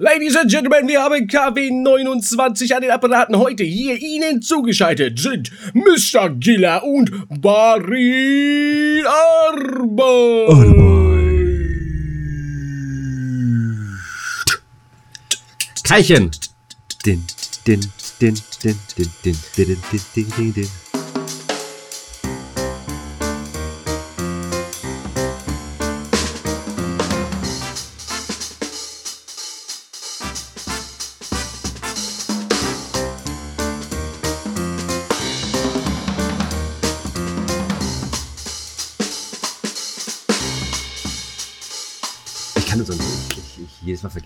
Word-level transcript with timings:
Ladies 0.00 0.36
and 0.36 0.48
Gentlemen, 0.48 0.86
wir 0.86 1.02
haben 1.02 1.26
KW 1.26 1.72
29 1.72 2.72
an 2.72 2.82
den 2.82 2.92
Apparaten. 2.92 3.36
Heute 3.36 3.64
hier 3.64 4.00
Ihnen 4.00 4.40
zugeschaltet 4.40 5.18
sind 5.18 5.50
Mr. 5.74 6.30
Giller 6.30 6.84
und 6.84 7.10
Barry 7.42 9.02
Arbeit. 9.04 10.38
Teilchen. 15.82 16.30
Din, 17.04 17.24
din. 17.66 17.80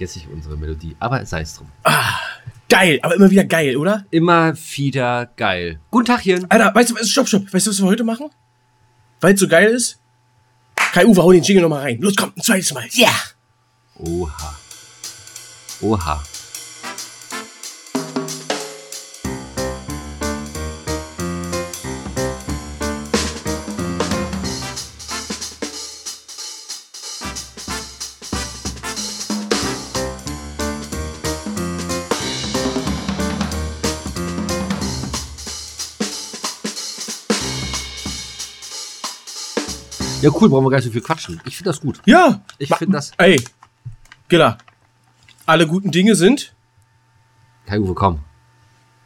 Vergesse 0.03 0.19
ich 0.19 0.29
unsere 0.29 0.57
Melodie, 0.57 0.97
aber 0.99 1.25
sei 1.27 1.43
es 1.43 1.55
drum. 1.55 1.69
Geil, 2.69 2.99
aber 3.03 3.15
immer 3.15 3.31
wieder 3.31 3.45
geil, 3.45 3.77
oder? 3.77 4.05
Immer 4.11 4.55
wieder 4.75 5.27
geil. 5.37 5.79
Guten 5.91 6.07
Tagchen. 6.07 6.51
Alter, 6.51 6.75
weißt 6.75 6.91
du, 6.91 6.95
was- 6.97 7.09
stopp, 7.11 7.29
stopp. 7.29 7.53
Weißt 7.53 7.67
du, 7.67 7.71
was 7.71 7.81
wir 7.81 7.87
heute 7.87 8.03
machen? 8.03 8.31
Weil 9.21 9.35
es 9.35 9.41
so 9.41 9.47
geil 9.47 9.69
ist? 9.71 10.01
Kai 10.75 11.07
Uwe, 11.07 11.23
hau 11.23 11.31
den 11.33 11.43
Jingle 11.43 11.63
nochmal 11.63 11.83
rein. 11.83 11.99
Los, 12.01 12.17
komm, 12.17 12.33
ein 12.37 12.43
zweites 12.43 12.73
Mal. 12.75 12.85
Ja! 12.93 13.11
Oha. 13.97 14.57
Oha. 15.83 16.23
Ja, 40.23 40.31
cool, 40.41 40.49
brauchen 40.49 40.65
wir 40.65 40.71
gar 40.71 40.79
nicht 40.79 40.87
so 40.87 40.91
viel 40.93 41.01
quatschen. 41.03 41.41
Ich 41.45 41.57
finde 41.57 41.71
das 41.71 41.81
gut. 41.81 42.01
Ja! 42.07 42.41
Ich 42.59 42.71
Ma- 42.71 42.77
find 42.77 42.95
das- 42.95 43.13
Ey, 43.19 43.43
Giller. 44.29 44.57
Alle 45.47 45.67
guten 45.67 45.91
Dinge 45.91 46.15
sind. 46.15 46.55
Kai 47.67 47.79
Uwe, 47.81 47.95
komm. 47.95 48.21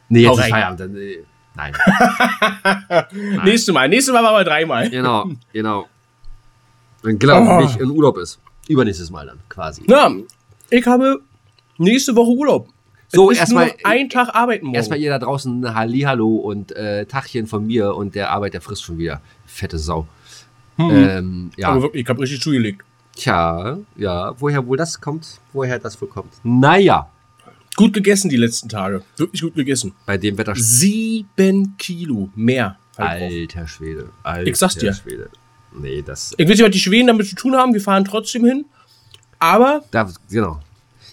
Nee, 0.09 0.25
Hau 0.27 0.31
jetzt 0.31 0.37
ist 0.39 0.43
rein. 0.45 0.51
Feierabend. 0.51 0.79
Dann, 0.79 0.95
äh, 0.95 1.17
nein. 1.55 1.73
Nächstes 3.43 3.73
Mal. 3.73 3.89
Nächstes 3.89 4.13
Mal 4.13 4.21
machen 4.21 4.35
wir 4.37 4.43
dreimal. 4.43 4.89
Genau, 4.89 5.29
genau. 5.51 5.87
Wenn 7.03 7.19
Giller 7.19 7.41
Oh. 7.41 7.61
nicht 7.61 7.79
in 7.79 7.89
Urlaub 7.91 8.17
ist. 8.17 8.39
Übernächstes 8.67 9.09
Mal 9.11 9.25
dann, 9.27 9.39
quasi. 9.49 9.83
Na, 9.87 10.11
ich 10.69 10.85
habe 10.85 11.21
nächste 11.77 12.15
Woche 12.15 12.31
Urlaub. 12.31 12.69
So, 13.09 13.31
erstmal- 13.31 13.67
nur 13.67 13.73
noch 13.75 13.83
ein 13.85 14.09
Tag 14.09 14.35
arbeiten 14.35 14.65
morgen. 14.65 14.75
Erstmal 14.75 14.99
ihr 14.99 15.09
da 15.09 15.19
draußen 15.19 15.73
Hallihallo 15.73 16.35
und 16.35 16.73
äh, 16.73 17.05
Tachchen 17.05 17.47
von 17.47 17.65
mir 17.65 17.95
und 17.95 18.15
der 18.15 18.31
Arbeit, 18.31 18.53
der 18.53 18.61
frisst 18.61 18.83
schon 18.83 18.97
wieder. 18.97 19.21
Fette 19.45 19.77
Sau. 19.79 20.07
Ähm, 20.77 21.51
ja. 21.57 21.69
Aber 21.69 21.81
wirklich, 21.83 22.03
ich 22.03 22.09
habe 22.09 22.21
richtig 22.21 22.41
zugelegt. 22.41 22.83
Tja, 23.15 23.77
ja. 23.95 24.33
Woher 24.39 24.65
wohl 24.67 24.77
das 24.77 25.01
kommt? 25.01 25.39
Woher 25.53 25.79
das 25.79 25.99
wohl 26.01 26.07
kommt? 26.09 26.33
Naja, 26.43 27.09
Gut 27.75 27.93
gegessen 27.93 28.29
die 28.29 28.37
letzten 28.37 28.69
Tage. 28.69 29.03
Wirklich 29.17 29.39
gut 29.43 29.53
gegessen. 29.53 29.93
bei 30.07 30.17
dem 30.17 30.35
Wetter. 30.39 30.53
Sieben 30.55 31.75
Kilo 31.77 32.27
mehr. 32.35 32.75
Halt 32.97 33.21
drauf. 33.21 33.31
Alter 33.31 33.67
Schwede. 33.67 34.09
Alter 34.23 34.49
Ich 34.49 34.55
sag's 34.57 34.75
dir. 34.77 34.93
Schwede. 34.93 35.29
Nee, 35.79 36.01
das. 36.01 36.33
Ich 36.37 36.49
weiß 36.49 36.57
nicht, 36.57 36.65
was 36.65 36.71
die 36.71 36.79
Schweden 36.79 37.05
damit 37.05 37.27
zu 37.27 37.35
tun 37.35 37.55
haben. 37.55 37.73
Wir 37.75 37.81
fahren 37.81 38.03
trotzdem 38.03 38.45
hin. 38.45 38.65
Aber, 39.37 39.83
Da, 39.91 40.09
genau. 40.27 40.59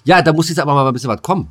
Ja, 0.05 0.23
da 0.23 0.33
muss 0.33 0.49
jetzt 0.49 0.59
aber 0.59 0.73
mal 0.73 0.87
ein 0.87 0.93
bisschen 0.95 1.11
was 1.11 1.21
kommen. 1.21 1.51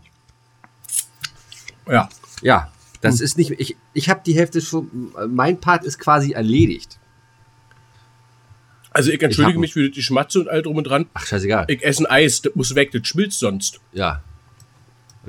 ja. 1.88 2.10
Ja, 2.42 2.70
das 3.02 3.20
Hm. 3.20 3.26
ist 3.26 3.38
nicht. 3.38 3.52
Ich, 3.60 3.76
ich 3.94 4.10
habe 4.10 4.22
die 4.26 4.34
Hälfte 4.36 4.62
schon. 4.62 5.12
Mein 5.30 5.60
Part 5.60 5.84
ist 5.86 6.00
quasi 6.00 6.32
erledigt. 6.32 6.98
Also 8.94 9.12
ich 9.12 9.22
entschuldige 9.22 9.56
hab- 9.56 9.62
mich 9.62 9.74
für 9.74 9.90
die 9.90 10.04
Schmatze 10.04 10.40
und 10.40 10.48
all 10.50 10.62
drum 10.62 10.78
und 10.78 10.84
dran. 10.86 11.08
Ach, 11.14 11.26
scheißegal. 11.26 11.66
Ich 11.68 11.84
esse 11.84 12.04
ein 12.04 12.06
Eis, 12.06 12.42
das 12.44 12.54
muss 12.56 12.76
weg, 12.76 12.92
das 12.92 13.08
schmilzt 13.08 13.40
sonst. 13.40 13.80
ja. 13.92 14.22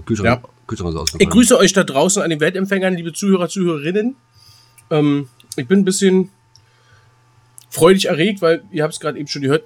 Kühlschrank, 0.06 0.42
Ja. 0.42 0.48
Kühlschrank 0.66 0.96
ist 1.08 1.16
Ich 1.20 1.30
grüße 1.30 1.56
euch 1.56 1.72
da 1.72 1.84
draußen 1.84 2.20
an 2.20 2.28
den 2.28 2.40
Weltempfängern, 2.40 2.94
liebe 2.96 3.12
Zuhörer, 3.12 3.48
Zuhörerinnen. 3.48 4.16
Ähm, 4.90 5.28
ich 5.56 5.68
bin 5.68 5.78
ein 5.80 5.84
bisschen 5.84 6.30
freudig 7.70 8.06
erregt, 8.06 8.42
weil 8.42 8.64
ihr 8.72 8.82
habt 8.82 8.94
es 8.94 9.00
gerade 9.00 9.18
eben 9.18 9.28
schon 9.28 9.42
gehört. 9.42 9.64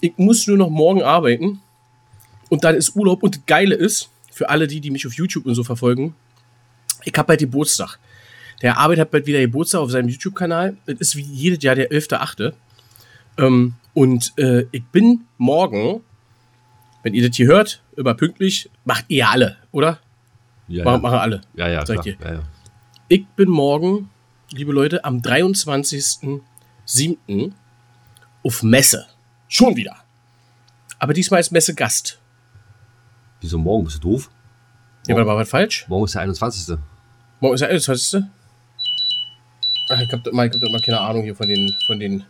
Ich 0.00 0.12
muss 0.18 0.46
nur 0.46 0.58
noch 0.58 0.68
morgen 0.68 1.02
arbeiten 1.02 1.60
und 2.50 2.64
dann 2.64 2.74
ist 2.74 2.94
Urlaub. 2.96 3.22
Und 3.22 3.36
das 3.36 3.42
Geile 3.46 3.74
ist, 3.74 4.10
für 4.30 4.50
alle 4.50 4.66
die, 4.66 4.80
die 4.80 4.90
mich 4.90 5.06
auf 5.06 5.14
YouTube 5.14 5.46
und 5.46 5.54
so 5.54 5.64
verfolgen, 5.64 6.14
ich 7.04 7.14
habe 7.16 7.28
bald 7.28 7.40
Geburtstag. 7.40 7.98
Der 8.60 8.76
Arbeit 8.78 8.98
hat 8.98 9.10
bald 9.10 9.26
wieder 9.26 9.40
Geburtstag 9.40 9.80
auf 9.80 9.90
seinem 9.90 10.08
YouTube-Kanal. 10.10 10.76
Es 10.86 11.00
ist 11.00 11.16
wie 11.16 11.22
jedes 11.22 11.62
Jahr 11.64 11.74
der 11.74 11.90
11.8. 11.90 12.52
Ähm, 13.38 13.74
und 13.94 14.32
äh, 14.38 14.66
ich 14.72 14.84
bin 14.86 15.26
morgen, 15.38 16.02
wenn 17.02 17.14
ihr 17.14 17.28
das 17.28 17.36
hier 17.36 17.46
hört, 17.46 17.82
immer 17.96 18.14
pünktlich, 18.14 18.68
macht 18.84 19.04
ihr 19.08 19.28
alle, 19.28 19.56
oder? 19.70 20.00
ja, 20.68 20.84
Machen, 20.84 20.94
ja. 20.94 21.00
machen 21.02 21.18
alle. 21.18 21.40
ja, 21.54 21.68
ja, 21.68 21.84
klar. 21.84 22.06
ja, 22.06 22.14
ja. 22.34 22.42
Ich 23.08 23.26
bin 23.36 23.50
morgen, 23.50 24.08
liebe 24.50 24.72
Leute, 24.72 25.04
am 25.04 25.18
23.07. 25.18 27.52
auf 28.42 28.62
Messe. 28.62 29.06
Schon 29.48 29.76
wieder. 29.76 29.96
Aber 30.98 31.12
diesmal 31.12 31.40
ist 31.40 31.52
Messe 31.52 31.74
Gast. 31.74 32.18
Wieso 33.40 33.58
morgen? 33.58 33.84
Bist 33.84 33.96
du 33.96 34.00
doof? 34.12 34.30
Ja, 35.06 35.14
war 35.16 35.36
was 35.36 35.50
falsch? 35.50 35.84
Morgen 35.88 36.04
ist 36.04 36.14
der 36.14 36.22
21. 36.22 36.78
Morgen 37.40 37.54
ist 37.54 37.60
der 37.60 37.70
21. 37.70 38.22
Ach, 39.90 40.00
ich 40.00 40.12
hab, 40.12 40.22
doch 40.22 40.32
mal, 40.32 40.46
ich 40.46 40.54
hab 40.54 40.60
doch 40.60 40.70
mal 40.70 40.80
keine 40.80 41.00
Ahnung 41.00 41.24
hier 41.24 41.34
von 41.34 41.48
den, 41.48 41.74
von 41.86 41.98
den, 41.98 42.22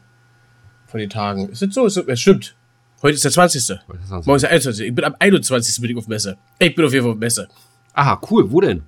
von 0.93 1.01
den 1.01 1.11
Tagen. 1.11 1.49
Ist 1.49 1.63
das 1.63 1.75
so? 1.75 1.87
Ist 1.87 1.97
das, 1.97 2.05
ja, 2.07 2.15
stimmt. 2.17 2.55
Heute 3.03 3.15
ist 3.17 3.25
der 3.25 3.33
20. 3.33 3.63
Heute 3.89 3.99
ist 4.03 4.11
der 4.11 4.21
20.. 4.21 4.27
Morgen 4.27 4.37
ist 4.37 4.43
der 4.43 4.51
21. 4.51 4.87
Ich 4.87 4.95
bin 4.95 5.05
am 5.05 5.17
21. 5.19 5.81
bin 5.81 5.91
ich 5.91 5.97
auf 5.97 6.07
Messe. 6.07 6.37
Ich 6.61 6.75
bin 6.75 6.85
auf 6.85 6.93
jeden 6.93 7.05
Fall 7.05 7.13
auf 7.15 7.19
Messe. 7.19 7.49
Aha, 7.95 8.21
cool. 8.31 8.51
Wo 8.53 8.61
denn? 8.61 8.83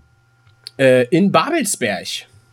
Äh, 0.79 1.07
in 1.09 1.33
Babelsberg. 1.33 2.07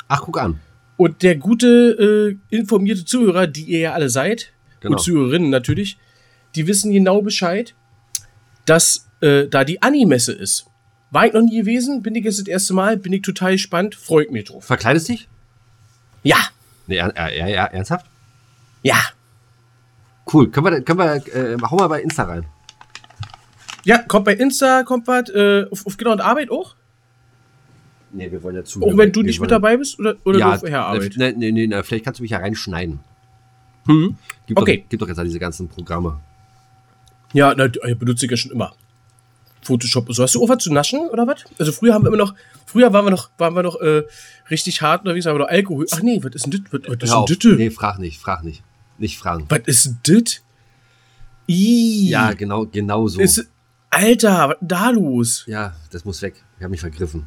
Ach, 0.07 0.21
guck 0.23 0.39
an. 0.41 0.59
Und 0.97 1.21
der 1.21 1.35
gute, 1.35 2.37
äh, 2.51 2.55
informierte 2.55 3.05
Zuhörer, 3.05 3.45
die 3.47 3.63
ihr 3.65 3.79
ja 3.79 3.93
alle 3.93 4.09
seid, 4.09 4.51
Genau. 4.79 4.95
und 4.97 5.03
Zuhörerinnen 5.03 5.49
natürlich, 5.49 5.97
die 6.55 6.65
wissen 6.65 6.91
genau 6.91 7.21
Bescheid, 7.21 7.75
dass 8.65 9.07
äh, 9.21 9.47
da 9.47 9.63
die 9.63 9.81
Animesse 9.81 10.31
ist. 10.33 10.65
War 11.11 11.25
ich 11.27 11.33
noch 11.33 11.41
nie 11.41 11.57
gewesen, 11.59 12.01
bin 12.01 12.15
ich 12.15 12.23
jetzt 12.23 12.39
das 12.39 12.47
erste 12.47 12.73
Mal, 12.73 12.97
bin 12.97 13.13
ich 13.13 13.21
total 13.21 13.51
gespannt, 13.53 13.95
freut 13.95 14.31
mich 14.31 14.45
drauf. 14.45 14.63
Verkleidest 14.65 15.09
dich? 15.09 15.27
Ja, 16.23 16.37
Nee, 16.87 16.95
er, 16.97 17.15
er, 17.15 17.29
er, 17.47 17.73
ernsthaft? 17.73 18.05
ja, 18.81 18.97
Cool. 20.33 20.49
Können 20.49 20.65
wir, 20.65 20.81
können 20.81 20.99
wir, 20.99 21.15
äh, 21.35 21.57
hau 21.61 21.75
mal 21.75 21.87
bei 21.87 22.01
Insta 22.01 22.23
rein. 22.23 22.45
ja, 23.83 23.97
kommt 23.99 24.25
bei 24.25 24.33
Insta, 24.33 24.83
kommt 24.83 25.07
was, 25.07 25.29
äh, 25.29 25.65
auf, 25.69 25.85
auf 25.85 25.97
Genau 25.97 26.11
und 26.11 26.21
Arbeit 26.21 26.51
auch? 26.51 26.75
Nee, 28.13 28.31
wir 28.31 28.43
wollen 28.43 28.55
ja 28.55 28.63
zu. 28.63 28.81
Auch 28.81 28.97
wenn 28.97 29.11
du 29.11 29.21
nicht 29.21 29.39
mit 29.39 29.51
dabei 29.51 29.77
bist 29.77 29.97
oder, 29.99 30.15
oder 30.25 30.39
ja, 30.39 30.45
nur 30.45 30.55
auf 30.55 30.61
der 30.61 30.85
Arbeit? 30.85 31.13
Nee, 31.15 31.33
nee, 31.37 31.51
nee, 31.51 31.67
nee, 31.67 31.83
vielleicht 31.83 32.03
kannst 32.03 32.19
du 32.19 32.23
mich 32.23 32.31
ja 32.31 32.39
reinschneiden. 32.39 32.99
Hm? 33.85 34.17
Gibt 34.45 34.59
Okay. 34.59 34.77
Doch, 34.83 34.89
gibt 34.89 35.01
doch 35.01 35.07
jetzt 35.07 35.17
all 35.17 35.25
diese 35.25 35.39
ganzen 35.39 35.69
Programme. 35.69 36.19
Ja, 37.33 37.53
na, 37.55 37.65
ich 37.65 37.97
benutze 37.97 38.25
ich 38.25 38.31
ja 38.31 38.37
schon 38.37 38.51
immer. 38.51 38.73
Photoshop 39.61 40.09
und 40.09 40.15
so. 40.15 40.23
Hast 40.23 40.35
du 40.35 40.43
auch 40.43 40.49
was 40.49 40.63
zu 40.63 40.73
naschen 40.73 40.99
oder 41.09 41.25
was? 41.25 41.45
Also 41.57 41.71
früher 41.71 41.93
haben 41.93 42.03
wir 42.03 42.09
immer 42.09 42.17
noch, 42.17 42.33
früher 42.65 42.91
waren 42.91 43.05
wir 43.05 43.11
noch, 43.11 43.29
waren 43.37 43.55
wir 43.55 43.63
noch 43.63 43.79
äh, 43.79 44.03
richtig 44.49 44.81
hart 44.81 45.01
unterwegs, 45.01 45.27
aber 45.27 45.39
noch 45.39 45.47
Alkohol. 45.47 45.85
Ach 45.91 46.01
nee, 46.01 46.19
was 46.21 46.35
ist 46.35 46.45
denn 46.45 46.51
das? 46.51 46.61
Was, 46.71 46.81
was 46.87 47.09
ist 47.09 47.41
denn 47.41 47.51
das? 47.51 47.57
Nee, 47.57 47.69
frag 47.69 47.99
nicht, 47.99 48.19
frag 48.19 48.43
nicht. 48.43 48.63
Nicht 49.01 49.17
fragen. 49.17 49.45
Was 49.49 49.61
ist 49.65 49.95
das? 50.03 50.41
Ih, 51.47 52.09
Ja, 52.09 52.33
genau, 52.33 52.65
genau 52.67 53.07
so. 53.07 53.19
ist, 53.19 53.47
Alter, 53.89 54.49
was 54.49 54.57
da 54.61 54.89
los? 54.91 55.43
ja, 55.47 55.75
das 55.91 56.05
muss 56.05 56.21
weg. 56.21 56.35
Ich 56.57 56.63
habe 56.63 56.71
mich 56.71 56.79
vergriffen. 56.79 57.25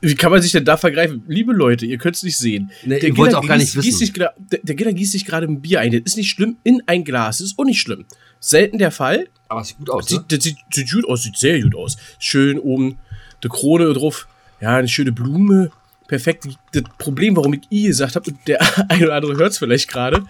Wie 0.00 0.14
kann 0.14 0.30
man 0.30 0.40
sich 0.40 0.52
denn 0.52 0.64
da 0.64 0.76
vergreifen? 0.76 1.24
Liebe 1.26 1.52
Leute, 1.52 1.84
ihr 1.84 1.98
könnt 1.98 2.14
es 2.14 2.22
nicht 2.22 2.38
sehen. 2.38 2.70
Nee, 2.86 2.98
ihr 2.98 3.16
wollt's 3.16 3.34
auch 3.34 3.44
gar 3.44 3.56
nicht 3.58 3.74
wissen. 3.74 3.98
sich, 3.98 4.12
der, 4.12 4.32
der 4.38 4.76
Gitter 4.76 4.92
gießt 4.92 5.10
sich 5.10 5.24
gerade 5.24 5.48
ein 5.48 5.60
Bier 5.60 5.80
ein. 5.80 5.90
Das 5.90 6.02
ist 6.04 6.16
nicht 6.16 6.30
schlimm 6.30 6.56
in 6.62 6.80
ein 6.86 7.02
Glas. 7.02 7.38
Das 7.38 7.48
ist 7.48 7.58
auch 7.58 7.64
nicht 7.64 7.80
schlimm. 7.80 8.04
Selten 8.38 8.78
der 8.78 8.92
Fall. 8.92 9.26
Aber 9.48 9.62
es 9.62 9.68
sieht 9.68 9.78
gut 9.78 9.90
aus, 9.90 10.08
ne? 10.08 10.18
Sieht, 10.18 10.32
das 10.32 10.44
sieht, 10.44 10.56
sieht 10.72 10.92
gut 10.92 11.04
aus, 11.08 11.24
sieht 11.24 11.36
sehr 11.36 11.60
gut 11.60 11.74
aus. 11.74 11.96
Schön 12.20 12.60
oben 12.60 12.98
die 13.42 13.48
Krone 13.48 13.92
drauf. 13.92 14.28
Ja, 14.60 14.76
eine 14.76 14.86
schöne 14.86 15.10
Blume. 15.10 15.72
Perfekt. 16.06 16.46
Das 16.72 16.84
Problem, 16.98 17.34
warum 17.34 17.54
ich 17.54 17.62
I 17.72 17.88
gesagt 17.88 18.14
habe, 18.14 18.30
und 18.30 18.38
der 18.46 18.60
eine 18.88 19.04
oder 19.04 19.16
andere 19.16 19.36
hört 19.36 19.50
es 19.50 19.58
vielleicht 19.58 19.88
gerade. 19.88 20.24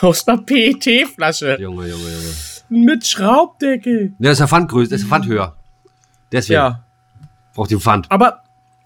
Aus 0.02 0.26
einer 0.26 0.38
PET-Flasche. 0.42 1.58
Junge, 1.60 1.88
Junge, 1.88 2.02
Junge. 2.04 2.34
mit 2.68 3.06
Schraubdeckel. 3.06 4.12
Ja, 4.18 4.30
das 4.30 4.32
ist 4.32 4.38
der 4.40 4.48
Pfand 4.48 4.70
größer, 4.70 4.90
das 4.90 5.00
ist 5.02 5.10
der 5.10 5.18
Pfand 5.18 5.26
höher. 5.26 5.56
Deswegen 6.32 6.54
Ja. 6.54 6.84
braucht 7.54 7.70
den 7.70 7.80
Pfand. 7.80 8.10
Aber 8.10 8.42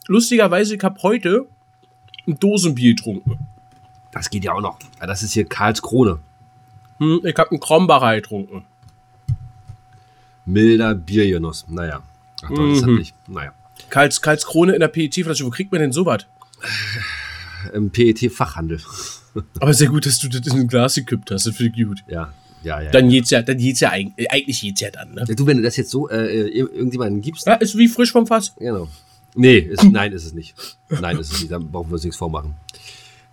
lustigerweise, 0.06 0.74
ich 0.76 0.82
habe 0.82 1.00
heute 1.02 1.46
ein 2.26 2.38
Dosenbier 2.38 2.94
getrunken. 2.94 3.38
Das 4.12 4.30
geht 4.30 4.44
ja 4.44 4.52
auch 4.52 4.60
noch. 4.60 4.78
Ja, 5.00 5.06
das 5.06 5.22
ist 5.22 5.32
hier 5.32 5.44
Karlskrone. 5.44 6.18
Hm, 6.98 7.20
ich 7.24 7.36
habe 7.36 7.50
einen 7.50 7.60
Krombacher 7.60 8.14
getrunken. 8.16 8.64
Milder 10.46 10.94
Biergenuss. 10.94 11.66
Naja. 11.68 12.02
Ach 12.44 12.48
doch, 12.50 12.68
das 12.68 12.82
hat 12.82 12.88
Mhm. 12.90 12.96
nicht. 12.98 13.14
Naja. 13.28 13.52
Karls, 13.90 14.20
Karlskrone 14.22 14.72
in 14.74 14.80
der 14.80 14.88
PET-Flasche. 14.88 15.44
Wo 15.44 15.50
kriegt 15.50 15.72
man 15.72 15.80
denn 15.80 15.92
sowas? 15.92 16.26
Im 17.72 17.90
PET-Fachhandel. 17.90 18.80
Aber 19.60 19.74
sehr 19.74 19.88
gut, 19.88 20.06
dass 20.06 20.18
du 20.18 20.28
das 20.28 20.46
in 20.52 20.60
ein 20.60 20.68
Glas 20.68 20.94
gekippt 20.94 21.30
hast. 21.30 21.46
Das 21.46 21.56
finde 21.56 21.78
ich 21.80 21.86
gut. 21.86 22.04
Ja, 22.06 22.32
ja, 22.62 22.80
ja. 22.80 22.90
Dann 22.90 23.08
geht's 23.08 23.30
ja, 23.30 23.42
dann 23.42 23.58
geht's 23.58 23.80
ja 23.80 23.90
eigentlich, 23.90 24.30
eigentlich 24.30 24.60
geht's 24.60 24.80
ja 24.80 24.90
dann, 24.90 25.14
ne? 25.14 25.24
ja. 25.28 25.34
Du, 25.34 25.46
wenn 25.46 25.56
du 25.58 25.62
das 25.62 25.76
jetzt 25.76 25.90
so 25.90 26.08
äh, 26.08 26.48
ir- 26.48 26.72
irgendjemandem 26.72 27.20
gibst, 27.20 27.46
Ja, 27.46 27.54
ist 27.54 27.76
wie 27.76 27.88
frisch 27.88 28.12
vom 28.12 28.26
Fass. 28.26 28.54
Genau. 28.58 28.88
Nee, 29.34 29.58
ist, 29.58 29.84
nein, 29.90 30.12
ist 30.12 30.24
es 30.24 30.32
nicht. 30.34 30.54
Nein, 30.88 31.18
ist 31.18 31.32
es 31.32 31.40
nicht. 31.40 31.50
Da 31.52 31.58
brauchen 31.58 31.90
wir 31.90 31.94
uns 31.94 32.04
nichts 32.04 32.16
vormachen. 32.16 32.54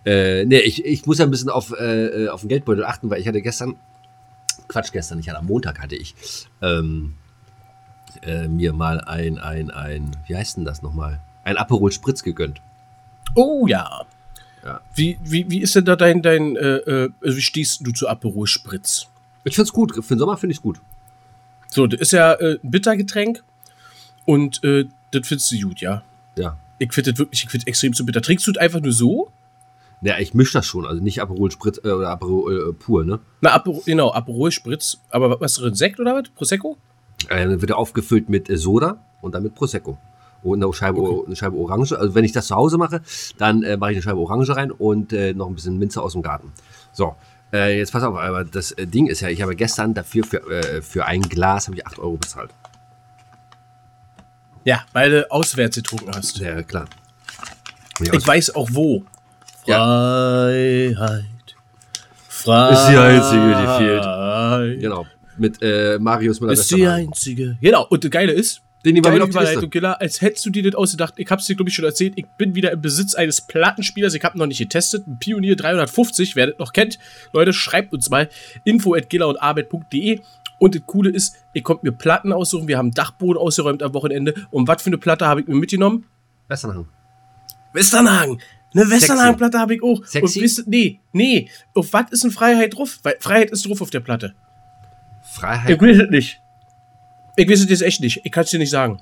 Äh, 0.04 0.44
nee, 0.46 0.58
ich, 0.58 0.84
ich 0.84 1.06
muss 1.06 1.18
ja 1.18 1.24
ein 1.24 1.30
bisschen 1.30 1.48
auf, 1.48 1.72
äh, 1.78 2.26
auf 2.28 2.40
den 2.40 2.48
Geldbeutel 2.48 2.84
achten, 2.84 3.08
weil 3.08 3.20
ich 3.20 3.28
hatte 3.28 3.40
gestern, 3.40 3.76
Quatsch, 4.66 4.90
gestern, 4.92 5.20
ich 5.20 5.28
hatte 5.28 5.38
am 5.38 5.46
Montag 5.46 5.78
hatte 5.80 5.94
ich 5.94 6.14
ähm, 6.60 7.14
äh, 8.22 8.48
mir 8.48 8.72
mal 8.72 9.00
ein, 9.00 9.38
ein, 9.38 9.70
ein, 9.70 10.10
wie 10.26 10.36
heißt 10.36 10.56
denn 10.56 10.64
das 10.64 10.82
nochmal? 10.82 11.20
Ein 11.44 11.56
Aperol 11.56 11.92
Spritz 11.92 12.22
gegönnt. 12.24 12.60
Oh 13.36 13.66
ja. 13.68 14.04
Ja. 14.64 14.80
Wie, 14.94 15.18
wie, 15.22 15.50
wie 15.50 15.60
ist 15.60 15.74
denn 15.74 15.84
da 15.84 15.96
dein, 15.96 16.22
dein 16.22 16.56
äh, 16.56 16.76
äh, 16.76 17.10
also 17.20 17.36
wie 17.36 17.42
stehst 17.42 17.86
du 17.86 17.92
zu 17.92 18.08
Aperol 18.08 18.46
Spritz? 18.46 19.08
Ich 19.44 19.56
find's 19.56 19.72
gut. 19.72 19.92
Für 20.04 20.14
den 20.14 20.18
Sommer 20.18 20.36
finde 20.36 20.52
ich's 20.52 20.62
gut. 20.62 20.80
So, 21.68 21.86
das 21.86 22.00
ist 22.00 22.12
ja 22.12 22.34
äh, 22.34 22.58
ein 22.62 22.70
Bittergetränk 22.70 23.42
und 24.24 24.62
äh, 24.62 24.84
das 25.10 25.26
findest 25.26 25.50
du 25.52 25.60
gut, 25.60 25.80
ja. 25.80 26.02
Ja. 26.36 26.58
Ich 26.78 26.92
finde 26.92 27.12
das 27.12 27.18
wirklich, 27.18 27.44
ich 27.44 27.50
finde 27.50 27.66
extrem 27.66 27.92
zu 27.92 28.06
bitter. 28.06 28.22
Trinkst 28.22 28.46
du 28.46 28.52
das 28.52 28.62
einfach 28.62 28.80
nur 28.80 28.92
so? 28.92 29.32
Ja, 30.00 30.18
ich 30.18 30.34
mische 30.34 30.54
das 30.54 30.66
schon. 30.66 30.84
Also 30.84 31.02
nicht 31.02 31.22
Aperol 31.22 31.50
Spritz 31.50 31.78
äh, 31.84 31.90
oder 31.90 32.10
Aperol 32.10 32.70
äh, 32.70 32.72
pur, 32.72 33.04
ne? 33.04 33.20
Na, 33.40 33.52
Aperol, 33.52 33.82
genau, 33.86 34.12
Aperol 34.12 34.50
Spritz. 34.50 34.98
Aber 35.10 35.40
was 35.40 35.54
drin? 35.54 35.74
Sekt 35.74 36.00
oder 36.00 36.14
was? 36.14 36.28
Prosecco? 36.30 36.76
Äh, 37.28 37.46
dann 37.46 37.60
wird 37.60 37.70
er 37.70 37.78
aufgefüllt 37.78 38.28
mit 38.28 38.50
äh, 38.50 38.56
Soda 38.56 39.04
und 39.20 39.34
dann 39.34 39.44
mit 39.44 39.54
Prosecco. 39.54 39.98
Und 40.42 40.62
eine 40.62 40.72
Scheibe, 40.72 41.00
Okay. 41.00 41.22
eine 41.26 41.36
Scheibe 41.36 41.56
Orange. 41.56 41.92
Also 41.98 42.14
wenn 42.14 42.24
ich 42.24 42.32
das 42.32 42.48
zu 42.48 42.56
Hause 42.56 42.76
mache, 42.78 43.00
dann 43.38 43.62
äh, 43.62 43.76
mache 43.76 43.92
ich 43.92 43.96
eine 43.98 44.02
Scheibe 44.02 44.18
Orange 44.18 44.56
rein 44.56 44.70
und 44.72 45.12
äh, 45.12 45.34
noch 45.34 45.46
ein 45.48 45.54
bisschen 45.54 45.78
Minze 45.78 46.02
aus 46.02 46.12
dem 46.12 46.22
Garten. 46.22 46.52
So, 46.92 47.14
äh, 47.52 47.78
jetzt 47.78 47.92
pass 47.92 48.02
auf, 48.02 48.16
aber 48.16 48.44
das 48.44 48.72
äh, 48.72 48.86
Ding 48.86 49.06
ist 49.06 49.20
ja, 49.20 49.28
ich 49.28 49.40
habe 49.42 49.54
gestern 49.54 49.94
dafür 49.94 50.24
für, 50.24 50.38
äh, 50.50 50.82
für 50.82 51.04
ein 51.06 51.22
Glas 51.22 51.66
habe 51.68 51.76
ich 51.76 51.86
8 51.86 51.98
Euro 52.00 52.16
bezahlt. 52.16 52.50
Ja, 54.64 54.84
weil 54.92 55.10
du 55.10 55.30
auswärts 55.30 55.76
getrunken 55.76 56.10
hast. 56.14 56.38
Ja, 56.38 56.62
klar. 56.62 56.86
Ja, 58.00 58.14
Ich 58.14 58.26
weiß 58.26 58.54
auch 58.54 58.68
wo. 58.72 59.04
Ja. 59.66 59.76
Freiheit. 59.84 61.24
Freiheit. 62.28 62.72
Ist 62.72 62.88
die 62.88 62.96
einzige, 62.96 63.48
die 63.48 63.84
fehlt. 63.84 64.80
genau. 64.80 65.06
Mit 65.36 65.62
äh, 65.62 65.98
Marius 65.98 66.40
Müller 66.40 66.52
Ist 66.52 66.70
die 66.70 66.86
einzige. 66.86 67.56
Genau. 67.60 67.86
Und 67.88 68.04
das 68.04 68.10
Geile 68.10 68.32
ist, 68.32 68.60
Den 68.84 68.94
nehmen 68.94 69.04
wir 69.04 69.12
mit 69.12 69.22
auf 69.22 69.30
die 69.30 69.38
Liste. 69.38 69.68
Killer, 69.68 70.00
als 70.00 70.20
hättest 70.20 70.44
du 70.44 70.50
dir 70.50 70.62
das 70.64 70.74
ausgedacht. 70.74 71.14
Ich 71.16 71.30
hab's 71.30 71.46
dir, 71.46 71.54
glaube 71.54 71.68
ich, 71.68 71.74
schon 71.74 71.84
erzählt. 71.84 72.14
Ich 72.16 72.26
bin 72.36 72.54
wieder 72.54 72.72
im 72.72 72.80
Besitz 72.80 73.14
eines 73.14 73.40
Plattenspielers. 73.40 74.14
Ich 74.14 74.24
habe 74.24 74.38
noch 74.38 74.46
nicht 74.46 74.58
getestet. 74.58 75.06
Ein 75.06 75.18
Pionier 75.18 75.54
350, 75.54 76.34
wer 76.34 76.48
das 76.48 76.58
noch 76.58 76.72
kennt. 76.72 76.98
Leute, 77.32 77.52
schreibt 77.52 77.92
uns 77.92 78.10
mal 78.10 78.28
info 78.64 78.94
at 78.94 79.12
und 79.14 79.40
arbeit.de. 79.40 80.20
Und 80.58 80.74
das 80.74 80.82
Coole 80.86 81.10
ist, 81.10 81.36
ihr 81.54 81.62
kommt 81.62 81.82
mir 81.82 81.92
Platten 81.92 82.32
aussuchen. 82.32 82.68
Wir 82.68 82.78
haben 82.78 82.92
Dachboden 82.92 83.40
ausgeräumt 83.40 83.82
am 83.82 83.94
Wochenende. 83.94 84.46
Und 84.50 84.68
was 84.68 84.82
für 84.82 84.88
eine 84.88 84.98
Platte 84.98 85.26
habe 85.26 85.40
ich 85.40 85.46
mir 85.46 85.54
mitgenommen? 85.54 86.04
Westernhang. 86.48 86.88
Westernhagen. 87.72 88.40
Eine 88.74 88.90
Westernhagen-Platte 88.90 89.58
habe 89.58 89.74
ich 89.74 89.82
auch. 89.82 90.04
Sexy? 90.04 90.38
Und 90.38 90.44
wisst, 90.44 90.68
nee, 90.68 91.00
nee. 91.12 91.48
Auf 91.74 91.92
was 91.92 92.10
ist 92.10 92.24
denn 92.24 92.30
Freiheit 92.30 92.76
drauf? 92.76 92.98
Weil 93.02 93.16
Freiheit 93.20 93.50
ist 93.50 93.66
drauf 93.68 93.80
auf 93.82 93.90
der 93.90 94.00
Platte. 94.00 94.34
Freiheit. 95.22 95.70
Ich 95.70 95.80
weiß 95.80 95.98
es 95.98 96.10
nicht. 96.10 96.41
Ich 97.36 97.48
weiß 97.48 97.60
es 97.60 97.70
jetzt 97.70 97.82
echt 97.82 98.00
nicht. 98.00 98.20
Ich 98.24 98.32
kann 98.32 98.44
es 98.44 98.50
dir 98.50 98.58
nicht 98.58 98.70
sagen. 98.70 99.00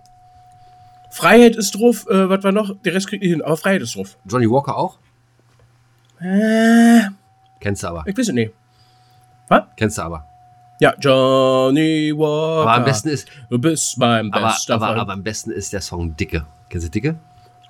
Freiheit 1.10 1.56
ist 1.56 1.72
drauf, 1.72 2.06
äh, 2.08 2.28
was 2.28 2.44
war 2.44 2.52
noch? 2.52 2.76
Der 2.84 2.94
Rest 2.94 3.08
kriegt 3.08 3.22
nicht 3.22 3.32
hin, 3.32 3.42
aber 3.42 3.56
Freiheit 3.56 3.82
ist 3.82 3.96
drauf. 3.96 4.16
Johnny 4.26 4.48
Walker 4.48 4.76
auch? 4.76 4.98
Äh, 6.20 7.00
Kennst 7.60 7.82
du 7.82 7.88
aber. 7.88 8.04
ich 8.06 8.16
weiß 8.16 8.28
es 8.28 8.34
nicht. 8.34 8.52
Kennst 9.76 9.98
du 9.98 10.02
aber. 10.02 10.26
Ja, 10.80 10.94
Johnny 10.98 12.12
Walker. 12.16 12.62
Aber 12.62 12.74
am 12.74 12.84
besten 12.84 13.08
ist, 13.08 13.26
Du 13.50 13.58
bist 13.58 13.98
mein 13.98 14.32
aber, 14.32 14.48
bester 14.48 14.74
aber, 14.74 14.86
Freund. 14.88 15.00
aber 15.00 15.12
am 15.14 15.22
besten 15.22 15.50
ist 15.50 15.72
der 15.72 15.80
Song 15.80 16.16
Dicke. 16.16 16.46
Kennst 16.68 16.86
du 16.86 16.90
Dicke? 16.90 17.16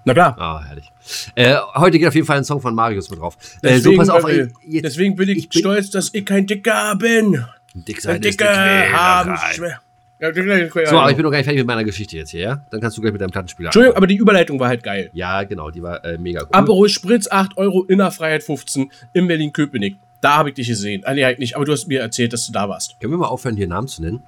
Na 0.05 0.13
klar. 0.15 0.37
Ah, 0.39 0.63
herrlich. 0.65 0.91
Äh, 1.35 1.57
heute 1.75 1.99
geht 1.99 2.09
auf 2.09 2.15
jeden 2.15 2.27
Fall 2.27 2.39
ein 2.39 2.45
Song 2.45 2.61
von 2.61 2.75
Marius 2.75 3.11
mit 3.11 3.19
drauf. 3.21 3.37
Äh, 3.63 3.79
so, 3.79 3.91
Deswegen, 3.91 3.97
pass 3.99 4.09
auf. 4.11 4.29
äh, 4.29 4.49
jetzt, 4.67 4.85
deswegen 4.85 5.17
bin 5.17 5.29
ich, 5.29 5.39
ich 5.39 5.49
bin- 5.49 5.61
stolz, 5.61 5.91
dass 5.91 6.13
ich 6.15 6.25
kein 6.25 6.47
Dicker 6.47 6.95
bin. 6.97 7.45
dick 7.75 8.01
sein 8.01 8.17
Ein 8.17 8.23
ist 8.23 8.41
Dicker 8.41 8.51
eine 8.51 8.93
haben 8.93 9.35
Quälerei. 9.35 9.53
schwer. 9.55 9.81
Ja, 10.21 10.87
So, 10.87 10.99
aber 10.99 11.11
ich 11.11 11.17
bin 11.17 11.25
noch 11.25 11.31
gar 11.31 11.39
nicht 11.39 11.47
fertig 11.47 11.61
mit 11.61 11.67
meiner 11.67 11.85
Geschichte 11.85 12.17
jetzt 12.17 12.31
hier, 12.31 12.41
ja? 12.41 12.65
Dann 12.71 12.81
kannst 12.81 12.97
du 12.97 13.01
gleich 13.01 13.13
mit 13.13 13.23
deinem 13.23 13.31
Plattenspieler 13.31 13.69
Entschuldigung, 13.69 13.97
aber 13.97 14.07
die 14.07 14.17
Überleitung 14.17 14.61
war 14.61 14.69
halt 14.69 14.83
geil. 14.83 15.09
Ja, 15.15 15.45
genau, 15.45 15.71
die 15.71 15.83
war 15.83 16.05
äh, 16.05 16.19
mega 16.19 16.43
cool. 16.43 16.49
Aperol 16.53 16.89
Spritz, 16.91 17.31
8 17.31 17.57
Euro, 17.57 17.85
Innerfreiheit 17.85 18.43
15 18.43 18.93
in 19.15 19.27
Berlin-Köpenick. 19.27 19.97
Da 20.21 20.37
habe 20.37 20.51
ich 20.51 20.57
dich 20.57 20.69
gesehen. 20.69 21.03
Ah, 21.07 21.15
nee, 21.15 21.25
halt 21.25 21.39
nicht, 21.39 21.57
aber 21.57 21.65
du 21.65 21.73
hast 21.73 21.89
mir 21.89 22.01
erzählt, 22.01 22.35
dass 22.35 22.47
du 22.47 22.53
da 22.53 22.69
warst. 22.69 23.01
Können 23.01 23.15
wir 23.15 23.19
mal 23.19 23.29
aufhören, 23.29 23.57
hier 23.57 23.67
Namen 23.67 23.89
zu 23.89 24.03
nennen? 24.03 24.23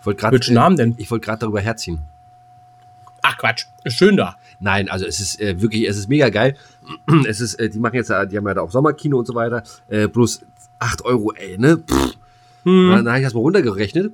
Ich 0.00 0.06
wollte 0.06 0.20
gerade. 0.20 0.38
Welchen 0.38 0.54
Namen 0.54 0.76
denn? 0.76 0.94
Ich 0.98 1.10
wollte 1.10 1.24
gerade 1.26 1.40
darüber 1.40 1.60
herziehen. 1.60 2.02
Ach 3.22 3.36
Quatsch, 3.38 3.64
ist 3.84 3.96
schön 3.96 4.16
da. 4.16 4.36
Nein, 4.60 4.88
also 4.90 5.06
es 5.06 5.18
ist 5.18 5.40
äh, 5.40 5.60
wirklich, 5.60 5.88
es 5.88 5.96
ist 5.96 6.08
mega 6.08 6.28
geil. 6.28 6.56
Es 7.26 7.40
ist, 7.40 7.54
äh, 7.54 7.70
die 7.70 7.78
machen 7.78 7.94
jetzt, 7.94 8.10
äh, 8.10 8.26
die 8.26 8.36
haben 8.36 8.46
ja 8.46 8.52
da 8.54 8.60
auch 8.60 8.70
Sommerkino 8.70 9.18
und 9.18 9.26
so 9.26 9.34
weiter. 9.34 9.62
Äh, 9.88 10.08
bloß 10.08 10.44
8 10.78 11.04
Euro, 11.06 11.32
ey, 11.32 11.56
ne? 11.58 11.78
Pff. 11.78 12.16
Hm. 12.64 12.90
Dann 12.90 13.08
habe 13.08 13.18
ich 13.18 13.24
das 13.24 13.34
mal 13.34 13.40
runtergerechnet. 13.40 14.12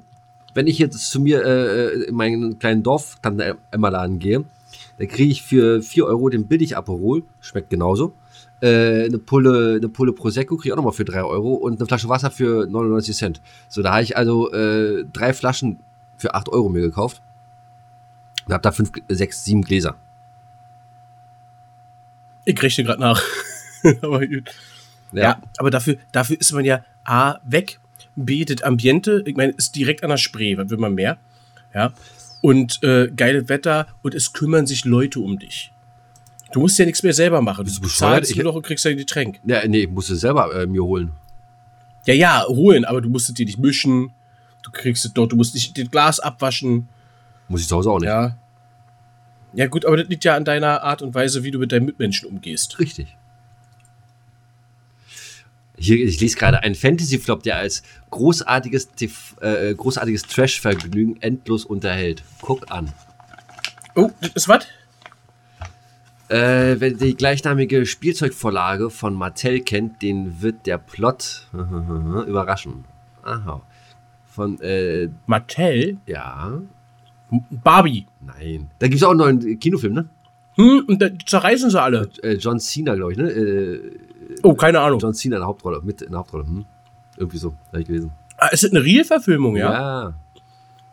Wenn 0.55 0.67
ich 0.67 0.79
jetzt 0.79 1.11
zu 1.11 1.21
mir 1.21 1.45
äh, 1.45 2.05
in 2.05 2.15
meinen 2.15 2.59
kleinen 2.59 2.83
Dorf 2.83 3.17
Tante 3.23 3.57
Emma 3.71 3.89
Laden 3.89 4.19
gehe, 4.19 4.45
dann 4.99 5.09
kriege 5.09 5.31
ich 5.31 5.43
für 5.43 5.83
4 5.83 6.07
Euro 6.07 6.29
den 6.29 6.47
billig 6.47 6.77
Aperol, 6.77 7.23
schmeckt 7.41 7.71
genauso. 7.71 8.13
Äh, 8.61 9.07
eine 9.07 9.19
Pulle, 9.19 9.77
eine 9.77 9.89
Pulle 9.89 10.13
Prosecco 10.13 10.57
kriege 10.57 10.69
ich 10.69 10.73
auch 10.73 10.77
nochmal 10.77 10.93
für 10.93 11.05
3 11.05 11.25
Euro 11.25 11.55
und 11.55 11.79
eine 11.79 11.87
Flasche 11.87 12.09
Wasser 12.09 12.31
für 12.31 12.67
99 12.67 13.17
Cent. 13.17 13.41
So, 13.69 13.83
da 13.83 13.93
habe 13.93 14.03
ich 14.03 14.17
also 14.17 14.53
äh, 14.53 15.05
drei 15.13 15.33
Flaschen 15.33 15.79
für 16.19 16.35
8 16.35 16.51
Euro 16.51 16.69
mir 16.69 16.83
gekauft. 16.83 17.23
Und 18.47 18.53
habe 18.53 18.63
da 18.63 18.73
5, 18.73 18.93
6, 19.09 19.45
7 19.45 19.63
Gläser. 19.63 19.97
Ich 22.45 22.61
rechne 22.63 22.85
gerade 22.85 23.01
nach. 23.01 23.23
aber 24.03 24.27
gut. 24.27 24.51
Ja. 25.13 25.41
aber 25.59 25.71
dafür, 25.71 25.97
dafür 26.13 26.39
ist 26.39 26.53
man 26.53 26.65
ja 26.65 26.85
A, 27.05 27.39
weg, 27.45 27.80
B, 28.17 28.45
das 28.45 28.63
Ambiente, 28.63 29.23
ich 29.27 29.37
meine, 29.37 29.53
ist 29.53 29.75
direkt 29.77 30.03
an 30.05 30.11
der 30.11 30.17
Spree, 30.17 30.57
was 30.57 30.69
will 30.71 30.79
man 30.79 30.95
mehr? 30.95 31.19
Ja. 31.75 31.93
Und 32.43 32.83
äh, 32.83 33.11
geiles 33.15 33.49
Wetter 33.49 33.87
und 34.03 34.15
es 34.15 34.33
kümmern 34.33 34.67
sich 34.67 34.85
Leute 34.85 35.21
um 35.21 35.39
dich. 35.39 35.73
Du 36.53 36.61
musst 36.61 36.79
ja 36.79 36.85
nichts 36.85 37.03
mehr 37.03 37.13
selber 37.13 37.41
machen. 37.43 37.65
Du 37.65 37.73
Du 37.73 37.81
bescheuert? 37.83 38.15
zahlst 38.17 38.31
Ich- 38.31 38.37
nur 38.37 38.45
noch 38.47 38.55
und 38.57 38.63
kriegst 38.63 38.85
dein 38.85 38.97
Getränk. 38.97 39.41
Ja, 39.45 39.67
nee, 39.69 39.83
ich 39.83 39.91
musste 39.91 40.15
es 40.15 40.21
selber 40.21 40.53
äh, 40.55 40.67
mir 40.67 40.83
holen. 40.83 41.13
Ja, 42.07 42.15
ja, 42.15 42.45
holen, 42.49 42.85
aber 42.85 43.01
du 43.01 43.09
musst 43.11 43.29
es 43.29 43.35
dir 43.35 43.45
nicht 43.47 43.59
mischen. 43.59 44.13
Du 44.63 44.71
kriegst 44.73 45.05
es 45.05 45.13
dort, 45.13 45.33
du 45.33 45.37
musst 45.37 45.55
nicht 45.55 45.77
das 45.79 45.91
Glas 45.91 46.19
abwaschen. 46.19 46.89
Muss 47.49 47.61
ich 47.61 47.69
zu 47.69 47.77
Hause 47.77 47.91
auch 47.91 47.99
nicht. 48.01 48.09
Ja. 48.09 48.37
Ja, 49.53 49.67
gut, 49.67 49.85
aber 49.85 49.97
das 49.97 50.09
liegt 50.09 50.25
ja 50.25 50.35
an 50.37 50.45
deiner 50.45 50.83
Art 50.83 51.03
und 51.03 51.15
Weise, 51.15 51.43
wie 51.45 51.51
du 51.51 51.59
mit 51.59 51.73
deinen 51.73 51.85
Mitmenschen 51.87 52.29
umgehst. 52.29 52.79
Richtig. 52.79 53.17
Hier, 55.83 55.97
ich 55.97 56.21
lese 56.21 56.37
gerade 56.37 56.63
einen 56.63 56.75
Fantasy-Flop, 56.75 57.43
der 57.43 57.57
als 57.57 57.83
großartiges, 58.11 58.91
TV 58.91 59.41
äh, 59.41 59.75
großartiges 59.75 60.25
Trash-Vergnügen 60.25 61.17
endlos 61.23 61.65
unterhält. 61.65 62.23
Guck 62.43 62.71
an. 62.71 62.93
Oh, 63.95 64.11
das 64.21 64.31
ist 64.35 64.49
was? 64.49 64.67
Äh, 66.29 66.77
wer 66.79 66.91
die 66.91 67.17
gleichnamige 67.17 67.87
Spielzeugvorlage 67.87 68.91
von 68.91 69.15
Mattel 69.15 69.61
kennt, 69.61 70.03
den 70.03 70.43
wird 70.43 70.67
der 70.67 70.77
Plot 70.77 71.49
überraschen. 71.53 72.85
Aha. 73.23 73.63
Von, 74.27 74.61
äh, 74.61 75.09
Mattel? 75.27 75.97
ja, 76.07 76.61
Barbie. 77.51 78.07
nein. 78.21 78.71
Da 78.81 78.87
gibt 78.87 79.01
es 79.01 79.03
auch 79.03 79.13
einen 79.13 79.19
neuen 79.41 79.59
Kinofilm, 79.59 79.95
ne? 79.95 80.11
Hm, 80.57 80.85
und 80.89 81.01
da 81.01 81.09
zerreißen 81.25 81.71
sie 81.71 81.81
alle. 81.81 82.11
Äh, 82.23 82.35
John 82.35 82.61
Cena, 82.61 82.95
glaube 82.97 83.13
ich, 83.13 83.19
ne? 83.19 83.31
Äh, 83.31 83.99
Oh, 84.43 84.55
keine 84.55 84.81
Ahnung. 84.81 84.99
John 84.99 85.15
Cena 85.15 85.37
in 85.37 85.41
der 85.41 85.49
Hauptrolle, 85.49 85.81
mit 85.83 86.03
in 86.03 86.11
der 86.11 86.19
Hauptrolle. 86.21 86.47
Hm? 86.47 86.65
Irgendwie 87.17 87.39
so, 87.39 87.55
habe 87.69 87.81
ich 87.81 87.87
gelesen. 87.87 88.13
Ah, 88.37 88.49
ist 88.49 88.63
das 88.63 88.71
eine 88.71 88.83
Real-Verfilmung, 88.83 89.57
ja? 89.57 89.73
ja. 89.73 90.15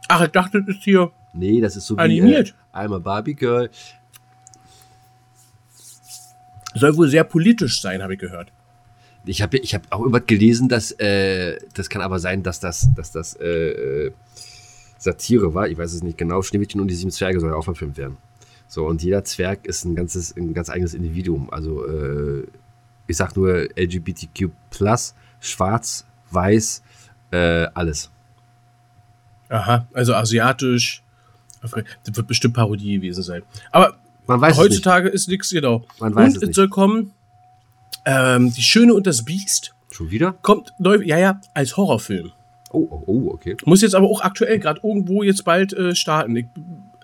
Ach, 0.07 0.23
ich 0.23 0.31
dachte, 0.31 0.61
das 0.61 0.75
ist 0.75 0.83
hier. 0.83 1.11
Nee, 1.33 1.61
das 1.61 1.75
ist 1.75 1.87
so 1.87 1.95
wie 1.95 2.01
Animiert. 2.01 2.55
Äh, 2.73 2.77
I'm 2.77 2.95
a 2.95 2.99
Barbie 2.99 3.35
Girl. 3.35 3.69
Soll 6.73 6.95
wohl 6.97 7.07
sehr 7.07 7.23
politisch 7.23 7.81
sein, 7.81 8.03
habe 8.03 8.13
ich 8.13 8.19
gehört. 8.19 8.51
Ich 9.25 9.41
habe 9.41 9.57
ich 9.57 9.75
hab 9.75 9.83
auch 9.91 9.99
irgendwas 9.99 10.25
gelesen, 10.25 10.69
dass 10.69 10.91
äh, 10.99 11.57
das 11.73 11.89
kann 11.89 12.01
aber 12.01 12.19
sein, 12.19 12.43
dass 12.43 12.59
das, 12.59 12.89
dass 12.95 13.11
das 13.11 13.35
äh, 13.35 14.11
Satire 14.97 15.53
war. 15.53 15.67
Ich 15.67 15.77
weiß 15.77 15.93
es 15.93 16.03
nicht 16.03 16.17
genau. 16.17 16.41
Schneewittchen 16.41 16.79
und 16.79 16.87
die 16.87 16.95
sieben 16.95 17.11
Zwerge 17.11 17.39
soll 17.39 17.53
auch 17.53 17.63
verfilmt 17.63 17.97
werden. 17.97 18.17
So, 18.67 18.85
und 18.85 19.01
jeder 19.01 19.23
Zwerg 19.23 19.65
ist 19.65 19.85
ein 19.85 19.95
ganzes, 19.95 20.35
ein 20.35 20.53
ganz 20.53 20.69
eigenes 20.69 20.93
Individuum. 20.93 21.49
Also, 21.51 21.85
äh, 21.87 22.47
ich 23.07 23.17
sag 23.17 23.35
nur 23.35 23.67
LGBTQ, 23.75 24.49
schwarz, 25.39 26.05
weiß, 26.31 26.83
äh, 27.31 27.67
alles. 27.73 28.11
Aha, 29.49 29.87
also 29.93 30.13
asiatisch. 30.13 31.03
Das 31.61 31.71
wird 32.15 32.27
bestimmt 32.27 32.53
Parodie 32.53 32.95
gewesen 32.95 33.23
sein. 33.23 33.43
Aber 33.71 33.97
Man 34.27 34.39
weiß 34.39 34.57
heutzutage 34.57 35.09
ist 35.09 35.27
nichts, 35.27 35.49
genau. 35.49 35.85
Man 35.99 36.13
weiß 36.13 36.33
und 36.33 36.43
es 36.43 36.47
nicht. 36.49 36.55
soll 36.55 36.69
kommen, 36.69 37.11
ähm, 38.05 38.53
Die 38.53 38.61
Schöne 38.61 38.93
und 38.93 39.07
das 39.07 39.23
Biest. 39.25 39.73
Schon 39.91 40.11
wieder? 40.11 40.33
kommt 40.41 40.73
neu, 40.79 41.01
ja, 41.03 41.17
ja, 41.17 41.41
als 41.53 41.75
Horrorfilm. 41.75 42.31
Oh, 42.71 42.87
oh, 42.89 43.03
oh, 43.07 43.29
okay. 43.33 43.55
Muss 43.65 43.81
jetzt 43.81 43.95
aber 43.95 44.07
auch 44.07 44.21
aktuell 44.21 44.59
gerade 44.59 44.81
irgendwo 44.83 45.23
jetzt 45.23 45.43
bald 45.45 45.73
äh, 45.73 45.95
starten. 45.95 46.35
Ich 46.35 46.45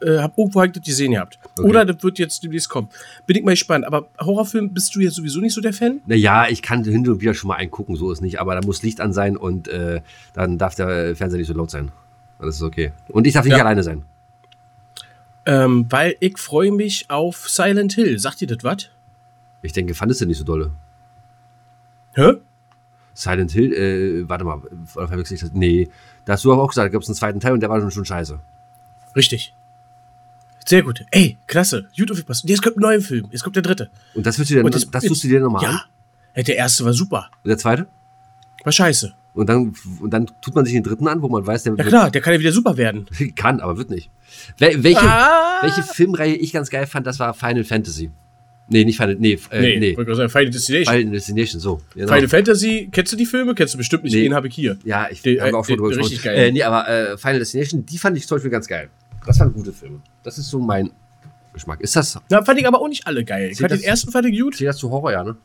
äh, 0.03 0.19
habe 0.19 0.33
irgendwo 0.37 0.59
halt 0.59 0.75
das 0.75 0.83
gesehen 0.83 1.11
gehabt. 1.13 1.39
Okay. 1.57 1.67
Oder 1.67 1.85
das 1.85 2.03
wird 2.03 2.19
jetzt 2.19 2.43
demnächst 2.43 2.69
kommen. 2.69 2.89
Bin 3.25 3.37
ich 3.37 3.43
mal 3.43 3.51
gespannt. 3.51 3.85
Aber 3.85 4.07
Horrorfilm 4.19 4.73
bist 4.73 4.93
du 4.95 4.99
jetzt 4.99 5.15
sowieso 5.15 5.39
nicht 5.39 5.53
so 5.53 5.61
der 5.61 5.73
Fan? 5.73 6.01
Naja, 6.05 6.47
ich 6.49 6.61
kann 6.61 6.83
hin 6.83 7.07
und 7.07 7.21
wieder 7.21 7.33
schon 7.33 7.47
mal 7.47 7.55
einen 7.55 7.71
gucken, 7.71 7.95
so 7.95 8.11
ist 8.11 8.21
nicht, 8.21 8.39
aber 8.39 8.55
da 8.55 8.61
muss 8.65 8.83
Licht 8.83 9.01
an 9.01 9.13
sein 9.13 9.37
und 9.37 9.67
äh, 9.67 10.01
dann 10.33 10.57
darf 10.57 10.75
der 10.75 11.15
Fernseher 11.15 11.37
nicht 11.39 11.47
so 11.47 11.53
laut 11.53 11.71
sein. 11.71 11.91
Das 12.39 12.55
ist 12.55 12.61
okay. 12.61 12.91
Und 13.09 13.25
ich 13.27 13.33
darf 13.33 13.45
nicht 13.45 13.55
Ja. 13.57 13.63
alleine 13.63 13.83
sein. 13.83 14.03
Ähm, 15.45 15.85
weil 15.89 16.15
ich 16.19 16.37
freue 16.37 16.71
mich 16.71 17.09
auf 17.09 17.49
Silent 17.49 17.93
Hill. 17.93 18.17
Sagt 18.19 18.41
ihr 18.41 18.47
das 18.47 18.63
was? 18.63 18.89
Ich 19.61 19.73
denke, 19.73 19.93
fandest 19.93 20.21
du 20.21 20.25
nicht 20.25 20.37
so 20.37 20.43
dolle. 20.43 20.71
Hä? 22.13 22.33
Silent 23.13 23.51
Hill, 23.51 23.73
äh, 23.73 24.27
warte 24.29 24.43
mal, 24.43 24.61
oder 24.95 25.07
verwechsel 25.07 25.35
ich 25.35 25.41
das? 25.41 25.51
Nee, 25.53 25.89
da 26.25 26.33
hast 26.33 26.43
du 26.45 26.53
auch 26.53 26.67
gesagt, 26.67 26.85
da 26.85 26.89
gab 26.89 27.01
es 27.01 27.09
einen 27.09 27.15
zweiten 27.15 27.39
Teil 27.39 27.53
und 27.53 27.59
der 27.59 27.69
war 27.69 27.79
schon, 27.79 27.91
schon 27.91 28.05
scheiße. 28.05 28.39
Richtig. 29.15 29.53
Sehr 30.65 30.81
gut. 30.83 31.03
Ey, 31.11 31.37
klasse. 31.47 31.87
Gut 31.97 32.11
aufgepasst. 32.11 32.47
Jetzt 32.47 32.61
kommt 32.61 32.77
ein 32.77 32.81
neuer 32.81 33.01
Film. 33.01 33.27
Jetzt 33.31 33.43
kommt 33.43 33.55
der 33.55 33.63
dritte. 33.63 33.89
Und 34.13 34.25
das, 34.25 34.37
willst 34.39 34.51
du 34.51 34.55
dir, 34.55 34.65
Und 34.65 34.73
das, 34.73 34.89
das- 34.89 35.03
tust 35.03 35.23
du 35.23 35.27
dir 35.27 35.39
nochmal 35.39 35.65
an? 35.65 35.79
Ja. 36.35 36.43
Der 36.43 36.55
erste 36.55 36.83
war 36.85 36.93
super. 36.93 37.29
Und 37.43 37.49
der 37.49 37.57
zweite? 37.57 37.87
War 38.63 38.71
scheiße. 38.71 39.13
Und 39.33 39.49
dann, 39.49 39.73
und 39.99 40.11
dann 40.13 40.27
tut 40.41 40.53
man 40.55 40.63
sich 40.63 40.73
den 40.73 40.83
dritten 40.83 41.07
an, 41.07 41.21
wo 41.21 41.27
man 41.27 41.45
weiß, 41.45 41.63
der 41.63 41.73
Ja 41.75 41.83
klar, 41.83 42.11
der 42.11 42.21
kann 42.21 42.33
ja 42.33 42.39
wieder 42.39 42.51
super 42.51 42.77
werden. 42.77 43.07
wird, 43.17 43.35
kann, 43.35 43.59
aber 43.59 43.77
wird 43.77 43.89
nicht. 43.89 44.09
Wel 44.59 44.83
welche, 44.83 45.01
Ah! 45.01 45.59
welche 45.63 45.83
Filmreihe 45.83 46.35
ich 46.35 46.53
ganz 46.53 46.69
geil 46.69 46.85
fand, 46.87 47.05
das 47.07 47.19
war 47.19 47.33
Final 47.33 47.63
Fantasy. 47.63 48.11
Nee, 48.69 48.85
nicht 48.85 48.95
Final, 48.97 49.15
nee, 49.19 49.37
äh, 49.51 49.77
Nee, 49.79 49.93
sagen, 49.95 50.29
Final 50.29 50.49
Destination. 50.49 50.95
Final 50.95 51.11
Destination, 51.13 51.59
so. 51.59 51.81
Genau. 51.95 52.13
Final 52.13 52.29
Fantasy, 52.29 52.89
kennst 52.91 53.11
du 53.11 53.17
die 53.17 53.25
Filme? 53.25 53.53
Kennst 53.53 53.73
du 53.73 53.77
bestimmt 53.77 54.03
nicht. 54.05 54.13
Nee. 54.13 54.21
Den 54.23 54.33
habe 54.33 54.47
ich 54.47 54.55
hier. 54.55 54.77
Ja, 54.85 55.07
ich 55.11 55.19
habe 55.41 55.57
auch 55.57 55.65
schon 55.65 55.73
äh, 55.73 55.77
drüber 55.77 55.89
die- 55.89 55.95
gesprochen. 55.97 56.01
richtig 56.11 56.23
geil. 56.23 56.37
Äh, 56.37 56.51
nee, 56.51 56.63
aber 56.63 56.87
äh, 56.87 57.17
Final 57.17 57.39
Destination, 57.39 57.85
die 57.85 57.97
fand 57.97 58.17
ich 58.17 58.25
zum 58.25 58.37
Beispiel 58.37 58.51
ganz 58.51 58.67
geil. 58.67 58.89
Das 59.25 59.39
waren 59.39 59.53
gute 59.53 59.71
Filme. 59.73 60.01
Das 60.23 60.37
ist 60.37 60.49
so 60.49 60.59
mein 60.59 60.91
Geschmack. 61.53 61.81
Ist 61.81 61.95
das, 61.95 62.19
Na, 62.29 62.43
fand 62.43 62.59
ich 62.59 62.67
aber 62.67 62.81
auch 62.81 62.87
nicht 62.87 63.05
alle 63.07 63.23
geil. 63.23 63.49
Ich 63.51 63.59
fand 63.59 63.71
den 63.71 63.77
das- 63.79 63.85
ersten 63.87 64.11
fand 64.11 64.25
ich 64.27 64.39
gut. 64.39 64.55
zählt 64.55 64.69
das 64.69 64.77
zu 64.77 64.89
Horror, 64.89 65.11
ja, 65.11 65.23
ne? 65.23 65.35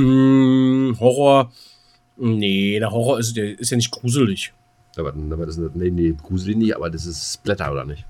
Mm, 0.00 0.98
Horror. 0.98 1.52
Nee, 2.16 2.78
der 2.78 2.90
Horror 2.90 3.18
ist, 3.18 3.36
der 3.36 3.58
ist 3.58 3.70
ja 3.70 3.76
nicht 3.76 3.90
gruselig. 3.90 4.52
Aber, 4.96 5.12
aber 5.12 5.46
das 5.46 5.56
ist, 5.58 5.74
nee, 5.74 5.90
nee, 5.90 6.14
gruselig 6.22 6.56
nicht, 6.56 6.76
aber 6.76 6.88
das 6.90 7.06
ist 7.06 7.34
Splatter, 7.34 7.72
oder 7.72 7.84
nicht? 7.84 8.04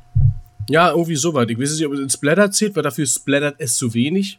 Ja, 0.69 0.91
irgendwie 0.91 1.17
sowas. 1.17 1.47
Ich 1.49 1.59
weiß 1.59 1.73
nicht, 1.75 1.87
ob 1.87 1.93
es 1.95 2.01
in 2.01 2.11
Splatter 2.11 2.51
zählt, 2.51 2.77
weil 2.77 2.83
dafür 2.83 3.07
splattert 3.07 3.57
es 3.59 3.77
zu 3.77 3.93
wenig. 3.95 4.39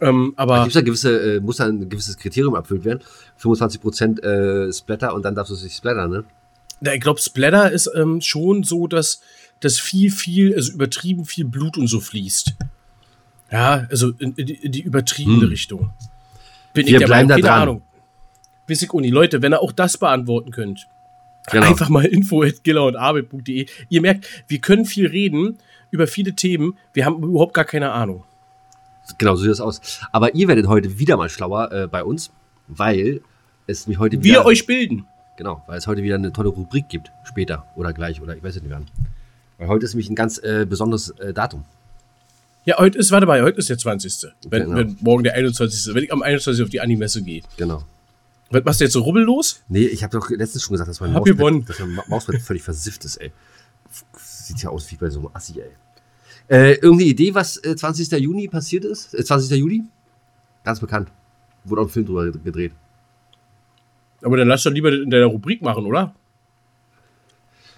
Ähm, 0.00 0.34
Da 0.36 0.42
aber 0.42 0.60
gibt's 0.64 0.74
ja 0.74 0.80
gewisse, 0.82 1.36
äh, 1.36 1.40
muss 1.40 1.56
dann 1.56 1.80
ein 1.80 1.88
gewisses 1.88 2.16
Kriterium 2.18 2.54
erfüllt 2.54 2.84
werden. 2.84 3.00
25% 3.40 4.22
äh, 4.22 4.72
Splatter 4.72 5.14
und 5.14 5.24
dann 5.24 5.34
darfst 5.34 5.50
du 5.50 5.54
es 5.54 5.62
nicht 5.62 5.76
splattern, 5.76 6.10
ne? 6.10 6.24
na, 6.80 6.92
ich 6.92 7.00
glaube, 7.00 7.18
Splatter 7.20 7.72
ist 7.72 7.90
ähm, 7.96 8.20
schon 8.20 8.62
so, 8.62 8.86
dass, 8.86 9.22
dass 9.60 9.78
viel, 9.78 10.10
viel, 10.10 10.54
also 10.54 10.72
übertrieben 10.72 11.24
viel 11.24 11.44
Blut 11.44 11.76
und 11.78 11.86
so 11.86 12.00
fließt. 12.00 12.54
Ja, 13.50 13.86
also 13.90 14.10
in, 14.18 14.34
in, 14.34 14.72
die, 14.72 14.80
übertriebene 14.82 15.42
Hm. 15.42 15.48
Richtung. 15.48 15.90
Bin 16.74 16.86
Wir 16.86 17.00
bleiben 17.00 17.28
da 17.28 17.36
keine 17.36 17.46
dran. 17.46 17.62
Ahnung. 17.62 17.82
Ich 18.68 18.90
auch 18.90 19.00
nicht. 19.00 19.12
Leute, 19.12 19.40
wenn 19.42 19.52
ihr 19.54 19.60
auch 19.62 19.72
das 19.72 19.96
beantworten 19.96 20.50
könnt, 20.50 20.88
Genau. 21.50 21.66
Einfach 21.66 21.88
mal 21.88 22.04
info 22.04 22.42
und 22.42 22.96
arbeit.de. 22.96 23.66
Ihr 23.88 24.00
merkt, 24.00 24.26
wir 24.48 24.58
können 24.58 24.84
viel 24.84 25.06
reden 25.06 25.58
über 25.90 26.06
viele 26.06 26.34
Themen. 26.34 26.76
Wir 26.92 27.04
haben 27.04 27.22
überhaupt 27.22 27.54
gar 27.54 27.64
keine 27.64 27.92
Ahnung. 27.92 28.24
Genau, 29.18 29.36
so 29.36 29.42
sieht 29.42 29.52
das 29.52 29.60
aus. 29.60 30.00
Aber 30.10 30.34
ihr 30.34 30.48
werdet 30.48 30.66
heute 30.66 30.98
wieder 30.98 31.16
mal 31.16 31.28
schlauer 31.28 31.70
äh, 31.70 31.86
bei 31.86 32.02
uns, 32.02 32.32
weil 32.66 33.20
es 33.68 33.86
mich 33.86 33.98
heute 33.98 34.16
Wir 34.16 34.32
wieder, 34.32 34.46
euch 34.46 34.66
bilden. 34.66 35.06
genau, 35.36 35.62
weil 35.68 35.78
es 35.78 35.86
heute 35.86 36.02
wieder 36.02 36.16
eine 36.16 36.32
tolle 36.32 36.48
Rubrik 36.48 36.88
gibt, 36.88 37.12
später 37.22 37.64
oder 37.76 37.92
gleich 37.92 38.20
oder 38.20 38.36
ich 38.36 38.42
weiß 38.42 38.56
nicht 38.56 38.70
wann. 38.70 38.86
Weil 39.58 39.68
heute 39.68 39.84
ist 39.86 39.94
nämlich 39.94 40.10
ein 40.10 40.14
ganz 40.14 40.38
äh, 40.38 40.66
besonderes 40.68 41.10
äh, 41.18 41.32
Datum. 41.32 41.64
Ja, 42.64 42.78
heute 42.78 42.98
ist, 42.98 43.10
warte 43.12 43.26
mal, 43.26 43.40
heute 43.42 43.58
ist 43.58 43.68
der 43.68 43.78
20. 43.78 44.26
Wenn, 44.48 44.64
Genau. 44.64 44.76
wenn 44.76 44.96
morgen 45.00 45.22
der 45.24 45.34
21. 45.34 45.94
Wenn 45.94 46.04
ich 46.04 46.12
am 46.12 46.22
21. 46.22 46.62
auf 46.64 46.68
die 46.70 46.80
Animesse 46.80 47.22
gehe. 47.22 47.42
Genau. 47.56 47.84
Was 48.50 48.64
machst 48.64 48.80
du 48.80 48.84
jetzt 48.84 48.92
so 48.92 49.00
rubbellos? 49.02 49.62
Nee, 49.68 49.86
ich 49.86 50.02
habe 50.02 50.16
doch 50.18 50.28
letztens 50.30 50.62
schon 50.62 50.72
gesagt, 50.74 50.88
dass 50.90 51.00
mein 51.00 51.10
Hab 51.10 51.20
Mauspad, 51.20 51.36
gewonnen. 51.38 51.64
dass 51.64 51.78
mein 51.78 51.92
Ma- 51.94 52.04
Mauspad 52.08 52.36
völlig 52.40 52.62
versifft 52.62 53.04
ist, 53.04 53.16
ey. 53.16 53.32
Sieht 54.16 54.62
ja 54.62 54.70
aus 54.70 54.90
wie 54.90 54.96
bei 54.96 55.08
so 55.10 55.20
einem 55.20 55.30
Assi, 55.32 55.60
ey. 55.60 55.70
Äh, 56.48 56.74
irgendeine 56.74 57.04
Idee, 57.10 57.34
was 57.34 57.56
äh, 57.64 57.74
20. 57.74 58.10
Juni 58.20 58.46
passiert 58.48 58.84
ist? 58.84 59.14
Äh, 59.14 59.24
20. 59.24 59.58
Juli? 59.58 59.82
Ganz 60.64 60.78
bekannt. 60.80 61.08
Wurde 61.64 61.82
auch 61.82 61.86
ein 61.86 61.90
Film 61.90 62.06
drüber 62.06 62.30
gedreht. 62.30 62.72
Aber 64.22 64.36
dann 64.36 64.46
lass 64.48 64.62
doch 64.62 64.70
lieber 64.70 64.92
in 64.92 65.10
deiner 65.10 65.26
Rubrik 65.26 65.62
machen, 65.62 65.84
oder? 65.86 66.14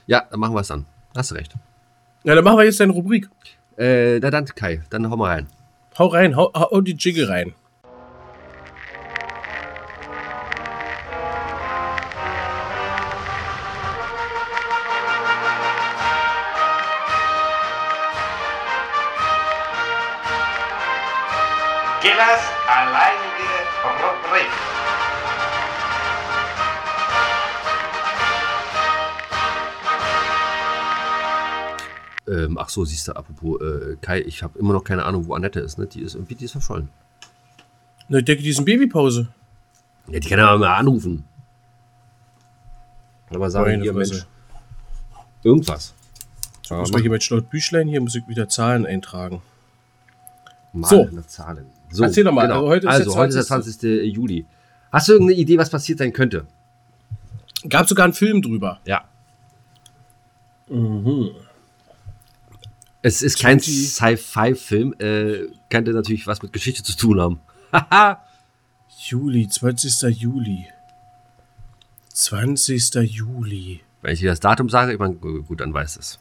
Ja, 0.06 0.26
dann 0.30 0.40
machen 0.40 0.54
wir 0.54 0.60
es 0.60 0.68
dann. 0.68 0.86
Hast 1.16 1.30
du 1.30 1.34
recht. 1.34 1.54
Ja, 2.28 2.34
dann 2.34 2.44
machen 2.44 2.58
wir 2.58 2.64
jetzt 2.66 2.78
deine 2.78 2.92
Rubrik. 2.92 3.30
Äh, 3.78 4.18
na 4.18 4.30
dann, 4.30 4.44
Kai, 4.44 4.82
dann 4.90 5.08
hau 5.08 5.16
mal 5.16 5.28
rein. 5.32 5.46
Hau 5.98 6.08
rein, 6.08 6.36
hau, 6.36 6.52
hau 6.52 6.82
die 6.82 6.92
Jiggle 6.92 7.26
rein. 7.26 7.54
Ach 32.68 32.70
so, 32.70 32.84
siehst 32.84 33.08
du, 33.08 33.16
apropos 33.16 33.60
äh, 33.62 33.96
Kai, 34.02 34.20
ich 34.20 34.42
habe 34.42 34.58
immer 34.58 34.74
noch 34.74 34.84
keine 34.84 35.04
Ahnung, 35.06 35.26
wo 35.26 35.32
Annette 35.32 35.58
ist, 35.60 35.78
ne? 35.78 35.86
Die 35.86 36.02
ist 36.02 36.14
irgendwie, 36.14 36.34
die 36.34 36.44
ist 36.44 36.52
verschollen. 36.52 36.90
Na, 38.08 38.18
ich 38.18 38.26
denke, 38.26 38.42
die 38.42 38.50
ist 38.50 38.58
in 38.58 38.66
Babypause. 38.66 39.28
Ja, 40.08 40.20
die 40.20 40.28
kann 40.28 40.38
ja 40.38 40.54
mal 40.56 40.74
anrufen. 40.76 41.24
Kann 43.30 43.38
mal 43.38 43.50
sagen, 43.50 43.70
Meine 43.70 43.82
hier. 43.82 43.92
Mensch, 43.94 44.26
irgendwas. 45.42 45.94
Ich 46.62 46.70
muss 46.70 46.92
mal 46.92 47.00
hier 47.00 47.10
mit 47.10 47.22
Schlaut 47.22 47.48
Büchlein, 47.48 47.88
hier 47.88 48.02
muss 48.02 48.14
ich 48.14 48.28
wieder 48.28 48.48
Zahlen 48.50 48.84
eintragen. 48.84 49.40
Mal 50.74 50.88
So. 50.88 51.08
Zahlen. 51.26 51.66
So, 51.90 52.04
Erzähl 52.04 52.24
doch 52.24 52.32
mal, 52.32 52.42
Genau. 52.42 52.56
also 52.56 52.68
heute 52.68 52.86
ist 52.86 52.92
also, 52.92 53.10
der 53.12 53.20
heute 53.20 53.38
ist 53.38 53.50
der 53.50 53.62
20. 53.62 54.14
Juli. 54.14 54.44
Hast 54.92 55.08
du 55.08 55.12
irgendeine 55.14 55.40
Idee, 55.40 55.56
was 55.56 55.70
passiert 55.70 55.98
sein 56.00 56.12
könnte? 56.12 56.46
Gab 57.66 57.88
sogar 57.88 58.04
einen 58.04 58.12
Film 58.12 58.42
drüber. 58.42 58.80
Ja. 58.84 59.04
Es 63.02 63.22
ist 63.22 63.38
kein 63.38 63.60
20 63.60 63.90
Sci-Fi-Film, 63.90 64.94
äh, 64.98 65.46
könnte 65.70 65.92
natürlich 65.92 66.26
was 66.26 66.42
mit 66.42 66.52
Geschichte 66.52 66.82
zu 66.82 66.96
tun 66.96 67.20
haben. 67.20 67.40
Juli, 68.98 69.48
20. 69.48 70.18
Juli. 70.18 70.66
20. 72.12 72.94
Juli. 73.04 73.80
Wenn 74.02 74.12
ich 74.12 74.20
dir 74.20 74.30
das 74.30 74.40
Datum 74.40 74.68
sage, 74.68 74.92
ich 74.92 74.98
meine, 74.98 75.14
gut, 75.14 75.60
dann 75.60 75.72
weiß 75.72 75.96
es. 75.96 76.18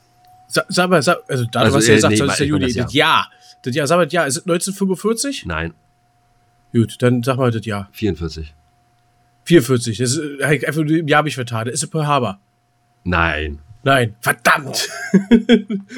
Sa 0.48 0.64
sag 0.70 0.90
mal, 0.90 1.02
sag, 1.02 1.18
also 1.28 1.46
da 1.46 1.62
Also, 1.62 1.72
du 1.74 1.78
hast 1.78 1.88
ja 1.88 1.94
äh, 1.94 1.96
gesagt, 1.96 2.12
nee, 2.12 2.18
20. 2.18 2.34
ich 2.34 2.40
meine 2.40 2.50
Juli. 2.50 2.74
das 2.74 2.86
Das 2.86 2.94
Jahr. 2.94 3.32
Das 3.64 3.76
Jahr, 3.76 3.88
sag 3.88 3.98
mal 3.98 4.06
das 4.06 4.14
Jahr. 4.14 4.28
Ist 4.28 4.38
es 4.38 4.44
1945? 4.44 5.46
Nein, 5.46 5.74
Gut, 6.74 7.02
dann 7.02 7.24
sag 7.24 7.38
mal 7.38 7.50
das 7.52 7.66
Jahr. 7.66 7.90
44. 7.94 8.54
44. 9.46 9.98
Das 9.98 10.12
ist, 10.12 10.40
äh, 10.40 10.44
einfach 10.44 10.82
im 10.82 11.08
Jahr 11.08 11.20
habe 11.20 11.30
ich 11.30 11.36
vertan. 11.36 11.68
Ist 11.68 11.88
Paul 11.90 12.06
Haber. 12.06 12.40
Nein. 13.04 13.60
Nein, 13.88 14.18
verdammt. 14.20 14.90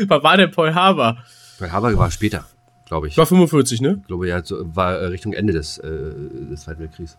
Was 0.08 0.24
war 0.24 0.38
denn 0.38 0.51
Paul 0.51 0.75
Haber? 0.75 1.17
Pearl 1.58 1.72
Harbor 1.72 1.98
war 1.98 2.12
später, 2.12 2.46
glaube 2.86 3.08
ich. 3.08 3.17
War 3.17 3.25
45, 3.25 3.81
ne? 3.81 3.98
Ich 4.01 4.08
glaube, 4.08 4.27
ja, 4.27 4.43
so, 4.46 4.58
war 4.75 4.93
äh, 4.93 5.05
Richtung 5.08 5.34
Ende 5.34 5.53
des, 5.53 5.79
äh, 5.79 5.89
des 6.51 6.62
Zweiten 6.62 6.81
Weltkriegs. 6.81 7.17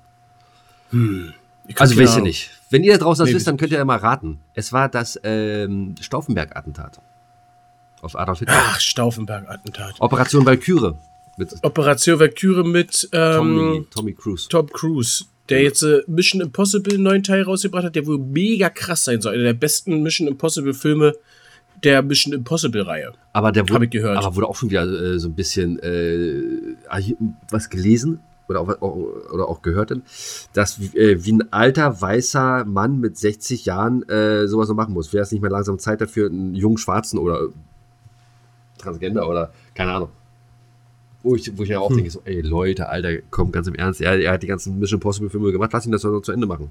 Ich 0.93 1.75
hab 1.75 1.81
Also 1.81 2.01
ihr 2.01 2.09
Ahnung. 2.09 2.23
nicht. 2.23 2.53
Wenn 2.71 2.85
ihr 2.85 2.93
da 2.93 3.05
draußen 3.05 3.25
das 3.25 3.31
Nee, 3.31 3.35
wisst, 3.35 3.49
dann 3.49 3.57
könnt 3.57 3.73
ihr 3.73 3.79
ja 3.79 3.85
mal 3.85 3.99
raten. 3.99 4.39
Es 4.55 4.73
war 4.73 4.89
das 4.89 5.19
ähm, 5.25 5.97
Stauffenberg-Attentat. 6.01 7.01
Auf 8.03 8.15
Adolf 8.17 8.39
Hitler. 8.39 8.55
Ach, 8.57 8.79
Stauffenberg-Attentat. 8.79 9.97
Operation 9.99 10.47
Valkyrie. 10.47 10.95
Mit 11.37 11.53
Operation 11.65 12.21
Valkyrie 12.21 12.63
mit 12.63 13.09
Tommy, 13.11 13.77
ähm, 13.79 13.87
Tommy 13.91 14.13
Cruise. 14.15 14.49
Tom 14.49 14.69
Cruise. 14.69 15.25
Der 15.51 15.63
jetzt 15.63 15.83
äh, 15.83 16.03
Mission 16.07 16.41
Impossible 16.41 16.95
einen 16.95 17.03
neuen 17.03 17.23
Teil 17.23 17.43
rausgebracht 17.43 17.85
hat, 17.85 17.97
der 17.97 18.07
wohl 18.07 18.19
mega 18.19 18.71
krass 18.71 19.05
sein 19.05 19.21
soll. 19.21 19.35
Einer 19.35 19.43
der 19.43 19.55
besten 19.55 20.03
Mission 20.03 20.29
Impossible 20.29 20.73
Filme 20.73 21.15
der 21.83 22.03
Mission 22.03 22.33
Impossible 22.33 22.83
Reihe. 22.83 23.13
Aber 23.33 23.53
der 23.53 23.69
wurde, 23.69 23.85
ich 23.85 23.91
gehört. 23.91 24.19
aber 24.19 24.37
wurde 24.37 24.49
auch 24.49 24.57
schon 24.57 24.71
wieder 24.71 24.85
äh, 24.85 25.19
so 25.19 25.29
ein 25.29 25.35
bisschen 25.35 25.79
äh, 25.81 26.77
ah, 26.89 27.01
was 27.51 27.69
gelesen 27.69 28.21
oder 28.49 28.61
auch, 28.61 28.97
oder 29.33 29.49
auch 29.49 29.63
gehört, 29.63 29.93
dass 30.53 30.81
äh, 30.95 31.25
wie 31.25 31.33
ein 31.33 31.53
alter 31.53 32.01
weißer 32.01 32.65
Mann 32.65 32.99
mit 32.99 33.17
60 33.17 33.65
Jahren 33.65 34.09
äh, 34.09 34.49
sowas 34.49 34.69
noch 34.69 34.75
machen 34.75 34.93
muss. 34.93 35.13
Wäre 35.13 35.23
es 35.23 35.33
nicht 35.33 35.41
mehr 35.41 35.51
langsam 35.51 35.79
Zeit 35.79 36.01
dafür, 36.01 36.29
einen 36.29 36.55
jungen 36.55 36.77
Schwarzen 36.77 37.19
oder 37.19 37.49
Transgender 38.79 39.29
oder 39.29 39.53
keine 39.75 39.93
Ahnung. 39.93 40.09
Wo 41.23 41.35
ich, 41.37 41.57
wo 41.59 41.63
ich 41.65 41.69
ja 41.69 41.81
auch 41.81 41.95
denke, 41.95 42.11
so, 42.11 42.23
ey 42.25 42.41
Leute, 42.41 42.89
Alter, 42.89 43.19
komm, 43.31 43.53
ganz 43.53 43.67
im 43.67 43.75
Ernst, 43.75 44.01
er, 44.01 44.19
er 44.19 44.33
hat 44.33 44.43
die 44.43 44.47
ganzen 44.47 44.79
Mission 44.79 44.97
Impossible 44.99 45.29
Filme 45.29 45.53
gemacht, 45.53 45.71
lass 45.73 45.85
ihn 45.85 45.93
das 45.93 46.03
doch 46.03 46.11
noch 46.11 46.23
zu 46.23 46.33
Ende 46.33 46.47
machen. 46.47 46.71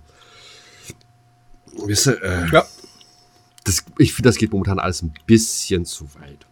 Wisst 1.85 2.07
ihr, 2.07 2.21
äh, 2.23 2.47
Ja. 2.51 2.65
das, 3.63 3.85
ich 3.97 4.13
finde, 4.13 4.29
das 4.29 4.37
geht 4.37 4.51
momentan 4.51 4.79
alles 4.79 5.01
ein 5.01 5.13
bisschen 5.27 5.85
zu 5.85 6.05
weit. 6.15 6.45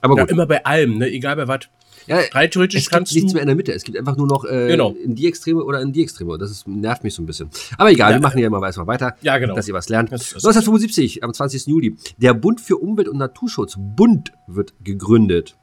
Aber 0.00 0.16
Ja, 0.16 0.22
gut. 0.24 0.30
immer 0.30 0.46
bei 0.46 0.64
allem, 0.64 0.98
ne? 0.98 1.08
egal 1.08 1.36
bei 1.36 1.46
was. 1.48 1.60
Ja, 2.06 2.20
Rein 2.32 2.50
theoretisch 2.50 2.78
es 2.82 2.84
gibt 2.86 2.92
kannst 2.92 3.14
nichts 3.14 3.32
du. 3.32 3.34
mehr 3.34 3.42
in 3.42 3.48
der 3.48 3.56
Mitte. 3.56 3.72
Es 3.72 3.82
gibt 3.82 3.98
einfach 3.98 4.16
nur 4.16 4.28
noch 4.28 4.44
äh, 4.44 4.68
Genau. 4.68 4.92
in 4.92 5.16
die 5.16 5.26
Extreme 5.26 5.64
oder 5.64 5.80
in 5.80 5.92
die 5.92 6.02
Extreme. 6.02 6.38
Das 6.38 6.52
ist, 6.52 6.68
nervt 6.68 7.02
mich 7.02 7.14
so 7.14 7.22
ein 7.22 7.26
bisschen. 7.26 7.50
Aber 7.78 7.90
egal, 7.90 8.12
Ja. 8.12 8.16
wir 8.18 8.22
machen 8.22 8.38
ja 8.38 8.48
mal 8.48 8.64
erstmal 8.64 8.86
weiter, 8.86 9.16
Ja, 9.22 9.38
genau. 9.38 9.56
dass 9.56 9.66
ihr 9.66 9.74
was 9.74 9.88
lernt. 9.88 10.12
Das 10.12 10.22
ist- 10.22 10.34
1975, 10.34 11.24
am 11.24 11.32
20. 11.32 11.66
Juli, 11.66 11.96
der 12.16 12.34
Bund 12.34 12.60
für 12.60 12.76
Umwelt 12.76 13.08
und 13.08 13.16
Naturschutz, 13.18 13.74
Bund, 13.78 14.32
wird 14.46 14.74
gegründet. 14.84 15.56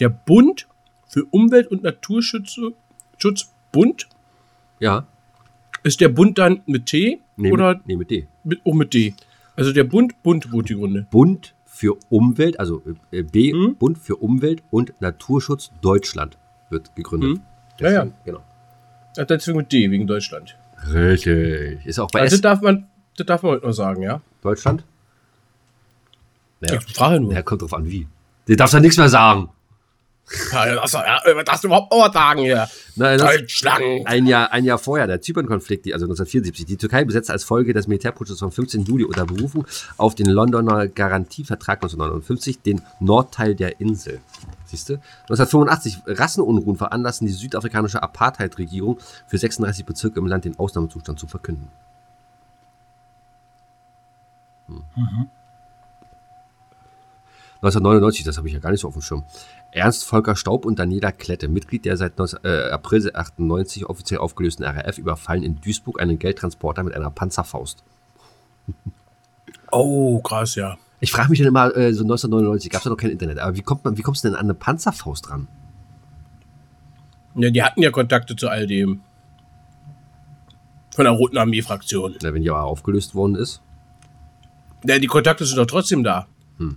Der 0.00 0.08
Bund 0.08 0.66
für 1.08 1.24
Umwelt- 1.26 1.68
und 1.68 1.82
Naturschutz 1.82 2.58
Schutz 3.18 3.52
Bund 3.70 4.08
Ja, 4.80 5.06
ist 5.82 6.00
der 6.00 6.08
Bund 6.08 6.38
dann 6.38 6.62
mit 6.66 6.86
T 6.86 7.20
nee, 7.36 7.52
oder 7.52 7.74
mit, 7.74 7.86
nee, 7.86 7.96
mit 7.96 8.10
D. 8.10 8.26
mit, 8.44 8.60
auch 8.64 8.74
mit 8.74 8.94
D? 8.94 9.14
Also 9.56 9.72
der 9.72 9.84
Bund, 9.84 10.22
Bund 10.22 10.50
wurde 10.52 10.68
die 10.68 10.74
Gründe. 10.76 11.06
Bund 11.10 11.54
für 11.66 11.96
Umwelt, 12.08 12.58
also 12.58 12.82
äh, 13.10 13.22
B, 13.22 13.52
Hm? 13.52 13.76
Bund 13.76 13.98
für 13.98 14.16
Umwelt 14.16 14.62
und 14.70 14.92
Naturschutz 15.00 15.70
Deutschland 15.82 16.38
wird 16.70 16.94
gegründet. 16.96 17.38
Hm. 17.38 17.42
Ja, 17.80 17.90
ja. 17.90 18.06
Genau. 18.24 18.42
Ja, 19.16 19.24
Deswegen 19.24 19.58
mit 19.58 19.72
D, 19.72 19.90
wegen 19.90 20.06
Deutschland. 20.06 20.56
Richtig. 20.92 21.84
Ist 21.84 21.98
auch 21.98 22.10
bei 22.10 22.20
Also 22.20 22.36
S 22.36 22.40
darf 22.40 22.60
man, 22.62 22.86
das 23.16 23.26
darf 23.26 23.42
man 23.42 23.52
heute 23.52 23.66
noch 23.66 23.72
sagen, 23.72 24.02
ja? 24.02 24.20
Deutschland? 24.42 24.84
Ja. 26.60 26.74
Ich 26.74 26.94
frage 26.94 27.20
nur. 27.20 27.32
ja, 27.32 27.42
kommt 27.42 27.62
drauf 27.62 27.74
an, 27.74 27.90
wie. 27.90 28.06
Du 28.46 28.56
darfst 28.56 28.74
ja 28.74 28.80
nichts 28.80 28.96
mehr 28.96 29.08
sagen. 29.08 29.48
Ja, 30.52 30.66
ja, 30.66 30.74
das, 30.80 30.92
ja, 30.92 31.20
du 31.62 31.66
überhaupt 31.66 32.14
sagen 32.14 32.40
hier? 32.40 32.68
Nein, 32.96 33.18
das, 33.18 33.36
Deutschland. 33.36 34.06
Ein 34.06 34.26
Jahr, 34.26 34.52
ein 34.52 34.64
Jahr 34.64 34.78
vorher, 34.78 35.06
der 35.06 35.20
Zypern-Konflikt, 35.20 35.86
also 35.92 36.04
1974. 36.04 36.66
Die 36.66 36.76
Türkei 36.76 37.04
besetzte 37.04 37.32
als 37.32 37.44
Folge 37.44 37.72
des 37.72 37.86
Militärputsches 37.86 38.38
vom 38.38 38.52
15. 38.52 38.84
Juli 38.84 39.04
unter 39.04 39.26
Berufung 39.26 39.66
auf 39.96 40.14
den 40.14 40.26
Londoner 40.26 40.88
Garantievertrag 40.88 41.78
1959 41.78 42.62
den 42.62 42.82
Nordteil 43.00 43.54
der 43.54 43.80
Insel. 43.80 44.20
Siehst 44.66 44.88
du? 44.88 44.94
1985 45.28 46.02
Rassenunruhen 46.06 46.76
veranlassten 46.76 47.26
die 47.26 47.32
südafrikanische 47.32 48.02
Apartheid-Regierung 48.02 48.98
für 49.26 49.38
36 49.38 49.84
Bezirke 49.84 50.18
im 50.18 50.26
Land 50.26 50.44
den 50.44 50.58
Ausnahmezustand 50.58 51.18
zu 51.18 51.26
verkünden. 51.26 51.68
Hm. 54.68 55.30
1999, 57.62 58.24
das 58.24 58.38
habe 58.38 58.48
ich 58.48 58.54
ja 58.54 58.60
gar 58.60 58.70
nicht 58.70 58.80
so 58.80 58.88
auf 58.88 58.94
dem 58.94 59.02
Schirm. 59.02 59.24
Ernst 59.72 60.04
Volker 60.04 60.36
Staub 60.36 60.66
und 60.66 60.78
Daniela 60.78 61.12
Klette, 61.12 61.48
Mitglied 61.48 61.86
der 61.86 61.96
seit 61.96 62.18
19, 62.18 62.40
äh, 62.44 62.70
April 62.70 63.10
98 63.12 63.86
offiziell 63.86 64.20
aufgelösten 64.20 64.64
RAF, 64.64 64.98
überfallen 64.98 65.42
in 65.42 65.60
Duisburg 65.60 66.00
einen 66.00 66.18
Geldtransporter 66.18 66.82
mit 66.82 66.94
einer 66.94 67.10
Panzerfaust. 67.10 67.82
Oh, 69.70 70.20
krass, 70.20 70.54
ja. 70.54 70.76
Ich 71.00 71.10
frage 71.10 71.30
mich 71.30 71.38
dann 71.38 71.48
immer, 71.48 71.74
äh, 71.74 71.94
so 71.94 72.04
1999 72.04 72.70
gab 72.70 72.80
es 72.80 72.84
ja 72.84 72.90
noch 72.90 72.98
kein 72.98 73.10
Internet, 73.10 73.38
aber 73.38 73.56
wie 73.56 73.62
kommt 73.62 73.84
man, 73.84 73.96
wie 73.96 74.02
kommst 74.02 74.22
du 74.22 74.28
denn 74.28 74.36
an 74.36 74.44
eine 74.44 74.54
Panzerfaust 74.54 75.30
ran? 75.30 75.48
Ja, 77.34 77.48
die 77.48 77.62
hatten 77.62 77.80
ja 77.80 77.90
Kontakte 77.90 78.36
zu 78.36 78.48
all 78.48 78.66
dem. 78.66 79.00
Von 80.94 81.06
der 81.06 81.14
Roten 81.14 81.38
Armee-Fraktion. 81.38 82.16
Na, 82.22 82.34
wenn 82.34 82.42
die 82.42 82.50
aber 82.50 82.64
aufgelöst 82.64 83.14
worden 83.14 83.34
ist? 83.34 83.62
Ja, 84.84 84.98
die 84.98 85.06
Kontakte 85.06 85.46
sind 85.46 85.56
doch 85.56 85.66
trotzdem 85.66 86.04
da. 86.04 86.26
Hm. 86.58 86.76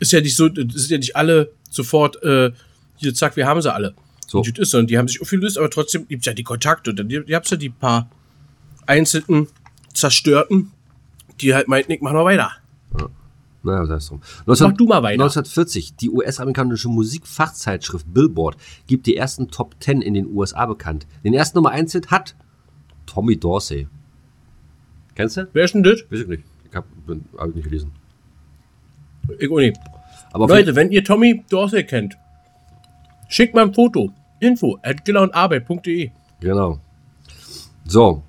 Ist 0.00 0.12
ja 0.12 0.22
nicht 0.22 0.34
so, 0.34 0.46
sind 0.46 0.88
ja 0.88 0.96
nicht 0.96 1.14
alle 1.14 1.52
sofort, 1.70 2.22
äh, 2.22 2.52
hier, 2.96 3.14
zack, 3.14 3.36
wir 3.36 3.46
haben 3.46 3.60
sie 3.62 3.72
alle. 3.72 3.94
So. 4.26 4.38
Und 4.38 4.58
das 4.58 4.58
ist 4.58 4.70
so, 4.70 4.78
und 4.78 4.90
die 4.90 4.98
haben 4.98 5.08
sich 5.08 5.20
aufgelöst, 5.22 5.58
aber 5.58 5.70
trotzdem 5.70 6.06
gibt 6.06 6.22
es 6.22 6.26
ja 6.26 6.34
die 6.34 6.44
Kontakte. 6.44 6.90
Und 6.90 6.98
dann 6.98 7.08
ihr 7.10 7.24
habt 7.34 7.50
ja 7.50 7.56
die 7.56 7.70
paar 7.70 8.10
einzelnen 8.86 9.48
Zerstörten, 9.94 10.72
die 11.40 11.54
halt 11.54 11.68
meinten, 11.68 11.92
ich 11.92 12.00
mach 12.00 12.12
noch 12.12 12.24
weiter. 12.24 12.52
Naja, 13.62 13.86
sei 13.86 13.94
es 13.96 14.06
drum. 14.06 14.20
Mach 14.46 14.72
du 14.72 14.86
mal 14.86 15.02
weiter. 15.02 15.22
1940, 15.22 15.96
die 15.96 16.10
US-amerikanische 16.10 16.88
Musikfachzeitschrift 16.88 18.12
Billboard 18.12 18.56
gibt 18.86 19.06
die 19.06 19.16
ersten 19.16 19.48
Top 19.48 19.74
10 19.80 20.00
in 20.00 20.14
den 20.14 20.34
USA 20.34 20.66
bekannt. 20.66 21.06
Den 21.24 21.34
ersten 21.34 21.58
Nummer 21.58 21.70
1 21.70 21.92
Hit 21.92 22.10
hat 22.10 22.36
Tommy 23.06 23.36
Dorsey. 23.36 23.88
Kennst 25.14 25.36
du? 25.36 25.48
Wer 25.52 25.64
ist 25.64 25.74
denn 25.74 25.82
das? 25.82 26.00
Weiß 26.08 26.20
ich 26.20 26.28
nicht. 26.28 26.44
Ich 26.68 26.76
habe 26.76 26.86
hab 27.36 27.48
ich 27.48 27.54
nicht 27.56 27.64
gelesen. 27.64 27.92
Ich 29.38 29.50
auch 29.50 29.58
nicht. 29.58 29.76
Aber 30.32 30.46
Leute, 30.48 30.74
wenn 30.76 30.90
ihr 30.90 31.04
Tommy 31.04 31.44
Dorsey 31.48 31.84
kennt, 31.84 32.18
schickt 33.28 33.54
mal 33.54 33.62
ein 33.62 33.74
Foto. 33.74 34.12
Info 34.40 34.78
at 34.82 35.04
gellerundarbeit.de. 35.04 36.10
Genau. 36.40 36.78
So. 37.84 38.22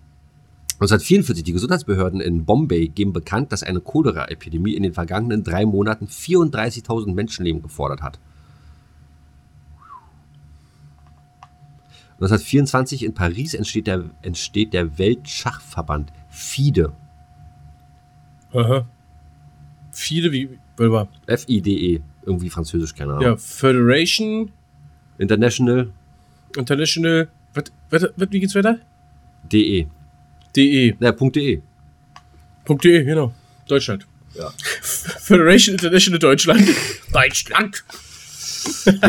1944, 0.79 1.43
die 1.43 1.51
Gesundheitsbehörden 1.51 2.21
in 2.21 2.45
Bombay 2.45 2.87
geben 2.87 3.11
bekannt, 3.11 3.51
dass 3.51 3.63
eine 3.63 3.81
Cholera-Epidemie 3.81 4.75
in 4.75 4.83
den 4.83 4.93
vergangenen 4.93 5.43
drei 5.43 5.65
Monaten 5.65 6.07
34.000 6.07 7.13
Menschenleben 7.13 7.61
gefordert 7.61 8.01
hat. 8.01 8.17
1924 12.21 13.03
in 13.03 13.13
Paris 13.13 13.53
entsteht 13.53 13.87
der, 13.87 14.09
entsteht 14.21 14.73
der 14.73 14.97
Weltschachverband 14.97 16.11
FIDE. 16.29 16.93
Aha. 18.53 18.85
Viele 19.91 20.31
wie, 20.31 20.59
mal. 20.87 21.07
F-I-D-E. 21.27 21.99
Irgendwie 22.25 22.49
französisch, 22.49 22.95
keine 22.95 23.13
Ahnung. 23.13 23.23
Ja, 23.23 23.37
Federation 23.37 24.51
International 25.17 25.91
International. 26.55 27.27
Was, 27.89 28.03
wie 28.15 28.39
geht's 28.39 28.55
weiter? 28.55 28.79
DE. 29.51 29.87
DE. 30.55 30.95
Na, 30.99 31.11
.de. 31.11 31.61
.de, 32.67 33.03
genau. 33.03 33.33
Deutschland. 33.67 34.07
Ja. 34.35 34.51
Federation 34.81 35.73
International 35.73 36.19
Deutschland. 36.19 36.69
Deutschland. 37.11 37.83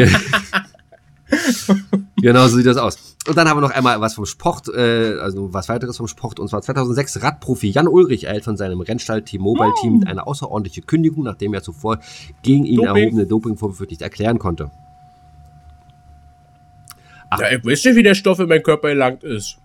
Genau 2.20 2.48
so 2.48 2.56
sieht 2.56 2.66
das 2.66 2.76
aus. 2.76 3.09
Und 3.28 3.36
dann 3.36 3.48
haben 3.48 3.58
wir 3.58 3.60
noch 3.60 3.70
einmal 3.70 4.00
was 4.00 4.14
vom 4.14 4.24
Sport, 4.24 4.68
äh, 4.68 5.18
also 5.20 5.52
was 5.52 5.68
weiteres 5.68 5.98
vom 5.98 6.08
Sport. 6.08 6.40
Und 6.40 6.48
zwar 6.48 6.62
2006 6.62 7.22
Radprofi 7.22 7.68
Jan 7.68 7.86
Ulrich 7.86 8.24
erhält 8.24 8.44
von 8.44 8.56
seinem 8.56 8.80
Rennstall 8.80 9.22
T-Mobile-Team 9.22 10.04
eine 10.06 10.26
außerordentliche 10.26 10.82
Kündigung, 10.82 11.24
nachdem 11.24 11.52
er 11.52 11.62
zuvor 11.62 11.98
gegen 12.42 12.64
ihn 12.64 12.76
Doping. 12.76 12.96
erhobene 12.96 13.26
Dopingvorwürfe 13.26 13.84
nicht 13.84 14.00
erklären 14.00 14.38
konnte. 14.38 14.70
Ach. 17.28 17.40
Ja, 17.40 17.50
ich 17.50 17.64
weiß 17.64 17.84
nicht, 17.84 17.96
wie 17.96 18.02
der 18.02 18.14
Stoff 18.14 18.38
in 18.40 18.48
meinem 18.48 18.62
Körper 18.62 18.88
gelangt 18.88 19.22
ist. 19.22 19.58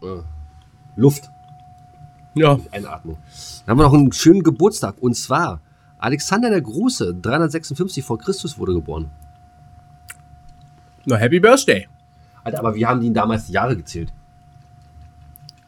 Luft. 0.97 1.31
Ja. 2.33 2.59
Einatmung. 2.71 3.17
Dann 3.65 3.71
haben 3.71 3.79
wir 3.79 3.83
noch 3.83 3.93
einen 3.93 4.11
schönen 4.11 4.43
Geburtstag. 4.43 4.95
Und 4.99 5.15
zwar 5.15 5.61
Alexander 5.97 6.49
der 6.49 6.61
Große, 6.61 7.15
356 7.15 8.03
vor 8.03 8.19
Christus 8.19 8.57
wurde 8.59 8.73
geboren. 8.73 9.09
Na, 11.05 11.15
Happy 11.15 11.39
Birthday. 11.39 11.87
Alter, 12.45 12.59
aber 12.59 12.75
wie 12.75 12.85
haben 12.85 13.01
die 13.01 13.07
ihn 13.07 13.13
damals 13.13 13.47
die 13.47 13.53
Jahre 13.53 13.75
gezählt? 13.75 14.13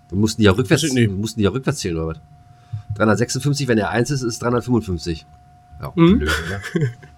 Wir 0.10 0.18
mussten 0.18 0.42
die 0.42 0.46
ja 0.46 0.52
rückwärts, 0.52 0.84
wir 0.84 1.10
mussten 1.10 1.40
die 1.40 1.44
ja 1.44 1.50
rückwärts 1.50 1.80
zählen, 1.80 1.98
oder 1.98 2.08
was? 2.08 2.18
356, 2.96 3.68
wenn 3.68 3.78
er 3.78 3.90
1 3.90 4.10
ist, 4.12 4.22
ist 4.22 4.42
355. 4.42 5.26
Ja, 5.82 5.92
Mhm. 5.96 6.20
blöd, 6.20 6.32
oder? 6.48 6.62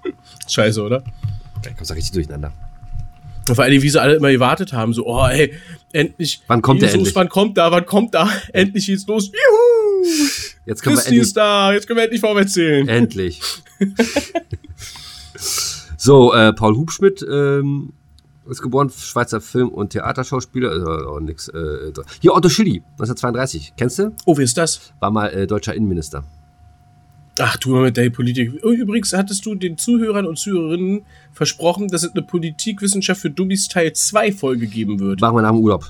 Scheiße, 0.49 0.81
oder? 0.81 1.03
Da 1.61 1.71
kommst 1.73 1.91
du 1.91 1.93
richtig 1.93 2.13
durcheinander. 2.13 2.51
Und 3.47 3.55
vor 3.55 3.63
allem, 3.63 3.81
wie 3.81 3.89
sie 3.89 4.01
alle 4.01 4.15
immer 4.15 4.31
gewartet 4.31 4.73
haben. 4.73 4.93
So, 4.93 5.05
oh, 5.07 5.25
ey, 5.27 5.53
endlich. 5.91 6.41
Wann 6.47 6.61
kommt 6.61 6.81
der 6.81 6.87
Jesus, 6.89 6.99
endlich? 6.99 7.15
Wann 7.15 7.29
kommt 7.29 7.57
da? 7.57 7.71
Wann 7.71 7.85
kommt 7.85 8.13
da? 8.13 8.29
Endlich 8.53 8.85
geht's 8.85 9.07
los. 9.07 9.27
Juhu! 9.27 10.05
Jetzt 10.65 10.83
können 10.83 10.95
wir 10.95 10.99
ist 11.01 11.07
endlich. 11.07 11.33
da. 11.33 11.73
Jetzt 11.73 11.87
können 11.87 11.97
wir 11.97 12.03
endlich 12.03 12.21
vorwärts 12.21 12.53
zählen. 12.53 12.87
Endlich. 12.87 13.41
so, 15.97 16.33
äh, 16.33 16.53
Paul 16.53 16.75
Hubschmidt 16.75 17.25
ähm, 17.29 17.93
ist 18.49 18.61
geboren, 18.61 18.89
Schweizer 18.89 19.41
Film- 19.41 19.69
und 19.69 19.91
Theaterschauspieler. 19.91 20.71
Äh, 20.71 21.05
auch 21.05 21.19
nix, 21.19 21.47
äh, 21.49 21.91
hier 22.21 22.33
Otto 22.33 22.49
Schilly, 22.49 22.83
1932. 22.93 23.73
Kennst 23.77 23.99
du? 23.99 24.11
Oh, 24.25 24.37
wie 24.37 24.43
ist 24.43 24.57
das? 24.57 24.93
War 24.99 25.11
mal 25.11 25.27
äh, 25.27 25.47
deutscher 25.47 25.73
Innenminister. 25.73 26.23
Ach, 27.41 27.55
du 27.55 27.69
mal 27.69 27.83
mit 27.83 27.97
der 27.97 28.09
Politik. 28.09 28.51
Oh, 28.63 28.71
Übrigens 28.71 29.13
hattest 29.13 29.45
du 29.45 29.55
den 29.55 29.77
Zuhörern 29.77 30.25
und 30.25 30.37
Zuhörerinnen 30.37 31.05
versprochen, 31.31 31.87
dass 31.87 32.03
es 32.03 32.11
eine 32.13 32.21
Politikwissenschaft 32.21 33.21
für 33.21 33.29
Dummies 33.29 33.69
Teil 33.69 33.93
2 33.93 34.33
Folge 34.33 34.67
geben 34.67 34.99
wird. 34.99 35.21
Machen 35.21 35.37
wir 35.37 35.41
nach 35.41 35.51
dem 35.51 35.59
Urlaub. 35.59 35.85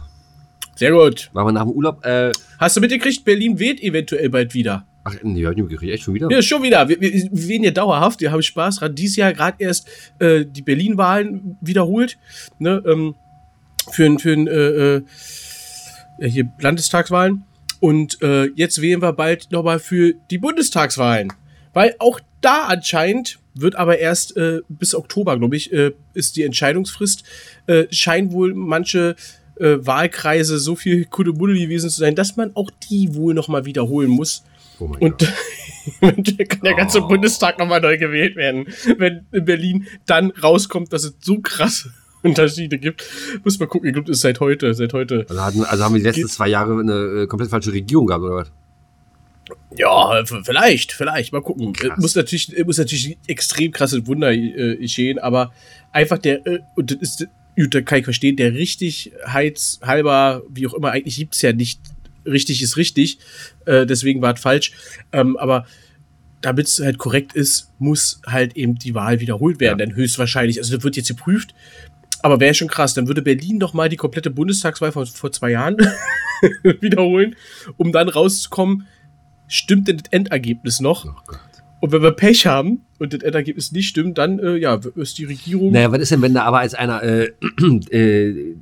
Sehr 0.76 0.92
gut. 0.92 1.30
Machen 1.34 1.48
wir 1.48 1.52
nach 1.54 1.64
dem 1.64 1.72
Urlaub. 1.72 2.06
Äh, 2.06 2.32
Hast 2.60 2.78
du 2.78 2.82
mitgekriegt, 2.82 3.26
Berlin 3.26 3.58
weht 3.58 3.82
eventuell 3.82 4.30
bald 4.30 4.54
wieder. 4.54 4.86
Ach, 5.10 5.24
nee, 5.24 5.48
nicht 5.48 5.70
gekriegt. 5.70 5.94
Echt 5.94 6.04
schon 6.04 6.14
wieder? 6.14 6.30
Ja, 6.32 6.42
schon 6.42 6.64
wieder. 6.64 6.88
Wir, 6.88 7.00
wir, 7.02 7.12
wir 7.12 7.48
wählen 7.48 7.64
ja 7.64 7.72
dauerhaft. 7.72 8.22
Wir 8.22 8.32
haben 8.32 8.42
Spaß 8.42 8.78
dran. 8.78 8.96
Dieses 8.96 9.16
Jahr 9.16 9.34
gerade 9.34 9.58
erst 9.60 9.88
äh, 10.20 10.46
die 10.46 10.62
Berlin-Wahlen 10.62 11.58
wiederholt. 11.62 12.18
Ne, 12.60 12.84
ähm, 12.86 13.16
für, 13.92 14.20
für 14.20 15.06
äh, 16.20 16.26
äh, 16.26 16.44
Landestagswahlen. 16.60 17.44
Und 17.80 18.22
äh, 18.22 18.48
jetzt 18.56 18.82
wählen 18.82 19.02
wir 19.02 19.14
bald 19.14 19.52
nochmal 19.52 19.80
für 19.80 20.14
die 20.30 20.38
Bundestagswahlen. 20.38 21.32
Weil 21.74 21.96
auch 22.00 22.20
da 22.42 22.66
anscheinend 22.66 23.40
wird 23.54 23.76
aber 23.76 24.00
erst 24.00 24.36
äh, 24.38 24.62
bis 24.68 24.96
Oktober, 24.96 25.38
glaube 25.38 25.56
ich, 25.56 25.72
äh, 25.72 25.92
ist 26.14 26.36
die 26.36 26.44
Entscheidungsfrist. 26.44 27.24
Äh, 27.68 27.86
scheinen 27.92 28.32
wohl 28.32 28.54
manche 28.54 29.16
äh, 29.60 29.78
Wahlkreise 29.80 30.60
so 30.60 30.76
viel 30.76 31.06
Kuddelmuddel 31.06 31.58
gewesen 31.58 31.90
zu 31.90 32.00
sein, 32.00 32.16
dass 32.16 32.38
man 32.38 32.56
auch 32.56 32.72
die 32.90 33.16
wohl 33.16 33.34
nochmal 33.34 33.66
wiederholen 33.66 34.10
muss. 34.10 34.44
Oh 34.80 34.88
mein 34.88 35.00
Und 35.02 35.20
Gott. 35.20 35.34
kann 36.50 36.62
der 36.64 36.76
ganze 36.76 37.04
Oh. 37.04 37.08
Bundestag 37.08 37.58
nochmal 37.60 37.82
neu 37.82 37.98
gewählt 37.98 38.36
werden. 38.36 38.68
Wenn 38.98 39.26
in 39.32 39.46
Berlin 39.46 39.88
dann 40.06 40.32
rauskommt, 40.32 40.94
dass 40.94 41.04
es 41.04 41.16
so 41.20 41.40
krasse 41.40 41.92
Unterschiede 42.24 42.78
gibt, 42.78 43.04
muss 43.44 43.60
man 43.60 43.70
gucken. 43.70 43.88
Ich 43.88 43.94
glaube, 43.94 44.08
das 44.08 44.18
ist 44.18 44.22
seit 44.22 44.40
heute, 44.40 44.74
seit 44.74 44.94
heute. 44.94 45.26
Also, 45.30 45.42
hatten, 45.42 45.64
also 45.64 45.84
haben 45.84 45.94
wir 45.96 46.00
die 46.00 46.06
letzten 46.08 46.28
zwei 46.28 46.50
Jahre 46.50 46.80
eine 46.80 47.24
äh, 47.24 47.28
komplett 47.28 47.50
falsche 47.50 47.72
Regierung 47.72 48.08
gehabt, 48.08 48.24
oder 48.24 48.36
was? 48.36 48.52
Ja, 49.76 50.24
vielleicht, 50.44 50.92
vielleicht. 50.92 51.34
Mal 51.34 51.42
gucken. 51.42 51.74
Krass. 51.74 51.98
Muss 51.98 52.16
natürlich, 52.16 52.54
muss 52.66 52.78
natürlich 52.78 53.18
extrem 53.28 53.72
krasses 53.72 54.06
Wunder 54.06 54.32
äh, 54.32 54.76
geschehen, 54.78 55.18
aber 55.20 55.52
einfach 55.92 56.18
der, 56.18 56.46
äh, 56.46 56.60
und 56.76 56.92
das 56.92 56.98
ist, 57.00 57.28
gut, 57.56 57.74
da 57.74 57.82
kann 57.82 58.00
ich 58.00 58.04
verstehen, 58.04 58.36
der 58.36 58.54
Richtigkeits 58.54 59.80
halber, 59.82 60.44
wie 60.50 60.68
auch 60.68 60.74
immer, 60.74 60.92
eigentlich 60.92 61.18
gibt's 61.18 61.42
ja 61.42 61.54
nicht, 61.54 61.80
richtig 62.26 62.62
ist 62.62 62.78
richtig, 62.78 63.20
äh, 63.66 63.86
deswegen 63.86 64.22
war 64.22 64.34
es 64.34 64.42
falsch, 64.42 64.72
ähm, 65.12 65.38
aber 65.38 65.66
damit 66.42 66.68
es 66.68 66.80
halt 66.80 66.98
korrekt 66.98 67.34
ist, 67.34 67.72
muss 67.80 68.22
halt 68.26 68.56
eben 68.56 68.76
die 68.76 68.96
Wahl 68.96 69.20
wiederholt 69.20 69.60
werden, 69.60 69.80
Ja. 69.80 69.86
dann 69.86 69.96
höchstwahrscheinlich. 69.96 70.58
Also 70.60 70.76
das 70.76 70.84
wird 70.84 70.96
jetzt 70.96 71.10
geprüft, 71.10 71.54
aber 72.22 72.40
wäre 72.40 72.54
schon 72.54 72.68
krass, 72.70 72.94
dann 72.94 73.08
würde 73.08 73.22
Berlin 73.22 73.60
doch 73.60 73.74
mal 73.74 73.90
die 73.90 73.98
komplette 73.98 74.30
Bundestagswahl 74.30 74.92
von 74.92 75.06
vor 75.06 75.32
zwei 75.32 75.52
Jahren 75.52 75.78
wiederholen, 76.82 77.36
um 77.78 77.92
dann 77.92 78.10
rauszukommen, 78.10 78.88
stimmt 79.48 79.88
denn 79.88 79.98
das 79.98 80.12
Endergebnis 80.12 80.80
noch? 80.80 81.06
Oh. 81.06 81.36
Und 81.82 81.94
wenn 81.94 82.02
wir 82.02 82.12
Pech 82.12 82.46
haben 82.46 82.82
und 83.00 83.14
das 83.14 83.22
Endergebnis 83.22 83.72
nicht 83.72 83.88
stimmt, 83.88 84.18
dann 84.18 84.38
äh, 84.40 84.58
ja, 84.58 84.80
ist 84.96 85.18
die 85.18 85.24
Regierung. 85.26 85.72
Naja, 85.72 85.92
was 85.92 86.02
ist 86.02 86.12
denn, 86.12 86.22
wenn 86.22 86.34
da 86.34 86.44
aber 86.44 86.60
als 86.60 86.74
einer, 86.74 87.02
äh, 87.04 87.32
äh, 87.92 88.56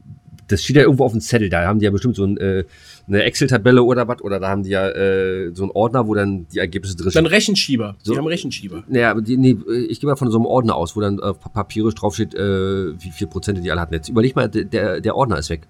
das 0.48 0.64
steht 0.64 0.76
ja 0.78 0.84
irgendwo 0.84 1.04
auf 1.06 1.12
dem 1.12 1.20
Zettel, 1.22 1.50
da 1.50 1.66
haben 1.66 1.80
die 1.80 1.86
ja 1.86 1.92
bestimmt 1.92 2.16
so 2.16 2.24
ein, 2.24 2.38
äh, 2.38 2.64
eine 3.08 3.24
Excel-Tabelle 3.24 3.84
oder 3.84 4.08
was, 4.08 4.22
oder 4.22 4.40
da 4.40 4.50
haben 4.50 4.64
die 4.64 4.70
ja 4.70 4.88
äh, 4.90 5.52
so 5.54 5.64
einen 5.64 5.72
Ordner, 5.72 6.08
wo 6.08 6.14
dann 6.16 6.48
die 6.54 6.60
Ergebnisse 6.60 6.96
drin 6.96 7.06
dann 7.06 7.12
stehen. 7.12 7.26
Rechenschieber. 7.26 7.96
So. 8.04 8.14
Die 8.14 8.18
haben 8.18 8.28
Rechenschieber. 8.28 8.84
Naja, 8.88 9.14
die, 9.20 9.36
nee, 9.38 9.58
ich 9.90 10.00
gehe 10.00 10.10
mal 10.10 10.16
von 10.16 10.32
so 10.32 10.38
einem 10.38 10.46
Ordner 10.46 10.76
aus, 10.76 10.96
wo 10.96 11.02
dann 11.02 11.18
äh, 11.20 11.34
pa- 11.34 11.50
papierisch 11.50 11.96
draufsteht, 11.96 12.34
äh, 12.36 12.94
wie 13.02 13.12
viel 13.12 13.28
Prozent 13.28 13.64
die 13.64 13.72
alle 13.72 13.82
hatten. 13.82 13.94
Jetzt 13.94 14.10
überleg 14.10 14.36
mal, 14.36 14.48
der- 14.50 15.02
der, 15.02 15.16
Ordner 15.16 15.38
ist 15.38 15.50
weg. 15.50 15.68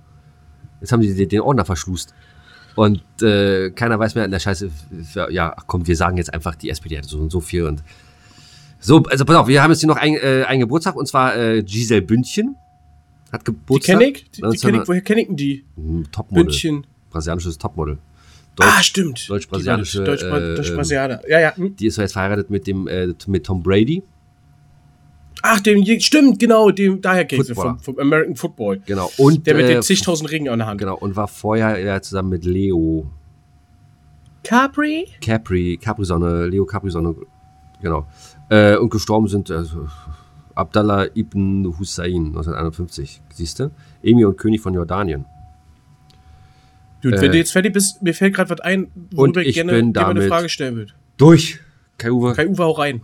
Jetzt 0.79 0.91
haben 0.91 1.01
die 1.01 1.27
den- 1.27 1.41
Ordner 1.41 1.65
verschlust. 1.65 2.13
Und 2.75 3.01
äh, 3.23 3.71
keiner 3.71 3.97
weiß 3.97 4.13
mehr 4.13 4.25
in 4.25 4.29
der 4.31 4.39
Scheiße, 4.39 4.69
ja, 5.31 5.55
komm, 5.65 5.87
wir 5.87 5.95
sagen 5.95 6.17
jetzt 6.17 6.31
einfach, 6.31 6.53
die 6.55 6.69
SPD 6.69 6.95
hat 6.99 7.05
so 7.05 7.17
und 7.17 7.31
so 7.31 7.39
viel. 7.41 7.63
Und 7.63 7.81
so, 8.79 9.01
also 9.09 9.25
pass 9.25 9.35
auf, 9.37 9.47
wir 9.47 9.63
haben 9.63 9.71
jetzt 9.71 9.79
hier 9.79 9.87
noch 9.89 9.97
ein, 9.97 10.13
äh, 10.13 10.43
einen 10.47 10.59
Geburtstag 10.59 10.95
und 10.95 11.07
zwar 11.07 11.35
äh, 11.35 11.63
Giselle 11.63 12.03
Bündchen 12.03 12.55
hat 13.31 13.41
Die 13.41 13.45
Geburtstag. 13.45 13.99
kenne 13.99 14.11
ich. 14.11 14.23
Die, 14.31 14.37
die 14.37 14.43
1900 14.43 14.61
kenn 14.61 14.81
ich. 14.81 14.87
Woher 14.87 15.01
kenne 15.01 15.21
ich 15.21 15.27
denn 15.27 15.35
die? 15.35 15.63
Hm, 15.75 16.05
Topmodel. 16.11 16.45
Bündchen. 16.45 16.87
Brasilianisches 17.09 17.57
Topmodel. 17.57 17.97
Ah, 18.59 18.81
stimmt. 18.81 19.29
deutsch-brasilianische, 19.29 19.99
Die 20.03 20.07
war 20.07 20.15
das. 20.15 20.21
Deutsch, 20.21 20.33
äh, 20.33 20.55
Deutsch-Brasilianer. 20.55 21.21
ja, 21.29 21.39
ja. 21.39 21.55
hm. 21.55 21.75
Die 21.75 21.85
ist 21.85 21.97
jetzt 21.97 22.13
verheiratet 22.13 22.49
mit 22.49 22.65
dem 22.65 22.87
äh, 22.87 23.13
mit 23.27 23.45
Tom 23.45 23.61
Brady. 23.61 24.01
Ach, 25.43 25.59
dem, 25.59 25.85
stimmt, 25.99 26.39
genau, 26.39 26.71
dem, 26.71 26.99
daher 26.99 27.23
kenn 27.25 27.39
ich 27.41 27.53
vom, 27.53 27.79
vom 27.79 27.99
American 27.99 28.35
Football. 28.35 28.81
Genau. 28.87 29.11
Und 29.17 29.45
Der 29.45 29.53
mit 29.53 29.65
äh, 29.65 29.73
den 29.75 29.81
zigtausend 29.83 30.31
Ringen 30.31 30.49
an 30.49 30.57
der 30.59 30.67
Hand. 30.67 30.79
Genau, 30.79 30.97
und 30.97 31.15
war 31.15 31.27
vorher 31.27 31.77
ja, 31.79 32.01
zusammen 32.01 32.29
mit 32.29 32.43
Leo 32.43 33.07
Capri? 34.43 35.07
Capri, 35.21 35.77
Capri-Sonne, 35.81 36.47
Leo 36.47 36.65
Capri-Sonne, 36.65 37.15
genau. 37.81 38.07
Äh, 38.49 38.77
und 38.77 38.89
gestorben 38.89 39.27
sind 39.27 39.51
also, 39.51 39.87
Abdallah 40.57 41.15
ibn 41.15 41.65
Hussein 41.77 42.27
1951, 42.27 43.21
siehst 43.33 43.59
du? 43.59 43.71
Emir 44.01 44.27
und 44.27 44.37
König 44.37 44.61
von 44.61 44.73
Jordanien. 44.73 45.25
Äh, 47.03 47.11
wenn 47.11 47.31
du 47.31 47.37
jetzt 47.37 47.51
fertig 47.51 47.73
bist, 47.73 48.01
mir 48.01 48.13
fällt 48.13 48.35
gerade 48.35 48.49
was 48.49 48.59
ein, 48.61 48.87
worüber 49.11 49.41
ich 49.41 49.55
gerne 49.55 49.71
bin 49.71 49.93
dir 49.93 50.07
eine 50.07 50.27
Frage 50.27 50.49
stellen 50.49 50.75
würde. 50.75 50.93
Durch! 51.17 51.59
Kai 51.97 52.11
Uwe, 52.11 52.33
Kai 52.33 52.47
Uwe, 52.47 52.63
hau 52.63 52.71
rein. 52.71 53.01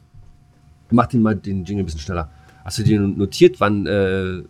mach 0.91 1.07
den 1.07 1.21
mal 1.21 1.35
den 1.35 1.63
Jingle 1.65 1.83
ein 1.83 1.85
bisschen 1.85 2.01
schneller. 2.01 2.29
Hast 2.63 2.77
du 2.79 2.83
dir 2.83 2.99
notiert, 2.99 3.59
wann 3.59 3.85
äh, 3.85 4.43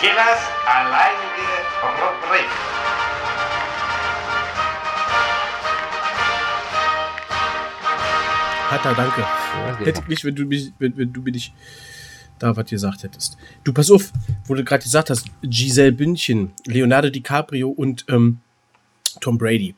war 0.00 0.08
Killers 0.08 0.40
alleinige 0.66 1.48
Rubrik. 1.82 2.50
Hatta, 8.70 8.94
danke. 8.94 9.20
Ja, 9.20 9.78
Hätte 9.84 10.00
ich 10.02 10.08
nicht, 10.08 10.24
wenn 10.24 10.34
du, 10.34 10.44
mich, 10.44 10.72
wenn, 10.78 10.96
wenn 10.96 11.12
du 11.12 11.22
mir 11.22 11.32
nicht 11.32 11.52
da 12.38 12.56
was 12.56 12.70
gesagt 12.70 13.02
hättest. 13.02 13.36
Du, 13.64 13.72
pass 13.72 13.90
auf, 13.90 14.12
wo 14.46 14.54
du 14.54 14.64
gerade 14.64 14.82
gesagt 14.82 15.10
hast, 15.10 15.26
Giselle 15.42 15.92
Bündchen, 15.92 16.52
Leonardo 16.66 17.10
DiCaprio 17.10 17.68
und 17.68 18.04
ähm, 18.08 18.38
Tom 19.20 19.36
Brady. 19.36 19.74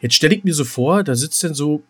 Jetzt 0.00 0.14
stelle 0.14 0.36
ich 0.36 0.44
mir 0.44 0.54
so 0.54 0.64
vor, 0.64 1.02
da 1.02 1.14
sitzt 1.16 1.42
denn 1.42 1.54
so 1.54 1.82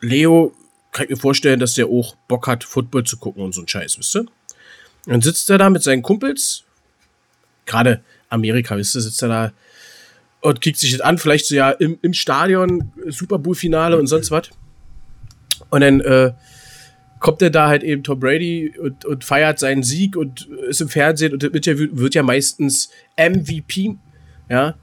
Leo, 0.00 0.52
kann 0.90 1.04
ich 1.04 1.10
mir 1.10 1.16
vorstellen, 1.16 1.60
dass 1.60 1.74
der 1.74 1.86
auch 1.86 2.16
Bock 2.28 2.46
hat, 2.48 2.64
Football 2.64 3.04
zu 3.04 3.16
gucken 3.16 3.42
und 3.42 3.54
so 3.54 3.62
ein 3.62 3.68
Scheiß, 3.68 3.98
wisst 3.98 4.16
ihr? 4.16 4.20
Und 4.20 4.32
dann 5.06 5.22
sitzt 5.22 5.48
er 5.48 5.58
da 5.58 5.70
mit 5.70 5.82
seinen 5.82 6.02
Kumpels, 6.02 6.64
gerade 7.66 8.02
Amerika, 8.28 8.76
wisst 8.76 8.94
ihr, 8.94 9.00
sitzt 9.00 9.22
er 9.22 9.28
da 9.28 9.52
und 10.40 10.60
kickt 10.60 10.78
sich 10.78 10.92
das 10.92 11.00
an, 11.00 11.16
vielleicht 11.16 11.46
so 11.46 11.54
ja 11.54 11.70
im, 11.70 11.98
im 12.02 12.12
Stadion, 12.12 12.92
Super 13.08 13.38
Bowl-Finale 13.38 13.98
und 13.98 14.06
sonst 14.06 14.30
was. 14.30 14.50
Und 15.70 15.80
dann 15.80 16.00
äh, 16.00 16.32
kommt 17.18 17.40
er 17.40 17.48
da 17.48 17.68
halt 17.68 17.82
eben 17.82 18.02
Tom 18.02 18.20
Brady 18.20 18.74
und, 18.78 19.06
und 19.06 19.24
feiert 19.24 19.58
seinen 19.58 19.82
Sieg 19.82 20.16
und 20.16 20.46
ist 20.68 20.82
im 20.82 20.90
Fernsehen 20.90 21.32
und 21.32 21.42
wird 21.42 21.64
ja, 21.64 21.74
wird 21.78 22.14
ja 22.14 22.22
meistens 22.22 22.90
MVP, 23.16 23.96
ja, 24.50 24.74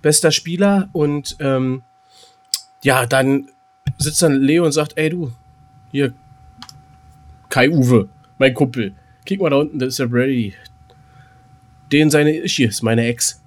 bester 0.00 0.30
Spieler 0.30 0.88
und 0.94 1.36
ähm, 1.40 1.82
ja, 2.82 3.04
dann 3.04 3.50
sitzt 3.98 4.22
dann 4.22 4.40
Leo 4.40 4.64
und 4.64 4.72
sagt, 4.72 4.96
ey 4.96 5.10
du, 5.10 5.32
hier, 5.92 6.14
Kai 7.50 7.68
Uwe, 7.68 8.08
mein 8.38 8.54
Kumpel, 8.54 8.94
kick 9.26 9.42
mal 9.42 9.50
da 9.50 9.56
unten, 9.56 9.78
das 9.78 9.88
ist 9.88 9.98
der 9.98 10.06
Brady. 10.06 10.54
Den 11.92 12.10
seine 12.10 12.32
ist 12.32 12.82
meine 12.82 13.06
Ex. 13.06 13.42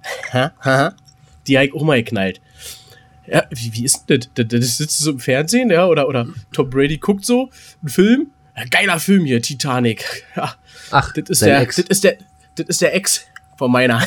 Die 1.46 1.58
auch 1.72 1.82
mal 1.82 2.02
geknallt. 2.02 2.40
Ja, 3.26 3.44
wie, 3.50 3.72
wie 3.72 3.84
ist 3.84 4.06
denn 4.08 4.24
das? 4.34 4.46
Das, 4.48 4.76
sitzt 4.76 4.98
so 4.98 5.12
im 5.12 5.18
Fernsehen, 5.18 5.70
ja, 5.70 5.86
oder, 5.86 6.08
oder 6.08 6.28
Tom 6.52 6.68
Brady 6.68 6.98
guckt 6.98 7.24
so 7.24 7.50
einen 7.80 7.88
Film. 7.88 8.26
Ja, 8.56 8.64
geiler 8.70 9.00
Film 9.00 9.24
hier, 9.24 9.40
Titanic. 9.40 10.24
Ja, 10.36 10.54
Ach, 10.90 11.12
das 11.12 11.30
ist 11.30 11.42
der, 11.42 11.60
Ex. 11.60 11.76
das 11.76 11.86
ist 11.86 12.04
der, 12.04 12.18
das 12.56 12.66
ist 12.66 12.82
der 12.82 12.94
Ex 12.94 13.26
von 13.56 13.72
meiner. 13.72 14.06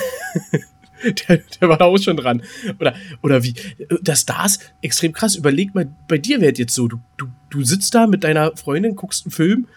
der, 1.28 1.38
der 1.38 1.70
war 1.70 1.78
da 1.78 1.86
auch 1.86 1.98
schon 1.98 2.18
dran. 2.18 2.44
Oder, 2.80 2.96
oder 3.24 3.44
wie? 3.44 3.56
Das 4.02 4.22
Stars, 4.22 4.60
extrem 4.82 5.14
krass. 5.14 5.36
Überleg 5.36 5.74
mal, 5.74 5.88
bei 6.08 6.18
dir 6.18 6.40
wäre 6.40 6.54
jetzt 6.56 6.76
so, 6.76 6.88
du, 6.88 7.00
du, 7.18 7.28
du 7.50 7.64
sitzt 7.64 7.96
da 7.96 8.08
mit 8.08 8.24
deiner 8.24 8.56
Freundin, 8.56 8.96
guckst 8.96 9.26
einen 9.26 9.32
Film 9.32 9.68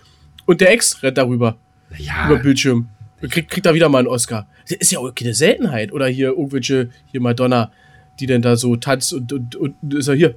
und 0.47 0.61
der 0.61 0.71
Ex 0.71 1.03
rennt 1.03 1.19
darüber, 1.19 1.57
ja, 1.97 2.27
über 2.27 2.39
Bildschirm. 2.39 2.89
Und 3.23 3.31
Kriegt, 3.31 3.51
kriegt 3.51 3.67
da 3.67 3.75
wieder 3.75 3.89
mal 3.89 3.99
einen 3.99 4.09
Oscar. 4.09 4.47
Das 4.69 4.79
ist 4.79 4.93
ja 4.93 4.99
auch 4.99 5.15
keine 5.15 5.35
Seltenheit. 5.35 5.93
Oder 5.93 6.07
hier 6.07 6.29
irgendwelche, 6.31 6.91
hier 7.11 7.21
Madonna, 7.21 7.71
die 8.19 8.27
dann 8.27 8.43
da 8.43 8.57
so 8.57 8.77
tanzt 8.77 9.13
und, 9.13 9.33
und, 9.33 9.57
und 9.57 9.95
ist 9.95 10.09
ja 10.09 10.15
hier. 10.15 10.35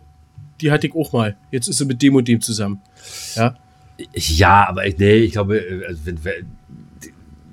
Die 0.62 0.72
hatte 0.72 0.88
ich 0.88 0.96
auch 0.96 1.12
mal. 1.14 1.36
Jetzt 1.52 1.68
ist 1.68 1.78
sie 1.78 1.86
mit 1.86 2.02
dem 2.02 2.16
und 2.16 2.28
dem 2.28 2.42
zusammen. 2.42 2.82
Ja. 3.36 3.56
ja, 4.14 4.68
aber 4.70 4.86
ich- 4.86 4.98
nee, 4.98 5.16
ich 5.16 5.32
glaube, 5.34 5.58
äh, 5.58 5.86
also, 5.88 6.00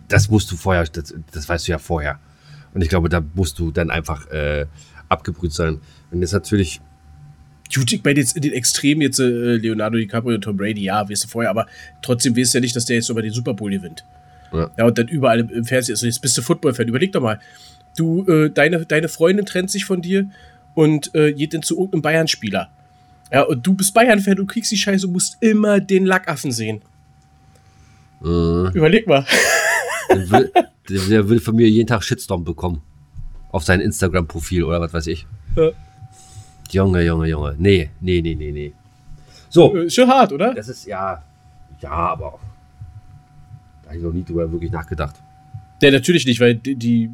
das 0.09 0.29
musst 0.29 0.51
du 0.51 0.57
vorher, 0.57 0.85
das, 0.85 1.15
das 1.33 1.49
weißt 1.49 1.69
du 1.69 1.73
ja 1.73 1.79
vorher. 1.79 2.19
Und 2.75 2.83
ich 2.83 2.89
glaube, 2.89 3.09
da 3.09 3.23
musst 3.35 3.59
du 3.59 3.71
dann 3.71 3.91
einfach 3.91 4.27
äh, 4.31 4.67
abgebrüht 5.09 5.53
sein. 5.53 5.81
Wenn 6.11 6.21
jetzt 6.21 6.33
natürlich 6.33 6.81
Gut, 7.73 7.93
ich 7.93 8.03
meine 8.03 8.19
jetzt 8.19 8.35
in 8.35 8.43
den 8.43 8.53
Extremen 8.53 9.01
jetzt 9.01 9.21
äh, 9.21 9.57
Leonardo 9.57 9.97
DiCaprio 9.97 10.35
und 10.35 10.41
Tom 10.43 10.57
Brady, 10.57 10.83
ja, 10.83 11.09
weißt 11.09 11.23
du 11.23 11.29
vorher, 11.29 11.51
aber 11.51 11.67
trotzdem 12.03 12.37
weißt 12.37 12.53
du 12.55 12.59
ja 12.59 12.63
nicht, 12.63 12.75
dass 12.75 12.85
der 12.85 12.97
jetzt 12.97 13.09
über 13.11 13.23
den 13.23 13.33
Super 13.33 13.55
Bowl 13.55 13.71
gewinnt. 13.71 14.05
Ja. 14.53 14.71
Ja, 14.77 14.85
und 14.87 14.99
dann 14.99 15.09
überall 15.09 15.41
im, 15.41 15.65
Fernsehen 15.65 15.95
ist. 15.95 16.03
Und 16.03 16.09
jetzt 16.09 16.21
bist 16.21 16.37
du 16.37 16.43
Football-Fan. 16.43 16.89
Überleg 16.89 17.13
doch 17.13 17.21
mal. 17.23 17.41
du, 17.97 18.25
äh, 18.27 18.51
deine, 18.51 18.85
deine 18.87 19.09
Freundin 19.09 19.47
trennt 19.47 19.71
sich 19.71 19.85
von 19.85 20.03
dir 20.03 20.31
und 20.75 21.15
äh, 21.15 21.33
geht 21.33 21.55
dann 21.55 21.63
zu 21.63 21.77
irgendeinem 21.77 22.03
Bayern-Spieler. 22.03 22.71
Ja, 23.33 23.43
und 23.43 23.65
du 23.67 23.75
bist 23.75 23.95
Bayern-Fan, 23.95 24.37
du 24.37 24.47
kriegst 24.47 24.73
die 24.73 24.77
Scheiße 24.77 25.07
und 25.07 25.13
musst 25.13 25.37
immer 25.41 25.81
den 25.81 26.05
Lackaffen 26.07 26.51
sehen. 26.53 26.83
Äh, 28.23 28.27
Überleg 28.75 29.07
mal. 29.07 29.25
der, 30.09 30.31
will, 30.31 30.53
der, 30.89 31.01
der 31.09 31.29
will 31.29 31.41
von 31.41 31.55
mir 31.57 31.69
jeden 31.69 31.87
Tag 31.87 32.03
Shitstorm 32.03 32.45
bekommen. 32.45 32.83
Auf 33.53 33.65
sein 33.65 33.81
Instagram-Profil 33.81 34.65
oder 34.65 34.81
was 34.81 34.93
weiß 34.93 35.07
ich. 35.09 35.27
Ja. 35.57 35.71
Junge, 36.71 37.03
Junge, 37.03 37.27
Junge. 37.29 37.55
Nee, 37.59 37.91
nee, 38.01 38.21
nee, 38.21 38.35
nee, 38.35 38.53
nee. 38.53 38.73
So, 39.49 39.77
Äh, 39.77 39.91
Schon 39.91 40.09
hart, 40.09 40.33
oder? 40.33 40.55
das 40.55 40.69
ist 40.69 40.87
ja. 40.87 41.23
Ja, 41.81 41.91
aber. 41.91 42.39
Da 43.91 43.95
habe 43.95 43.99
ich 43.99 44.05
noch 44.05 44.13
nie 44.13 44.23
drüber 44.23 44.53
wirklich 44.53 44.71
nachgedacht. 44.71 45.17
Ja, 45.83 45.91
natürlich 45.91 46.25
nicht, 46.25 46.39
weil 46.39 46.55
die, 46.55 47.11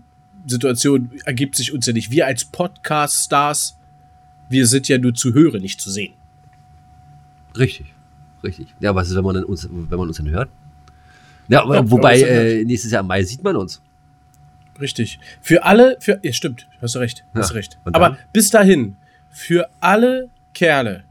Situation 0.47 1.11
ergibt 1.25 1.57
sich 1.57 1.73
uns 1.73 1.87
ja 1.87 1.95
nicht. 1.95 2.11
Wir 2.11 2.27
als 2.27 2.45
Podcast-Stars, 2.45 3.79
wir 4.51 4.67
sind 4.67 4.87
ja 4.87 4.99
nur 4.99 5.15
zu 5.15 5.33
hören, 5.33 5.63
nicht 5.63 5.81
zu 5.81 5.91
sehen. 5.91 6.13
Richtig, 7.57 7.87
richtig. 8.45 8.69
Ja, 8.79 8.95
was 8.95 9.09
ist, 9.09 9.17
wenn 9.17 9.25
man, 9.25 9.43
uns, 9.43 9.67
wenn 9.71 9.99
man 9.99 10.07
uns 10.07 10.19
dann 10.19 10.29
hört? 10.29 10.51
Ja, 11.49 11.65
Ja, 11.73 11.91
wobei 11.91 12.21
äh, 12.21 12.65
nächstes 12.65 12.93
Jahr 12.93 13.01
im 13.01 13.07
Mai 13.07 13.25
sieht 13.25 13.43
man 13.43 13.57
uns. 13.57 13.81
Richtig. 14.79 15.19
Für 15.41 15.65
alle, 15.65 15.97
für, 16.01 16.21
ja, 16.23 16.33
stimmt, 16.35 16.69
hast 16.83 16.95
du 16.95 16.99
recht, 16.99 17.25
hast 17.33 17.51
Ja, 17.51 17.55
recht. 17.55 17.79
Aber 17.85 18.19
bis 18.35 18.51
dahin, 18.51 18.97
für 19.31 19.69
alle 19.81 20.29
Kerle, 20.53 21.05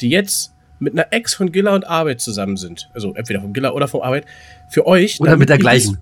die 0.00 0.10
jetzt 0.10 0.54
mit 0.80 0.94
einer 0.94 1.06
Ex 1.12 1.34
von 1.34 1.52
Gilla 1.52 1.74
und 1.74 1.86
Arbeit 1.86 2.20
zusammen 2.20 2.56
sind, 2.56 2.88
also 2.94 3.14
entweder 3.14 3.40
vom 3.40 3.52
Gilla 3.52 3.70
oder 3.70 3.86
vom 3.88 4.02
Arbeit, 4.02 4.24
für 4.68 4.86
euch. 4.86 5.20
Oder 5.20 5.36
mit 5.36 5.48
der 5.48 5.58
gleichen. 5.58 5.98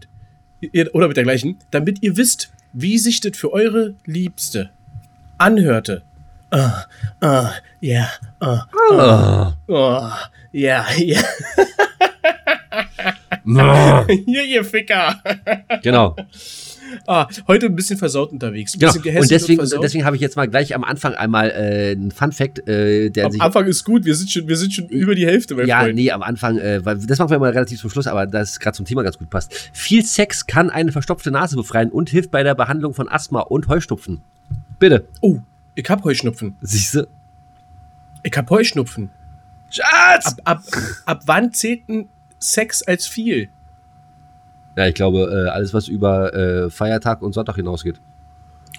Wisst, 0.60 0.94
oder 0.94 1.08
mit 1.08 1.16
der 1.16 1.24
gleichen, 1.24 1.58
damit 1.70 2.02
ihr 2.02 2.16
wisst, 2.16 2.50
wie 2.72 2.98
sich 2.98 3.20
das 3.20 3.36
für 3.36 3.52
eure 3.52 3.94
Liebste 4.06 4.70
anhörte. 5.36 6.02
Ah, 6.50 6.84
ah, 7.20 7.50
ja, 7.80 8.08
ah, 8.40 8.62
Ah. 8.90 9.52
oh, 9.66 10.08
ja, 10.52 10.86
ja. 10.96 11.20
Ah. 13.56 14.06
Hier, 14.26 14.44
ihr 14.44 14.64
Ficker. 14.64 15.22
genau. 15.82 16.16
Ah, 17.07 17.29
heute 17.46 17.66
ein 17.66 17.77
bisschen 17.77 17.98
versaut 17.98 18.33
unterwegs. 18.33 18.74
Ein 18.74 18.81
genau. 18.81 18.92
bisschen 18.92 19.18
Und 19.20 19.31
deswegen, 19.31 19.62
deswegen 19.83 20.05
habe 20.05 20.16
ich 20.16 20.22
jetzt 20.22 20.37
mal 20.37 20.46
gleich 20.48 20.74
am 20.74 20.85
Anfang 20.85 21.14
einmal 21.14 21.51
äh, 21.51 21.92
einen 21.92 22.11
Fun-Fact, 22.11 22.68
äh, 22.68 23.11
der 23.11 23.27
Am 23.27 23.33
sich. 23.33 23.40
Anfang 23.40 23.66
ist 23.66 23.85
gut, 23.85 24.05
wir 24.05 24.14
sind 24.14 24.31
schon, 24.31 24.48
wir 24.48 24.57
sind 24.57 24.72
schon 24.72 24.87
über 24.88 25.14
die 25.14 25.27
Hälfte, 25.27 25.55
mein 25.55 25.66
Ja, 25.66 25.81
Freund. 25.81 25.94
nee, 25.94 26.11
am 26.11 26.22
Anfang, 26.22 26.59
äh, 26.59 26.85
weil 26.85 26.98
das 26.98 27.18
machen 27.18 27.31
wir 27.31 27.37
immer 27.37 27.55
relativ 27.55 27.81
zum 27.81 27.90
Schluss, 27.90 28.07
aber 28.07 28.27
das 28.27 28.61
gerade 28.61 28.77
zum 28.77 28.87
Thema 28.87 29.03
ganz 29.03 29.18
gut 29.18 29.31
passt. 29.31 29.70
Viel 29.72 30.05
Sex 30.05 30.46
kann 30.46 30.70
eine 30.70 30.92
verstopfte 30.92 31.31
Nase 31.31 31.57
befreien 31.57 31.90
und 31.90 32.11
hilft 32.11 32.31
bei 32.31 32.42
der 32.42 32.55
Behandlung 32.55 32.94
von 32.94 33.09
Asthma 33.09 33.40
und 33.40 33.68
Heuschnupfen. 33.68 34.20
Bitte. 34.79 35.07
Oh, 35.20 35.38
ich 35.74 35.88
hab 35.88 36.05
Heuschnupfen. 36.05 36.57
Siehst 36.61 36.94
du? 36.94 37.09
Ich 38.22 38.37
hab 38.37 38.48
Heuschnupfen. 38.51 39.11
Schatz! 39.70 40.27
Ab, 40.27 40.40
ab, 40.44 40.62
ab 41.07 41.22
wann 41.27 41.53
zählt 41.53 41.88
ein 41.88 42.09
Sex 42.38 42.83
als 42.83 43.07
viel? 43.07 43.48
Ja, 44.76 44.87
ich 44.87 44.94
glaube, 44.94 45.44
äh, 45.46 45.50
alles, 45.50 45.74
was 45.74 45.88
über 45.88 46.33
äh, 46.35 46.70
Feiertag 46.70 47.22
und 47.22 47.33
Sonntag 47.33 47.57
hinausgeht. 47.57 48.00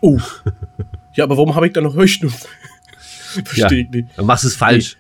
Oh. 0.02 0.18
ja, 1.14 1.26
aber 1.26 1.36
warum 1.38 1.56
habe 1.56 1.68
ich 1.68 1.74
da 1.74 1.82
noch 1.82 1.96
Heuschnupfen? 1.96 2.50
Verstehe 3.44 3.64
Ja. 3.66 3.72
ich 3.86 3.90
nicht. 3.90 4.08
Dann 4.18 4.26
machst 4.26 4.44
du 4.44 4.48
es 4.48 4.56
falsch. 4.56 4.98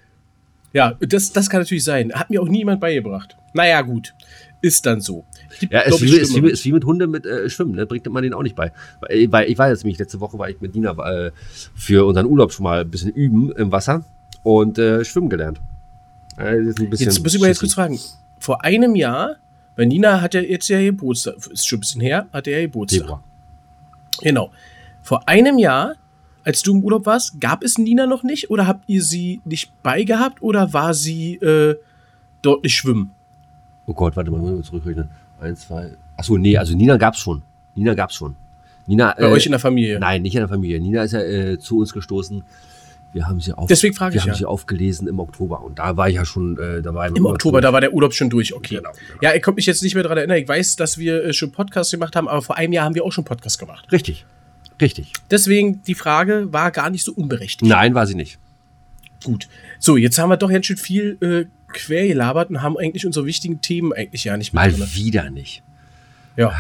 Ja, 0.73 0.93
das, 0.99 1.31
das 1.31 1.49
kann 1.49 1.61
natürlich 1.61 1.83
sein. 1.83 2.11
Hat 2.13 2.29
mir 2.29 2.41
auch 2.41 2.47
nie 2.49 2.59
jemand 2.59 2.79
beigebracht. 2.81 3.35
Naja, 3.53 3.81
gut. 3.81 4.13
Ist 4.61 4.85
dann 4.85 4.99
so. 5.01 5.23
Gibt, 5.59 5.71
Ja, 5.73 5.79
ist 5.81 5.87
glaub 5.97 6.01
wie, 6.01 6.15
ist, 6.17 6.35
wie, 6.35 6.49
ist 6.49 6.65
wie 6.65 6.73
mit 6.73 6.83
Hunde 6.85 7.07
mit 7.07 7.25
äh, 7.25 7.49
Schwimmen, 7.49 7.71
ne? 7.75 7.85
bringt 7.85 8.05
man 8.11 8.21
denen 8.21 8.35
auch 8.35 8.43
nicht 8.43 8.55
bei. 8.57 8.71
Weil, 8.99 9.31
weil 9.31 9.49
ich 9.49 9.57
war 9.57 9.69
jetzt 9.69 9.83
nämlich, 9.83 9.97
letzte 9.97 10.19
Woche 10.19 10.37
war 10.37 10.49
ich 10.49 10.59
mit 10.59 10.75
Nina 10.75 10.91
äh, 11.09 11.31
für 11.75 12.05
unseren 12.05 12.25
Urlaub 12.25 12.51
schon 12.51 12.65
mal 12.65 12.81
ein 12.81 12.89
bisschen 12.91 13.09
üben 13.11 13.51
im 13.53 13.71
Wasser 13.71 14.03
und 14.43 14.77
äh, 14.77 15.03
schwimmen 15.05 15.29
gelernt. 15.29 15.61
Äh, 16.37 16.59
Jetzt 16.61 17.23
muss 17.23 17.33
ich 17.33 17.39
mal 17.41 17.47
jetzt 17.47 17.59
kurz 17.61 17.73
fragen. 17.73 17.97
Vor 18.37 18.63
einem 18.63 18.95
Jahr, 18.95 19.37
weil 19.75 19.85
Nina 19.87 20.21
hat 20.21 20.33
ja 20.33 20.41
jetzt 20.41 20.67
ja 20.67 20.79
Geburtstag, 20.79 21.35
ist 21.51 21.67
schon 21.67 21.77
ein 21.77 21.79
bisschen 21.81 22.01
her, 22.01 22.27
hat 22.33 22.47
er 22.47 22.59
ja 22.59 22.65
Geburtstag. 22.65 23.01
Februar. 23.01 23.23
Genau. 24.21 24.51
Vor 25.01 25.27
einem 25.27 25.57
Jahr, 25.57 25.95
als 26.43 26.61
du 26.61 26.75
im 26.75 26.83
Urlaub 26.83 27.05
warst, 27.05 27.39
gab 27.39 27.63
es 27.63 27.77
Nina 27.77 28.05
noch 28.05 28.23
nicht 28.23 28.49
oder 28.49 28.67
habt 28.67 28.83
ihr 28.87 29.03
sie 29.03 29.41
nicht 29.45 29.71
beigehabt 29.81 30.41
oder 30.41 30.73
war 30.73 30.93
sie 30.93 31.35
äh, 31.35 31.75
dort 32.41 32.63
nicht 32.63 32.75
schwimmen? 32.75 33.11
Oh 33.85 33.93
Gott, 33.93 34.15
warte 34.15 34.29
mal, 34.31 34.39
muss 34.39 34.59
ich 34.59 34.65
zurückrechnen. 34.65 35.09
Eins, 35.39 35.67
zwei. 35.67 35.91
Achso, 36.17 36.37
nee, 36.37 36.57
also 36.57 36.75
Nina 36.75 36.97
gab's 36.97 37.19
schon. 37.19 37.41
Nina 37.75 37.93
gab's 37.93 38.15
schon. 38.15 38.35
Nina, 38.85 39.15
Bei 39.17 39.27
euch 39.27 39.45
in 39.45 39.51
der 39.51 39.59
Familie? 39.59 39.99
Nein, 39.99 40.23
nicht 40.23 40.33
in 40.33 40.41
der 40.41 40.47
Familie. 40.47 40.79
Nina 40.79 41.03
ist 41.03 41.13
ja 41.13 41.21
äh, 41.21 41.59
zu 41.59 41.79
uns 41.79 41.93
gestoßen. 41.93 42.43
Wir 43.11 43.27
haben 43.27 43.39
sie 43.39 43.57
auf, 43.57 43.67
Deswegen 43.67 43.95
frage 43.95 44.13
wir 44.13 44.17
ich 44.17 44.23
haben 44.23 44.29
ja. 44.29 44.35
sie 44.35 44.45
aufgelesen 44.45 45.07
im 45.07 45.19
Oktober 45.19 45.63
und 45.63 45.79
da 45.79 45.97
war 45.97 46.09
ich 46.09 46.15
ja 46.15 46.25
schon, 46.25 46.59
äh, 46.59 46.81
da 46.81 46.93
war 46.93 47.09
ich 47.09 47.15
Im 47.15 47.25
Oktober, 47.25 47.59
da 47.59 47.73
war 47.73 47.81
der 47.81 47.91
Urlaub 47.91 48.13
schon 48.13 48.29
durch, 48.29 48.53
okay. 48.53 48.75
Genau, 48.75 48.91
genau. 48.91 49.19
Ja, 49.21 49.33
ich 49.33 49.41
konnte 49.41 49.55
mich 49.55 49.65
jetzt 49.65 49.81
nicht 49.81 49.95
mehr 49.95 50.03
daran 50.03 50.19
erinnern. 50.19 50.37
Ich 50.37 50.47
weiß, 50.47 50.75
dass 50.75 50.99
wir 50.99 51.25
äh, 51.25 51.33
schon 51.33 51.51
Podcasts 51.51 51.91
gemacht 51.91 52.15
haben, 52.15 52.27
aber 52.27 52.43
vor 52.43 52.57
einem 52.57 52.71
Jahr 52.71 52.85
haben 52.85 52.93
wir 52.93 53.03
auch 53.03 53.11
schon 53.11 53.25
Podcasts 53.25 53.57
gemacht. 53.57 53.91
Richtig, 53.91 54.25
richtig. 54.79 55.13
Deswegen, 55.31 55.81
die 55.83 55.95
Frage 55.95 56.53
war 56.53 56.69
gar 56.69 56.91
nicht 56.91 57.03
so 57.03 57.13
unberechtigt. 57.13 57.67
Nein, 57.67 57.95
war 57.95 58.05
sie 58.05 58.15
nicht. 58.15 58.37
Gut. 59.23 59.47
So, 59.79 59.97
jetzt 59.97 60.19
haben 60.19 60.29
wir 60.29 60.37
doch 60.37 60.49
ganz 60.49 60.67
schön 60.67 60.77
viel 60.77 61.17
äh, 61.21 61.45
quer 61.73 62.07
gelabert 62.07 62.51
und 62.51 62.61
haben 62.61 62.77
eigentlich 62.77 63.05
unsere 63.05 63.25
wichtigen 63.25 63.61
Themen 63.61 63.91
eigentlich 63.91 64.23
ja 64.23 64.37
nicht 64.37 64.53
mit 64.53 64.61
Mal 64.61 64.71
drin. 64.71 64.87
wieder 64.93 65.29
nicht. 65.31 65.63
Ja. 66.37 66.53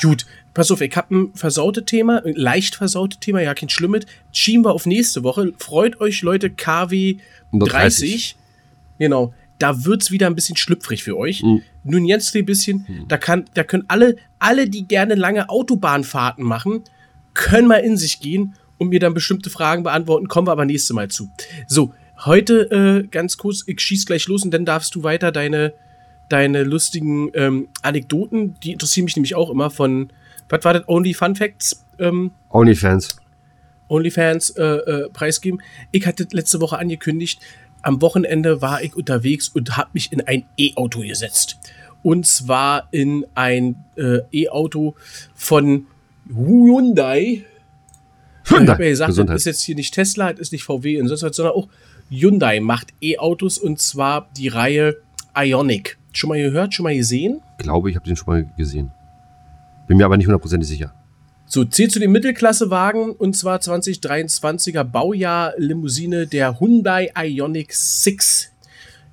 Gut. 0.00 0.26
Pass 0.58 0.72
auf, 0.72 0.80
ich 0.80 0.96
habe 0.96 1.14
ein 1.14 1.34
versaute 1.34 1.84
Thema, 1.84 2.20
ein 2.24 2.34
leicht 2.34 2.74
versaute 2.74 3.20
Thema, 3.20 3.40
ja, 3.40 3.54
kein 3.54 3.68
Schlimmes. 3.68 4.06
Schieben 4.32 4.64
wir 4.64 4.72
auf 4.72 4.86
nächste 4.86 5.22
Woche. 5.22 5.52
Freut 5.56 6.00
euch, 6.00 6.22
Leute, 6.22 6.50
KW 6.50 7.18
30. 7.52 8.34
Genau. 8.98 9.32
Da 9.60 9.84
wird's 9.84 10.10
wieder 10.10 10.26
ein 10.26 10.34
bisschen 10.34 10.56
schlüpfrig 10.56 11.04
für 11.04 11.16
euch. 11.16 11.44
Mhm. 11.44 11.62
Nun 11.84 12.04
jetzt 12.06 12.34
ein 12.34 12.44
bisschen, 12.44 13.04
da, 13.06 13.18
kann, 13.18 13.44
da 13.54 13.62
können 13.62 13.84
alle, 13.86 14.16
alle, 14.40 14.68
die 14.68 14.88
gerne 14.88 15.14
lange 15.14 15.48
Autobahnfahrten 15.48 16.42
machen, 16.42 16.82
können 17.34 17.68
mal 17.68 17.76
in 17.76 17.96
sich 17.96 18.18
gehen 18.18 18.56
und 18.78 18.88
mir 18.88 18.98
dann 18.98 19.14
bestimmte 19.14 19.50
Fragen 19.50 19.84
beantworten. 19.84 20.26
Kommen 20.26 20.48
wir 20.48 20.52
aber 20.52 20.64
nächste 20.64 20.92
Mal 20.92 21.06
zu. 21.06 21.30
So, 21.68 21.94
heute 22.24 23.04
äh, 23.04 23.06
ganz 23.06 23.36
kurz, 23.36 23.62
ich 23.68 23.80
schieß 23.80 24.06
gleich 24.06 24.26
los 24.26 24.42
und 24.42 24.50
dann 24.50 24.64
darfst 24.64 24.92
du 24.96 25.04
weiter 25.04 25.30
deine, 25.30 25.72
deine 26.28 26.64
lustigen 26.64 27.30
ähm, 27.34 27.68
Anekdoten, 27.82 28.56
die 28.64 28.72
interessieren 28.72 29.04
mich 29.04 29.14
nämlich 29.14 29.36
auch 29.36 29.50
immer 29.50 29.70
von, 29.70 30.10
was 30.48 30.64
war 30.64 30.74
das, 30.74 30.88
Only 30.88 31.14
Fun 31.14 31.34
Facts? 31.34 31.84
Ähm, 31.98 32.32
Onlyfans. 32.50 33.16
OnlyFans 33.88 34.50
äh, 34.50 34.62
äh, 34.62 35.08
preisgeben. 35.10 35.60
Ich 35.92 36.06
hatte 36.06 36.26
letzte 36.32 36.60
Woche 36.60 36.78
angekündigt, 36.78 37.40
am 37.82 38.02
Wochenende 38.02 38.60
war 38.60 38.82
ich 38.82 38.94
unterwegs 38.96 39.48
und 39.48 39.76
habe 39.76 39.90
mich 39.92 40.12
in 40.12 40.20
ein 40.20 40.44
E-Auto 40.58 41.00
gesetzt. 41.00 41.58
Und 42.02 42.26
zwar 42.26 42.88
in 42.92 43.26
ein 43.34 43.76
äh, 43.96 44.18
E-Auto 44.32 44.94
von 45.34 45.86
Hyundai. 46.28 47.44
Ich 48.44 48.50
habe 48.52 48.66
ja 48.66 48.76
gesagt, 48.76 49.08
das 49.10 49.16
Gesundheit. 49.16 49.36
ist 49.36 49.44
jetzt 49.44 49.62
hier 49.62 49.74
nicht 49.74 49.94
Tesla, 49.94 50.32
das 50.32 50.40
ist 50.40 50.52
nicht 50.52 50.64
VW 50.64 51.00
und 51.00 51.08
sonst 51.08 51.22
was, 51.22 51.36
sondern 51.36 51.54
auch 51.54 51.68
Hyundai 52.10 52.60
macht 52.60 52.94
E-Autos 53.02 53.58
und 53.58 53.78
zwar 53.78 54.28
die 54.36 54.48
Reihe 54.48 54.96
Ionic. 55.36 55.98
Schon 56.12 56.28
mal 56.28 56.40
gehört, 56.40 56.74
schon 56.74 56.84
mal 56.84 56.96
gesehen? 56.96 57.40
glaube, 57.58 57.90
ich 57.90 57.96
habe 57.96 58.06
den 58.06 58.16
schon 58.16 58.26
mal 58.26 58.48
gesehen. 58.56 58.90
Bin 59.88 59.96
mir 59.96 60.04
aber 60.04 60.16
nicht 60.16 60.26
hundertprozentig 60.26 60.68
sicher. 60.68 60.94
So, 61.46 61.64
zählt 61.64 61.92
zu 61.92 61.98
den 61.98 62.12
Mittelklassewagen 62.12 63.12
und 63.12 63.34
zwar 63.34 63.58
2023er 63.58 64.84
Baujahr 64.84 65.54
Limousine 65.56 66.26
der 66.26 66.60
Hyundai 66.60 67.10
Ioniq 67.16 67.72
6. 67.72 68.52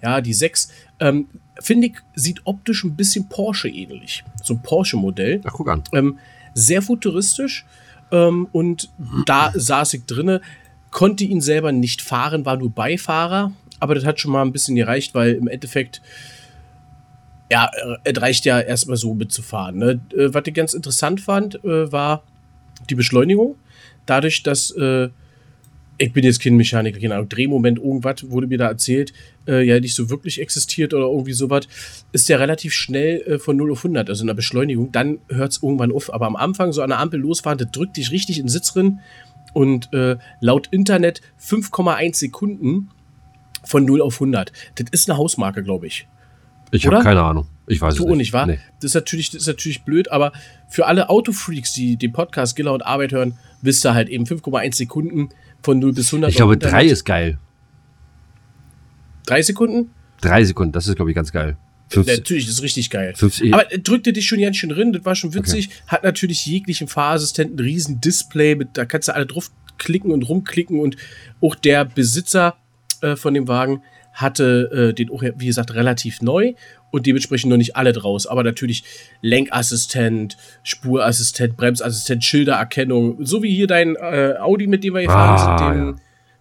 Ja, 0.03 0.21
die 0.21 0.33
6. 0.33 0.69
Ähm, 0.99 1.27
Finde 1.61 1.88
ich, 1.88 1.93
sieht 2.15 2.41
optisch 2.43 2.83
ein 2.83 2.97
bisschen 2.97 3.29
Porsche 3.29 3.69
ähnlich. 3.69 4.25
So 4.43 4.55
ein 4.55 4.61
Porsche-Modell. 4.61 5.39
Ach, 5.45 5.53
guck 5.53 5.69
an. 5.69 5.83
Ähm, 5.93 6.19
sehr 6.53 6.81
futuristisch. 6.81 7.65
Ähm, 8.11 8.49
und 8.51 8.89
da 9.25 9.53
saß 9.55 9.93
ich 9.93 10.03
drinne, 10.03 10.41
konnte 10.91 11.23
ihn 11.23 11.39
selber 11.39 11.71
nicht 11.71 12.01
fahren, 12.01 12.45
war 12.45 12.57
nur 12.57 12.71
Beifahrer. 12.71 13.53
Aber 13.79 13.95
das 13.95 14.03
hat 14.03 14.19
schon 14.19 14.31
mal 14.31 14.41
ein 14.41 14.51
bisschen 14.51 14.75
gereicht, 14.75 15.15
weil 15.15 15.35
im 15.35 15.47
Endeffekt, 15.47 16.01
ja, 17.51 17.69
äh, 17.73 17.97
es 18.12 18.21
reicht 18.21 18.45
ja 18.45 18.60
erstmal 18.60 18.97
so 18.97 19.13
mitzufahren. 19.13 19.77
Ne? 19.77 20.01
Äh, 20.13 20.34
Was 20.34 20.43
ich 20.45 20.53
ganz 20.53 20.73
interessant 20.73 21.21
fand, 21.21 21.63
äh, 21.63 21.91
war 21.91 22.23
die 22.89 22.95
Beschleunigung. 22.95 23.55
Dadurch, 24.05 24.43
dass 24.43 24.73
ich 25.97 26.12
bin 26.12 26.23
jetzt 26.23 26.41
kein 26.41 26.58
Mechaniker, 26.58 26.99
keine 26.99 27.15
Ahnung, 27.15 27.29
Drehmoment, 27.29 27.79
irgendwas 27.79 28.29
wurde 28.29 28.47
mir 28.47 28.58
da 28.58 28.67
erzählt, 28.67 29.13
äh, 29.47 29.63
ja 29.63 29.79
nicht 29.79 29.95
so 29.95 30.10
wirklich 30.10 30.41
existiert 30.41 30.93
oder 30.93 31.05
irgendwie 31.05 31.34
sowas, 31.34 31.67
ist 32.12 32.27
der 32.27 32.39
relativ 32.39 32.73
schnell 32.73 33.21
äh, 33.21 33.39
von 33.39 33.55
0 33.55 33.71
auf 33.71 33.79
100, 33.79 34.10
also 34.10 34.23
in 34.23 34.27
der 34.27 34.34
Beschleunigung, 34.34 34.91
dann 34.91 35.19
hört 35.29 35.53
es 35.53 35.63
irgendwann 35.63 35.91
auf. 35.91 36.13
Aber 36.13 36.27
am 36.27 36.36
Anfang 36.36 36.73
so 36.73 36.81
an 36.81 36.89
der 36.89 36.99
Ampel 36.99 37.19
losfahren, 37.19 37.58
das 37.58 37.71
drückt 37.71 37.97
dich 37.97 38.12
richtig 38.12 38.39
in 38.39 38.45
den 38.45 38.49
Sitz 38.49 38.73
drin 38.73 38.99
und 39.53 39.93
äh, 39.93 40.17
laut 40.41 40.67
Internet 40.71 41.21
5,1 41.41 42.15
Sekunden 42.15 42.89
von 43.63 43.86
0 43.86 44.01
auf 44.01 44.15
100. 44.15 44.51
Das 44.75 44.88
ist 44.91 45.10
eine 45.10 45.17
Hausmarke, 45.17 45.63
glaube 45.63 45.88
ich. 45.88 46.08
Ich 46.71 46.86
habe 46.88 47.01
keine 47.04 47.21
Ahnung. 47.21 47.47
Ich 47.67 47.82
weiß 47.82 47.95
Du 47.95 48.04
es 48.04 48.10
nicht. 48.10 48.17
nicht, 48.17 48.34
wahr? 48.34 48.45
Nee. 48.45 48.60
Das, 48.80 48.91
ist 48.91 48.95
natürlich, 48.95 49.32
das 49.32 49.41
ist 49.41 49.47
natürlich 49.47 49.84
blöd, 49.84 50.12
aber 50.12 50.32
für 50.69 50.86
alle 50.86 51.10
Autofreaks, 51.10 51.73
die 51.73 51.97
den 51.97 52.13
Podcast 52.13 52.56
Giller 52.56 52.73
und 52.73 52.86
Arbeit 52.86 53.12
hören, 53.12 53.38
wisst 53.62 53.86
ihr 53.86 53.93
halt 53.95 54.10
eben 54.10 54.25
5,1 54.25 54.75
Sekunden 54.75 55.30
von 55.63 55.80
0 55.80 55.93
bis 55.93 56.08
100. 56.13 56.30
Ich 56.30 56.36
glaube, 56.38 56.51
auf 56.51 56.54
Internet. 56.56 56.73
drei 56.73 56.86
ist 56.86 57.06
geil. 57.06 57.39
Drei 59.25 59.41
Sekunden? 59.41 59.89
Drei 60.21 60.43
Sekunden, 60.43 60.71
das 60.71 60.88
ist, 60.88 60.95
glaube 60.95 61.12
ich, 61.12 61.15
ganz 61.15 61.32
geil. 61.32 61.58
Fünf, 61.89 62.08
Natürlich, 62.08 62.45
das 62.45 62.56
ist 62.56 62.63
richtig 62.63 62.89
geil. 62.89 63.13
fünf, 63.15 63.41
Aber 63.51 63.71
er 63.71 63.78
drückte 63.78 64.12
dich 64.12 64.25
schon 64.28 64.39
ganz 64.39 64.58
schön 64.58 64.69
drin, 64.69 64.91
das 64.93 65.06
war 65.06 65.15
schon 65.15 65.34
witzig. 65.34 65.69
Hat 65.88 66.04
natürlich 66.04 66.45
jeglichen 66.45 66.88
Fahrassistenten 66.88 67.58
ein 67.58 67.63
riesen 67.63 68.01
Display, 68.01 68.56
mit, 68.56 68.69
da 68.73 68.86
kannst 68.86 69.08
du 69.08 69.13
alle 69.15 69.25
drauf 69.25 69.51
klicken 69.78 70.12
und 70.12 70.23
rumklicken 70.23 70.80
und 70.80 70.95
auch 71.41 71.54
der 71.56 71.86
Besitzer 71.86 72.56
äh, 73.01 73.15
von 73.15 73.34
dem 73.34 73.47
Wagen 73.47 73.82
hatte 74.15 74.89
äh, 74.91 74.93
den 74.93 75.12
auch, 75.12 75.21
wie 75.21 75.45
gesagt, 75.45 75.73
relativ 75.75 76.21
neu 76.21 76.54
und 76.89 77.06
dementsprechend 77.06 77.49
noch 77.51 77.58
nicht 77.58 77.75
alle 77.75 77.93
draus. 77.93 78.25
Aber 78.25 78.43
natürlich 78.43 78.84
Lenkassistent, 79.21 80.38
Spurassistent, 80.63 81.56
Bremsassistent, 81.58 82.23
Schildererkennung, 82.23 83.23
so 83.23 83.43
wie 83.43 83.54
hier 83.54 83.67
dein 83.67 83.95
äh, 83.95 84.36
Audi, 84.39 84.67
mit 84.67 84.84
dem 84.84 84.93
wir 84.95 85.01
gefahren 85.01 85.38
Ah, 85.38 85.58
sind, 85.58 85.69
den, 85.69 85.88
ja. 85.89 85.95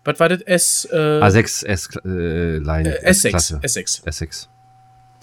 was 0.04 0.20
war 0.20 0.28
das? 0.28 0.40
S, 0.42 0.88
äh, 0.90 0.96
A6 0.96 1.66
S 1.66 1.88
äh, 2.04 2.58
Line 2.58 2.96
äh, 2.98 3.10
S6, 3.10 3.26
S-Klasse. 3.26 3.60
S6. 3.62 4.04
S6. 4.04 4.46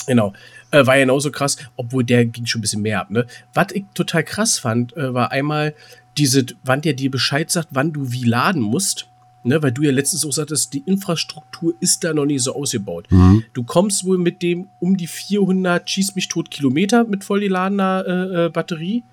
Genau. 0.08 0.34
Äh, 0.72 0.86
war 0.86 0.96
ja 0.96 1.02
genauso 1.04 1.32
krass, 1.32 1.58
obwohl 1.78 2.04
der 2.04 2.26
ging 2.26 2.46
schon 2.46 2.60
ein 2.60 2.64
bisschen 2.64 2.82
mehr 2.82 3.02
ab, 3.02 3.12
ne? 3.12 3.26
Was 3.54 3.68
ich 3.74 3.86
total 3.94 4.24
krass 4.24 4.58
fand, 4.60 4.96
äh, 4.98 5.14
war 5.14 5.32
einmal 5.32 5.74
diese, 6.18 6.46
wann 6.64 6.82
der 6.82 6.94
dir 6.94 7.12
Bescheid 7.12 7.50
sagt, 7.50 7.70
wann 7.72 7.94
du 7.94 8.12
wie 8.12 8.24
laden 8.24 8.62
musst. 8.62 9.08
Ne, 9.43 9.62
weil 9.63 9.71
du 9.71 9.82
ja 9.82 9.91
letztens 9.91 10.23
auch 10.23 10.32
sagtest, 10.32 10.71
die 10.73 10.84
Infrastruktur 10.86 11.73
ist 11.80 12.04
da 12.04 12.13
noch 12.13 12.25
nicht 12.25 12.43
so 12.43 12.54
ausgebaut. 12.56 13.08
Mhm. 13.10 13.43
Du 13.54 13.63
kommst 13.63 14.06
wohl 14.06 14.19
mit 14.19 14.43
dem 14.43 14.67
um 14.80 14.97
die 14.97 15.08
400 15.08 15.89
schieß 15.89 16.13
mich 16.13 16.27
tot 16.27 16.51
Kilometer 16.51 17.06
mit 17.06 17.23
voll 17.23 17.39
geladener 17.39 18.06
äh, 18.08 18.45
äh, 18.45 18.49
Batterie 18.49 19.04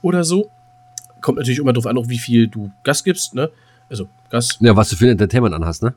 oder 0.00 0.24
so. 0.24 0.50
Kommt 1.20 1.36
natürlich 1.36 1.58
immer 1.58 1.74
drauf 1.74 1.86
an, 1.86 1.98
auch 1.98 2.08
wie 2.08 2.18
viel 2.18 2.48
du 2.48 2.70
Gas 2.84 3.04
gibst, 3.04 3.34
ne? 3.34 3.50
Also 3.90 4.08
Gas, 4.30 4.56
Ja, 4.60 4.74
was 4.74 4.88
du 4.88 4.96
für 4.96 5.04
ein 5.04 5.10
Entertainment 5.10 5.54
anhast, 5.54 5.82
ne? 5.82 5.94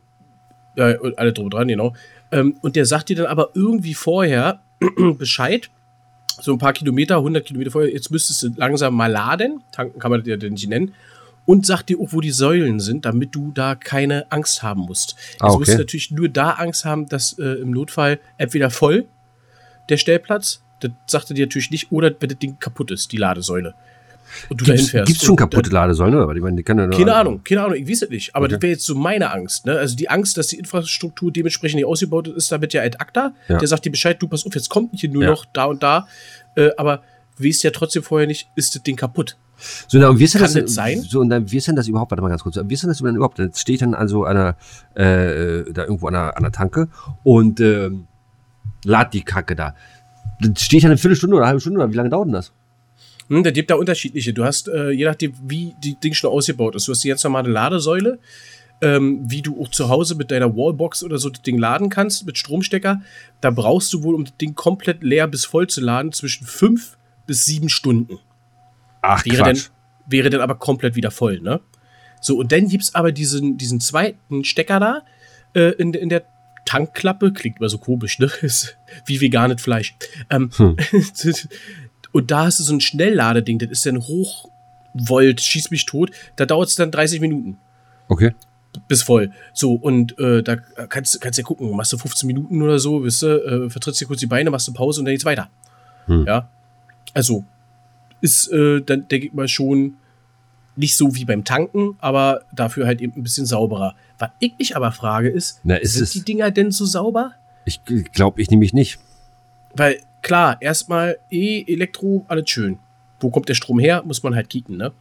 ja, 0.76 1.00
und 1.00 1.18
alle 1.18 1.34
drum 1.34 1.50
dran, 1.50 1.68
genau. 1.68 1.94
Ähm, 2.32 2.56
und 2.62 2.76
der 2.76 2.86
sagt 2.86 3.10
dir 3.10 3.16
dann 3.16 3.26
aber 3.26 3.50
irgendwie 3.54 3.94
vorher 3.94 4.60
Bescheid, 5.18 5.70
so 6.42 6.54
ein 6.54 6.58
paar 6.58 6.74
Kilometer, 6.74 7.18
100 7.18 7.46
Kilometer 7.46 7.72
vorher, 7.72 7.92
jetzt 7.92 8.12
müsstest 8.12 8.44
du 8.44 8.50
langsam 8.56 8.94
mal 8.96 9.12
laden, 9.12 9.62
tanken 9.72 10.00
kann 10.00 10.12
man 10.12 10.24
das 10.24 10.28
ja 10.28 10.50
nicht 10.50 10.70
nennen, 10.70 10.94
und 11.50 11.66
sagt 11.66 11.90
dir 11.90 12.00
auch, 12.00 12.10
wo 12.12 12.22
die 12.22 12.30
Säulen 12.30 12.80
sind, 12.80 13.06
damit 13.06 13.34
du 13.34 13.52
da 13.52 13.74
keine 13.74 14.32
Angst 14.32 14.62
haben 14.62 14.82
musst. 14.82 15.16
Jetzt 15.32 15.42
Ah, 15.42 15.48
okay. 15.48 15.58
musst 15.60 15.74
du 15.74 15.78
natürlich 15.80 16.12
nur 16.12 16.30
da 16.30 16.52
Angst 16.52 16.86
haben, 16.86 17.08
dass 17.10 17.34
äh, 17.40 17.44
im 17.64 17.72
Notfall 17.72 18.20
entweder 18.38 18.70
voll 18.70 19.06
der 19.90 19.98
Stellplatz, 19.98 20.62
das 20.82 20.92
sagt 21.08 21.32
er 21.32 21.34
dir 21.34 21.46
natürlich 21.48 21.72
nicht, 21.72 21.92
oder 21.92 22.12
wenn 22.20 22.30
das 22.30 22.38
Ding 22.38 22.58
kaputt 22.60 22.92
ist, 22.92 23.12
die 23.12 23.18
Ladesäule. 23.18 23.74
Und 24.48 24.62
du 24.62 24.66
Gibt's, 24.66 24.82
hinfährst. 24.82 25.08
gibt's 25.08 25.24
schon 25.24 25.32
Und 25.32 25.40
dann- 25.40 25.50
kaputte 25.50 25.72
Ladesäulen, 25.72 26.14
oder? 26.14 26.36
Ich 26.36 26.42
meine, 26.44 26.56
die 26.58 26.62
können 26.62 26.92
ja 26.92 26.96
keine 26.96 27.16
Ahnung, 27.16 27.44
keine 27.44 27.64
Ahnung, 27.64 27.78
ich 27.78 27.90
weiß 27.90 28.04
es 28.04 28.10
nicht. 28.12 28.36
Aber 28.36 28.46
Okay. 28.46 28.54
das 28.54 28.62
wäre 28.62 28.72
jetzt 28.74 28.86
so 28.86 28.94
meine 28.94 29.32
Angst. 29.32 29.66
Ne? 29.66 29.76
Also 29.76 29.96
die 29.96 30.08
Angst, 30.08 30.38
dass 30.38 30.48
die 30.48 30.58
Infrastruktur 30.60 31.32
dementsprechend 31.32 31.78
nicht 31.78 31.86
ausgebaut 31.88 32.28
ist, 32.28 32.52
damit 32.52 32.74
ja 32.74 32.84
Ad 32.84 32.98
Acta, 33.00 33.34
Ja. 33.48 33.58
der 33.58 33.68
sagt 33.68 33.86
dir 33.86 33.90
Bescheid, 33.90 34.22
du 34.22 34.28
pass 34.28 34.46
auf, 34.46 34.54
jetzt 34.54 34.70
kommt 34.70 34.92
hier 35.00 35.10
nur 35.10 35.24
Ja. 35.24 35.30
noch 35.32 35.46
da 35.52 35.66
und 35.66 35.82
da. 35.82 36.08
Äh, 36.56 36.70
aber 36.78 37.02
weißt 37.40 37.64
ja 37.64 37.72
trotzdem 37.72 38.04
vorher 38.04 38.28
nicht, 38.28 38.48
ist 38.56 38.76
das 38.76 38.84
Ding 38.84 38.96
kaputt. 38.98 39.36
So, 39.88 39.98
na, 39.98 40.10
und 40.10 40.20
wie 40.20 40.24
ist 40.24 40.34
denn 40.34 40.42
Kann 40.42 40.54
das, 40.54 40.64
das 40.64 40.74
sein? 40.74 41.02
So, 41.02 41.20
und 41.20 41.30
dann, 41.30 41.52
wie 41.52 41.58
ist 41.58 41.68
denn 41.68 41.76
das 41.76 41.88
überhaupt? 41.88 42.12
Warte 42.12 42.22
mal 42.22 42.30
ganz 42.30 42.44
kurz. 42.44 42.60
Wie 42.64 42.74
ist 42.74 42.84
denn 42.84 42.90
das 42.90 43.02
überhaupt? 43.02 43.40
Jetzt 43.40 43.60
steht 43.60 43.82
dann 43.82 43.94
also 43.94 44.24
einer, 44.26 44.56
äh, 44.96 45.64
da 45.72 45.84
irgendwo 45.84 46.08
an 46.08 46.14
der, 46.14 46.38
an 46.38 46.44
der 46.44 46.52
Tanke 46.52 46.88
und 47.24 47.60
ähm, 47.60 48.08
lad 48.84 49.14
die 49.14 49.22
Kacke 49.22 49.56
da. 49.56 49.76
Das 50.40 50.62
steht 50.62 50.84
dann 50.84 50.92
eine 50.92 50.98
Viertelstunde 50.98 51.36
oder 51.36 51.44
eine 51.44 51.50
halbe 51.50 51.62
Stunde 51.62 51.80
oder 51.80 51.92
wie 51.92 51.96
lange 51.96 52.10
dauert 52.10 52.28
denn 52.28 52.34
das? 52.34 52.54
Hm, 53.30 53.44
da 53.44 53.52
gibt 53.52 53.70
da 53.70 53.76
unterschiedliche. 53.76 54.34
Du 54.34 54.44
hast, 54.44 54.68
äh, 54.68 54.92
je 54.92 55.06
nachdem, 55.06 55.34
wie 55.44 55.74
die 55.84 55.96
Ding 55.96 56.14
schon 56.14 56.32
ausgebaut 56.32 56.76
ist, 56.76 56.88
du 56.88 56.92
hast 56.92 57.04
die 57.04 57.10
ganz 57.10 57.24
normale 57.24 57.50
Ladesäule, 57.50 58.20
ähm, 58.82 59.20
wie 59.30 59.42
du 59.42 59.62
auch 59.62 59.70
zu 59.70 59.90
Hause 59.90 60.16
mit 60.16 60.32
deiner 60.32 60.56
Wallbox 60.56 61.04
oder 61.04 61.18
so 61.18 61.30
das 61.30 61.42
Ding 61.42 61.58
laden 61.58 61.90
kannst 61.90 62.26
mit 62.26 62.38
Stromstecker. 62.38 63.02
Da 63.42 63.52
brauchst 63.52 63.94
du 63.94 64.04
wohl, 64.04 64.16
um 64.16 64.26
das 64.26 64.36
Ding 64.38 64.56
komplett 64.56 65.04
leer 65.04 65.28
bis 65.28 65.46
voll 65.46 65.68
zu 65.68 65.82
laden, 65.82 66.12
zwischen 66.12 66.48
fünf 66.48 66.98
bis 67.28 67.46
sieben 67.46 67.70
Stunden. 67.70 68.20
Ach, 69.02 69.26
wäre 69.26 69.44
dann, 69.44 69.60
wäre 70.08 70.30
dann 70.30 70.42
aber 70.42 70.56
komplett 70.56 70.96
wieder 70.96 71.12
voll, 71.12 71.40
ne? 71.40 71.60
So, 72.22 72.38
und 72.38 72.52
dann 72.52 72.68
gibt's 72.68 72.96
aber 72.96 73.12
diesen, 73.12 73.58
diesen 73.58 73.80
zweiten 73.80 74.44
Stecker 74.44 74.80
da 74.80 75.02
äh, 75.54 75.72
in, 75.76 75.94
in 75.94 76.10
der 76.10 76.24
Tankklappe. 76.66 77.32
Klingt 77.32 77.60
immer 77.60 77.70
so 77.70 77.78
komisch, 77.78 78.20
ne? 78.20 78.26
Ist 78.42 78.78
wie 79.06 79.22
veganes 79.22 79.62
Fleisch. 79.62 79.96
Ähm, 80.30 80.52
Hm. 80.58 80.76
und 82.12 82.32
da 82.32 82.46
hast 82.46 82.60
du 82.60 82.64
so 82.64 82.74
ein 82.74 82.82
Schnellladeding, 82.82 83.60
das 83.60 83.70
ist 83.70 83.86
dann 83.86 84.00
Hochvolt, 84.02 85.42
schieß 85.42 85.72
mich 85.72 85.86
tot. 85.86 86.12
Da 86.36 86.46
dauert's 86.46 86.76
dann 86.76 86.92
30 86.92 87.22
Minuten 87.22 87.58
Okay. 88.10 88.34
bis 88.88 89.04
voll. 89.04 89.32
So, 89.54 89.74
und 89.74 90.18
äh, 90.20 90.42
da 90.44 90.56
kannst, 90.58 91.22
kannst 91.22 91.38
du 91.38 91.42
ja 91.44 91.48
gucken, 91.48 91.72
machst 91.76 91.94
du 91.94 91.98
15 91.98 92.28
Minuten 92.28 92.62
oder 92.62 92.80
so, 92.80 93.04
wisst 93.04 93.22
du, 93.22 93.28
äh, 93.28 93.70
vertrittst 93.70 94.02
dir 94.02 94.08
kurz 94.08 94.20
die 94.20 94.26
Beine, 94.26 94.50
machst 94.50 94.68
eine 94.68 94.76
Pause 94.76 95.00
und 95.02 95.06
dann 95.06 95.14
geht's 95.14 95.26
weiter. 95.26 95.50
Hm. 96.08 96.26
Ja. 96.28 96.50
Also, 97.14 97.46
ist 98.22 98.48
äh, 98.52 98.82
dann, 98.82 99.08
denke 99.08 99.28
ich 99.28 99.34
mal, 99.34 99.48
schon 99.48 99.96
nicht 100.76 100.96
so 100.96 101.16
wie 101.16 101.26
beim 101.26 101.44
Tanken, 101.44 101.96
aber 102.00 102.42
dafür 102.54 102.86
halt 102.88 103.02
eben 103.02 103.14
ein 103.18 103.24
bisschen 103.24 103.46
sauberer. 103.46 103.96
Was 104.18 104.30
ich 104.40 104.54
mich 104.58 104.76
aber 104.76 104.92
frage 104.92 105.30
ist, 105.30 105.60
Na, 105.64 105.76
ist 105.76 105.94
sind 105.94 106.04
es- 106.04 106.12
die 106.12 106.24
Dinger 106.24 106.52
denn 106.52 106.72
so 106.72 106.86
sauber? 106.86 107.34
Ich 107.66 107.82
glaube, 108.14 108.42
ich 108.42 108.50
nämlich 108.50 108.74
nicht. 108.74 109.00
Weil, 109.76 110.00
klar, 110.22 110.58
erstmal 110.62 111.18
E, 111.30 111.64
Elektro, 111.68 112.26
alles 112.30 112.50
schön. 112.50 112.80
Wo 113.20 113.30
kommt 113.30 113.50
der 113.50 113.54
Strom 113.54 113.78
her? 113.80 114.04
Muss 114.06 114.24
man 114.24 114.34
halt 114.36 114.50
kicken, 114.50 114.78
ne? 114.78 114.92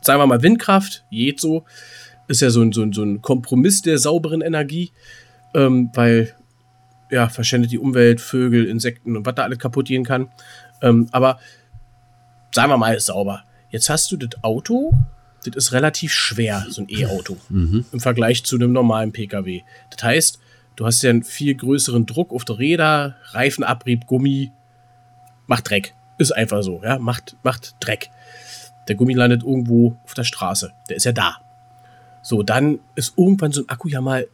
Sagen 0.00 0.20
wir 0.20 0.26
mal 0.26 0.42
Windkraft, 0.42 1.04
geht 1.10 1.40
so. 1.40 1.64
Ist 2.26 2.40
ja 2.40 2.48
so 2.50 2.62
ein, 2.62 2.72
so 2.72 2.82
ein, 2.82 2.92
so 2.94 3.02
ein 3.02 3.20
Kompromiss 3.20 3.82
der 3.82 3.98
sauberen 3.98 4.40
Energie, 4.40 4.90
ähm, 5.54 5.90
weil, 5.94 6.34
ja, 7.10 7.28
verschwendet 7.28 7.70
die 7.70 7.78
Umwelt, 7.78 8.20
Vögel, 8.22 8.64
Insekten 8.66 9.16
und 9.16 9.26
was 9.26 9.34
da 9.34 9.42
alles 9.44 9.58
kaputt 9.58 9.86
gehen 9.88 10.04
kann. 10.04 10.28
Ähm, 10.82 11.08
aber 11.12 11.38
sagen 12.54 12.70
wir 12.70 12.76
mal, 12.78 12.94
ist 12.94 13.06
sauber. 13.06 13.44
Jetzt 13.70 13.90
hast 13.90 14.10
du 14.12 14.16
das 14.16 14.42
Auto, 14.42 14.92
das 15.44 15.56
ist 15.56 15.72
relativ 15.72 16.12
schwer, 16.12 16.64
so 16.68 16.82
ein 16.82 16.86
E-Auto, 16.88 17.36
Mhm. 17.48 17.84
im 17.92 18.00
Vergleich 18.00 18.44
zu 18.44 18.56
einem 18.56 18.72
normalen 18.72 19.12
Pkw. 19.12 19.62
Das 19.90 20.02
heißt, 20.02 20.38
du 20.76 20.86
hast 20.86 21.02
ja 21.02 21.10
einen 21.10 21.22
viel 21.24 21.54
größeren 21.54 22.06
Druck 22.06 22.32
auf 22.32 22.44
die 22.44 22.52
Räder, 22.52 23.16
Reifenabrieb, 23.32 24.06
Gummi, 24.06 24.52
macht 25.46 25.68
Dreck. 25.68 25.94
Ist 26.18 26.32
einfach 26.32 26.62
so, 26.62 26.80
ja, 26.84 26.98
macht, 26.98 27.36
macht 27.42 27.74
Dreck. 27.80 28.10
Der 28.88 28.94
Gummi 28.94 29.14
landet 29.14 29.42
irgendwo 29.42 29.96
auf 30.04 30.14
der 30.14 30.24
Straße. 30.24 30.72
Der 30.88 30.96
ist 30.96 31.04
ja 31.04 31.12
da. 31.12 31.36
So, 32.22 32.42
dann 32.42 32.78
ist 32.94 33.14
irgendwann 33.18 33.52
so 33.52 33.62
ein 33.62 33.68
Akku 33.68 33.88
ja 33.88 34.00
mal 34.00 34.26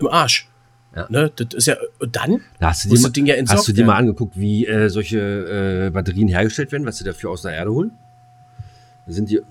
im 0.00 0.08
Arsch. 0.08 0.48
Ja. 0.94 1.06
Ne, 1.08 1.30
das 1.36 1.54
ist 1.54 1.66
ja, 1.66 1.76
und 2.00 2.16
dann 2.16 2.40
Da 2.58 2.70
hast 2.70 2.84
du 2.84 2.88
das 2.88 3.02
mal, 3.02 3.10
Ding 3.10 3.26
ja 3.26 3.36
entsorgt 3.36 3.60
hast 3.60 3.68
du 3.68 3.72
dir 3.72 3.84
mal 3.84 3.94
angeguckt, 3.94 4.38
wie 4.38 4.66
äh, 4.66 4.88
solche 4.88 5.86
äh, 5.86 5.90
Batterien 5.90 6.26
hergestellt 6.26 6.72
werden, 6.72 6.84
was 6.84 6.98
sie 6.98 7.04
dafür 7.04 7.30
aus 7.30 7.42
der 7.42 7.52
Erde 7.52 7.72
holen? 7.72 7.92
Da 9.06 9.12
sind 9.12 9.30
die, 9.30 9.36
Ja, 9.36 9.42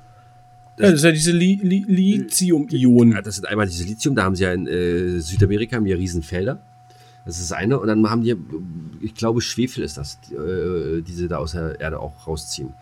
das 0.78 0.94
ist 0.94 1.04
ja 1.04 1.12
diese 1.12 1.32
Li 1.32 1.60
Li 1.62 1.86
Lithium-Ionen. 1.88 3.22
Das 3.24 3.36
sind 3.36 3.48
einmal 3.48 3.68
diese 3.68 3.86
Lithium, 3.86 4.16
da 4.16 4.24
haben 4.24 4.36
sie 4.36 4.44
ja 4.44 4.54
in 4.54 4.68
äh, 4.68 5.20
Südamerika 5.20 5.78
haben 5.78 5.86
die 5.86 5.92
ja 5.92 5.98
Riesenfelder. 5.98 6.60
Das 7.26 7.40
ist 7.40 7.52
das 7.52 7.58
eine. 7.58 7.80
Und 7.80 7.88
dann 7.88 8.10
haben 8.10 8.24
die, 8.24 8.36
ich 9.02 9.14
glaube, 9.14 9.42
Schwefel 9.42 9.84
ist 9.84 9.98
das, 9.98 10.20
die, 10.22 10.36
äh, 10.36 11.02
die 11.02 11.14
sie 11.14 11.28
da 11.28 11.38
aus 11.38 11.52
der 11.52 11.80
Erde 11.80 12.00
auch 12.00 12.28
rausziehen. 12.28 12.74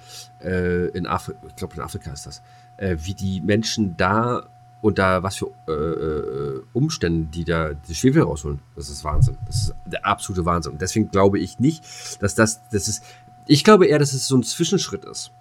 Äh, 0.43 0.88
in 0.89 1.06
Afri 1.06 1.34
ich 1.48 1.56
glaube, 1.56 1.76
in 1.76 1.82
Afrika 1.82 2.12
ist 2.12 2.26
das. 2.26 2.41
Äh, 2.78 2.98
wie 3.04 3.13
die 3.13 3.41
Menschen 3.41 3.98
da 3.98 4.48
unter 4.88 5.21
was 5.21 5.36
für 5.36 5.52
äh, 5.67 5.71
äh, 5.71 6.62
Umständen 6.71 7.30
die 7.30 7.43
da 7.43 7.73
die 7.73 7.93
Schwefel 7.93 8.23
rausholen. 8.23 8.60
Das 8.76 8.89
ist 8.89 9.04
Wahnsinn. 9.04 9.38
Das 9.45 9.56
ist 9.56 9.76
der 9.86 10.06
absolute 10.06 10.45
Wahnsinn. 10.45 10.73
Und 10.73 10.82
deswegen 10.82 11.12
glaube 11.12 11.39
ich 11.39 11.60
nicht, 11.60 11.84
dass 12.21 12.36
das, 12.36 12.62
das 12.71 12.88
ist, 12.88 13.04
ich 13.47 13.65
glaube 13.65 13.88
eher, 13.88 14.00
dass 14.00 14.13
es 14.13 14.28
so 14.28 14.38
ein 14.38 14.43
Zwischenschritt 14.43 15.04
ist. 15.04 15.32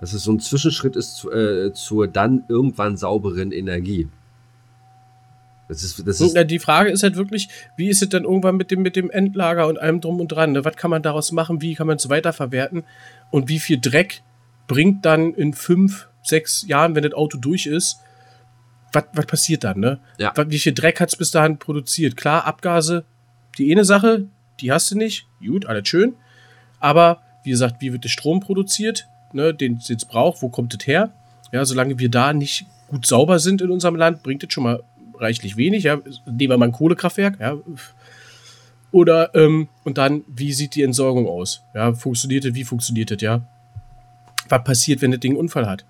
Dass 0.00 0.12
es 0.12 0.22
so 0.22 0.32
ein 0.32 0.38
Zwischenschritt 0.38 0.94
ist 0.94 1.16
zu, 1.16 1.32
äh, 1.32 1.72
zur 1.72 2.06
dann 2.06 2.44
irgendwann 2.46 2.96
sauberen 2.96 3.50
Energie. 3.50 4.08
Das 5.68 5.82
ist, 5.82 6.06
das 6.06 6.20
ist, 6.20 6.34
Na, 6.34 6.44
die 6.44 6.60
Frage 6.60 6.90
ist 6.90 7.02
halt 7.02 7.16
wirklich, 7.16 7.48
wie 7.76 7.88
ist 7.88 8.00
es 8.00 8.08
dann 8.08 8.22
irgendwann 8.22 8.56
mit 8.56 8.70
dem, 8.70 8.82
mit 8.82 8.94
dem 8.94 9.10
Endlager 9.10 9.66
und 9.66 9.80
allem 9.80 10.00
drum 10.00 10.20
und 10.20 10.28
dran? 10.28 10.52
Ne? 10.52 10.64
Was 10.64 10.76
kann 10.76 10.92
man 10.92 11.02
daraus 11.02 11.32
machen? 11.32 11.60
Wie 11.60 11.74
kann 11.74 11.88
man 11.88 11.96
es 11.96 12.08
weiterverwerten? 12.08 12.84
Und 13.32 13.48
wie 13.48 13.58
viel 13.58 13.80
Dreck 13.80 14.22
bringt 14.68 15.04
dann 15.04 15.34
in 15.34 15.52
fünf, 15.52 16.08
sechs 16.22 16.64
Jahren, 16.68 16.94
wenn 16.94 17.02
das 17.02 17.14
Auto 17.14 17.38
durch 17.38 17.66
ist, 17.66 18.00
was, 18.92 19.26
passiert 19.26 19.64
dann? 19.64 19.80
Ne? 19.80 19.98
Ja. 20.18 20.32
Was, 20.34 20.50
wie 20.50 20.58
viel 20.58 20.72
Dreck 20.72 21.00
hat 21.00 21.10
es 21.10 21.16
bis 21.16 21.30
dahin 21.30 21.58
produziert? 21.58 22.16
Klar, 22.16 22.46
Abgase, 22.46 23.04
die 23.58 23.70
eine 23.70 23.84
Sache, 23.84 24.26
die 24.60 24.72
hast 24.72 24.90
du 24.90 24.96
nicht. 24.96 25.26
Gut, 25.44 25.66
alles 25.66 25.88
schön. 25.88 26.14
Aber 26.80 27.22
wie 27.44 27.50
gesagt, 27.50 27.80
wie 27.80 27.92
wird 27.92 28.04
der 28.04 28.08
Strom 28.08 28.40
produziert, 28.40 29.06
ne, 29.32 29.54
den 29.54 29.76
es 29.76 29.88
jetzt 29.88 30.08
braucht, 30.08 30.42
wo 30.42 30.48
kommt 30.48 30.74
das 30.74 30.86
her? 30.86 31.12
Ja, 31.52 31.64
solange 31.64 31.98
wir 31.98 32.10
da 32.10 32.32
nicht 32.32 32.66
gut 32.88 33.06
sauber 33.06 33.38
sind 33.38 33.62
in 33.62 33.70
unserem 33.70 33.96
Land, 33.96 34.22
bringt 34.22 34.42
das 34.42 34.52
schon 34.52 34.64
mal 34.64 34.82
reichlich 35.18 35.56
wenig. 35.56 35.84
Ja. 35.84 35.96
Nehmen 36.26 36.50
wir 36.50 36.58
mal 36.58 36.66
ein 36.66 36.72
Kohlekraftwerk. 36.72 37.38
Ja. 37.40 37.56
Oder, 38.92 39.34
ähm, 39.34 39.68
und 39.84 39.98
dann, 39.98 40.24
wie 40.26 40.52
sieht 40.52 40.74
die 40.74 40.82
Entsorgung 40.82 41.26
aus? 41.26 41.62
Ja, 41.74 41.92
funktioniert 41.94 42.44
das, 42.44 42.54
wie 42.54 42.64
funktioniert 42.64 43.10
das, 43.10 43.20
ja? 43.20 43.42
Was 44.48 44.64
passiert, 44.64 45.02
wenn 45.02 45.10
das 45.10 45.20
Ding 45.20 45.32
einen 45.32 45.40
Unfall 45.40 45.66
hat? 45.66 45.84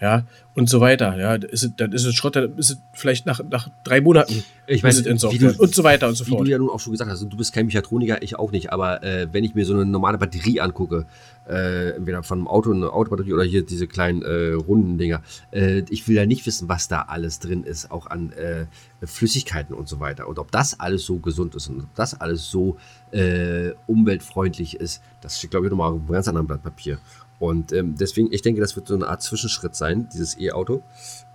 Ja, 0.00 0.24
und 0.54 0.68
so 0.68 0.80
weiter. 0.80 1.16
Ja, 1.18 1.38
dann 1.38 1.50
ist 1.50 1.62
es, 1.62 1.70
dann 1.76 1.92
ist 1.92 2.04
es 2.04 2.14
Schrott, 2.14 2.36
dann 2.36 2.56
ist 2.56 2.70
es 2.70 2.78
vielleicht 2.92 3.26
nach, 3.26 3.40
nach 3.48 3.68
drei 3.84 4.00
Monaten 4.00 4.42
Ich 4.66 4.82
meine, 4.82 4.94
es 4.94 5.06
entsorgt 5.06 5.34
wie 5.34 5.38
du- 5.38 5.62
und 5.62 5.74
so 5.74 5.82
weiter 5.84 6.08
und 6.08 6.14
so 6.14 6.26
Wie 6.26 6.30
fort. 6.30 6.46
du 6.46 6.50
ja 6.50 6.58
nun 6.58 6.70
auch 6.70 6.80
schon 6.80 6.92
gesagt 6.92 7.10
hast, 7.10 7.22
du 7.22 7.36
bist 7.36 7.52
kein 7.52 7.66
Mechatroniker, 7.66 8.22
ich 8.22 8.38
auch 8.38 8.52
nicht, 8.52 8.72
aber 8.72 9.02
äh, 9.02 9.28
wenn 9.32 9.44
ich 9.44 9.54
mir 9.54 9.64
so 9.64 9.74
eine 9.74 9.84
normale 9.84 10.18
Batterie 10.18 10.60
angucke, 10.60 11.06
äh, 11.48 11.90
entweder 11.90 12.22
von 12.22 12.38
einem 12.38 12.48
Auto, 12.48 12.72
eine 12.72 12.92
Autobatterie 12.92 13.32
oder 13.32 13.44
hier 13.44 13.64
diese 13.64 13.86
kleinen 13.86 14.22
äh, 14.22 14.52
runden 14.52 14.98
Dinger, 14.98 15.22
äh, 15.52 15.82
ich 15.90 16.06
will 16.06 16.16
ja 16.16 16.26
nicht 16.26 16.46
wissen, 16.46 16.68
was 16.68 16.88
da 16.88 17.02
alles 17.02 17.40
drin 17.40 17.64
ist, 17.64 17.90
auch 17.90 18.06
an 18.06 18.32
äh, 18.32 18.66
Flüssigkeiten 19.04 19.74
und 19.74 19.88
so 19.88 19.98
weiter. 19.98 20.28
Und 20.28 20.38
ob 20.38 20.52
das 20.52 20.78
alles 20.78 21.04
so 21.04 21.18
gesund 21.18 21.54
ist 21.54 21.68
und 21.68 21.80
ob 21.80 21.94
das 21.94 22.20
alles 22.20 22.50
so 22.50 22.76
äh, 23.12 23.70
umweltfreundlich 23.86 24.76
ist, 24.76 25.02
das 25.20 25.38
steht, 25.38 25.50
glaube 25.50 25.66
ich, 25.66 25.70
nochmal 25.70 25.90
auf 25.90 25.98
einem 25.98 26.08
ganz 26.08 26.28
anderen 26.28 26.46
Blatt 26.46 26.62
Papier. 26.62 26.98
Und 27.40 27.72
ähm, 27.72 27.94
deswegen, 27.98 28.30
ich 28.32 28.42
denke, 28.42 28.60
das 28.60 28.76
wird 28.76 28.86
so 28.86 28.94
eine 28.94 29.08
Art 29.08 29.22
Zwischenschritt 29.22 29.74
sein, 29.74 30.08
dieses 30.12 30.36
E-Auto. 30.40 30.82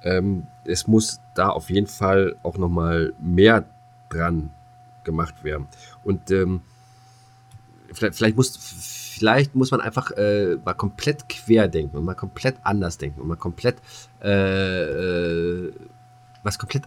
Ähm, 0.03 0.47
es 0.65 0.87
muss 0.87 1.19
da 1.33 1.49
auf 1.49 1.69
jeden 1.69 1.87
Fall 1.87 2.35
auch 2.43 2.57
nochmal 2.57 3.13
mehr 3.19 3.65
dran 4.09 4.51
gemacht 5.03 5.43
werden. 5.43 5.67
Und 6.03 6.31
ähm, 6.31 6.61
vielleicht, 7.93 8.15
vielleicht, 8.15 8.35
muss, 8.35 8.57
vielleicht 8.57 9.55
muss 9.55 9.71
man 9.71 9.81
einfach 9.81 10.11
äh, 10.11 10.57
mal 10.63 10.73
komplett 10.73 11.29
quer 11.29 11.67
denken 11.67 11.97
und 11.97 12.05
mal 12.05 12.15
komplett 12.15 12.55
anders 12.63 12.97
denken 12.97 13.21
und 13.21 13.27
mal 13.27 13.37
komplett 13.37 13.77
äh, 14.21 14.83
äh, 14.83 15.73
was 16.43 16.59
komplett 16.59 16.83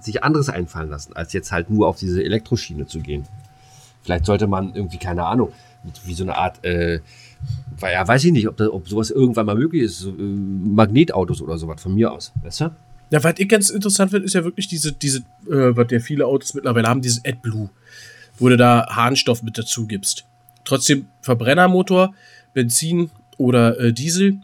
sich 0.00 0.22
anderes 0.22 0.48
einfallen 0.48 0.90
lassen, 0.90 1.14
als 1.16 1.32
jetzt 1.32 1.52
halt 1.52 1.70
nur 1.70 1.88
auf 1.88 1.98
diese 1.98 2.22
Elektroschiene 2.22 2.86
zu 2.86 3.00
gehen. 3.00 3.26
Vielleicht 4.02 4.26
sollte 4.26 4.46
man 4.46 4.74
irgendwie, 4.74 4.98
keine 4.98 5.24
Ahnung, 5.24 5.52
wie 6.04 6.14
so 6.14 6.24
eine 6.24 6.36
Art, 6.36 6.64
äh, 6.64 7.00
weil, 7.80 7.92
ja, 7.92 8.06
weiß 8.06 8.24
ich 8.24 8.32
nicht, 8.32 8.48
ob, 8.48 8.56
da, 8.56 8.68
ob 8.68 8.88
sowas 8.88 9.10
irgendwann 9.10 9.46
mal 9.46 9.54
möglich 9.54 9.82
ist, 9.82 9.98
so, 10.00 10.10
äh, 10.10 10.22
Magnetautos 10.22 11.40
oder 11.40 11.58
sowas 11.58 11.80
von 11.80 11.94
mir 11.94 12.12
aus, 12.12 12.32
weißt 12.42 12.62
du? 12.62 12.70
Ja, 13.10 13.24
was 13.24 13.34
ich 13.38 13.48
ganz 13.48 13.70
interessant 13.70 14.10
finde, 14.10 14.26
ist 14.26 14.34
ja 14.34 14.44
wirklich 14.44 14.68
diese, 14.68 14.92
diese, 14.92 15.20
äh, 15.48 15.76
was 15.76 15.86
ja 15.90 15.98
viele 16.00 16.26
Autos 16.26 16.54
mittlerweile 16.54 16.88
haben, 16.88 17.00
dieses 17.00 17.24
AdBlue, 17.24 17.70
wo 18.38 18.48
du 18.48 18.56
da 18.56 18.86
Harnstoff 18.90 19.42
mit 19.42 19.56
dazu 19.56 19.86
gibst. 19.86 20.26
Trotzdem 20.64 21.06
Verbrennermotor, 21.22 22.14
Benzin 22.52 23.10
oder 23.38 23.78
äh, 23.80 23.92
Diesel. 23.92 24.38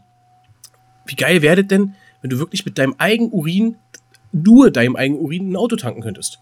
Wie 1.07 1.16
geil 1.16 1.42
wäre 1.42 1.57
das 1.57 1.66
denn, 1.66 1.95
wenn 2.22 2.30
du 2.30 2.38
wirklich 2.38 2.64
mit 2.64 2.78
deinem 2.78 2.95
eigenen 2.97 3.30
Urin, 3.32 3.76
nur 4.32 4.70
deinem 4.70 4.97
eigenen 4.97 5.20
Urin 5.20 5.51
ein 5.51 5.57
Auto 5.57 5.76
tanken 5.76 6.01
könntest? 6.01 6.40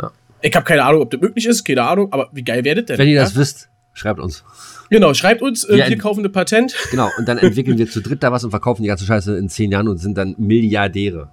Ja. 0.00 0.10
Ich 0.42 0.54
habe 0.54 0.66
keine 0.66 0.84
Ahnung, 0.84 1.00
ob 1.00 1.10
das 1.10 1.20
möglich 1.20 1.46
ist, 1.46 1.64
keine 1.64 1.84
Ahnung, 1.84 2.12
aber 2.12 2.28
wie 2.32 2.42
geil 2.42 2.64
wäre 2.64 2.76
das 2.82 2.86
denn? 2.86 2.98
Wenn 2.98 3.08
ihr 3.08 3.14
ja? 3.14 3.22
das 3.22 3.34
wisst, 3.34 3.70
schreibt 3.92 4.20
uns. 4.20 4.44
Genau, 4.90 5.14
schreibt 5.14 5.42
uns, 5.42 5.64
äh, 5.64 5.76
wir 5.76 5.86
in- 5.86 5.98
kaufen 5.98 6.24
ein 6.24 6.32
Patent. 6.32 6.74
Genau, 6.90 7.08
und 7.18 7.26
dann 7.26 7.38
entwickeln 7.38 7.78
wir 7.78 7.86
zu 7.90 8.00
dritt 8.00 8.22
da 8.22 8.32
was 8.32 8.44
und 8.44 8.50
verkaufen 8.50 8.82
die 8.82 8.88
ganze 8.88 9.04
Scheiße 9.04 9.36
in 9.36 9.48
zehn 9.48 9.70
Jahren 9.70 9.88
und 9.88 9.98
sind 9.98 10.16
dann 10.16 10.34
Milliardäre. 10.38 11.28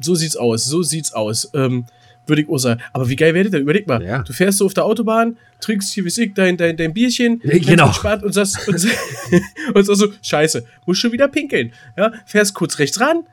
So 0.00 0.14
sieht's 0.14 0.36
aus, 0.36 0.64
so 0.64 0.82
sieht's 0.82 1.12
aus. 1.12 1.50
Ähm, 1.54 1.86
würde 2.28 2.42
ich 2.42 2.48
auch 2.48 2.58
sagen. 2.58 2.80
Aber 2.92 3.08
wie 3.08 3.16
geil 3.16 3.34
wäre 3.34 3.44
das 3.44 3.52
denn? 3.52 3.62
Überleg 3.62 3.86
mal. 3.86 4.02
Ja. 4.02 4.22
Du 4.22 4.32
fährst 4.32 4.58
so 4.58 4.66
auf 4.66 4.74
der 4.74 4.84
Autobahn, 4.84 5.38
trinkst 5.60 5.92
hier 5.92 6.04
wie 6.04 6.22
ich 6.22 6.34
dein, 6.34 6.56
dein, 6.56 6.76
dein 6.76 6.92
Bierchen, 6.92 7.40
genau. 7.40 7.86
entspannt 7.86 8.22
und 8.22 8.32
sagst, 8.32 8.68
und, 8.68 8.74
und 9.74 9.86
sagst 9.86 10.00
so, 10.00 10.08
scheiße, 10.22 10.64
muss 10.86 10.98
schon 10.98 11.12
wieder 11.12 11.28
pinkeln. 11.28 11.72
Ja, 11.96 12.12
fährst 12.26 12.54
kurz 12.54 12.78
rechts 12.78 13.00
ran, 13.00 13.24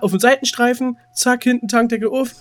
auf 0.00 0.12
den 0.12 0.20
Seitenstreifen, 0.20 0.98
zack, 1.12 1.44
hinten 1.44 1.68
Tankdecke 1.68 2.10
auf, 2.10 2.34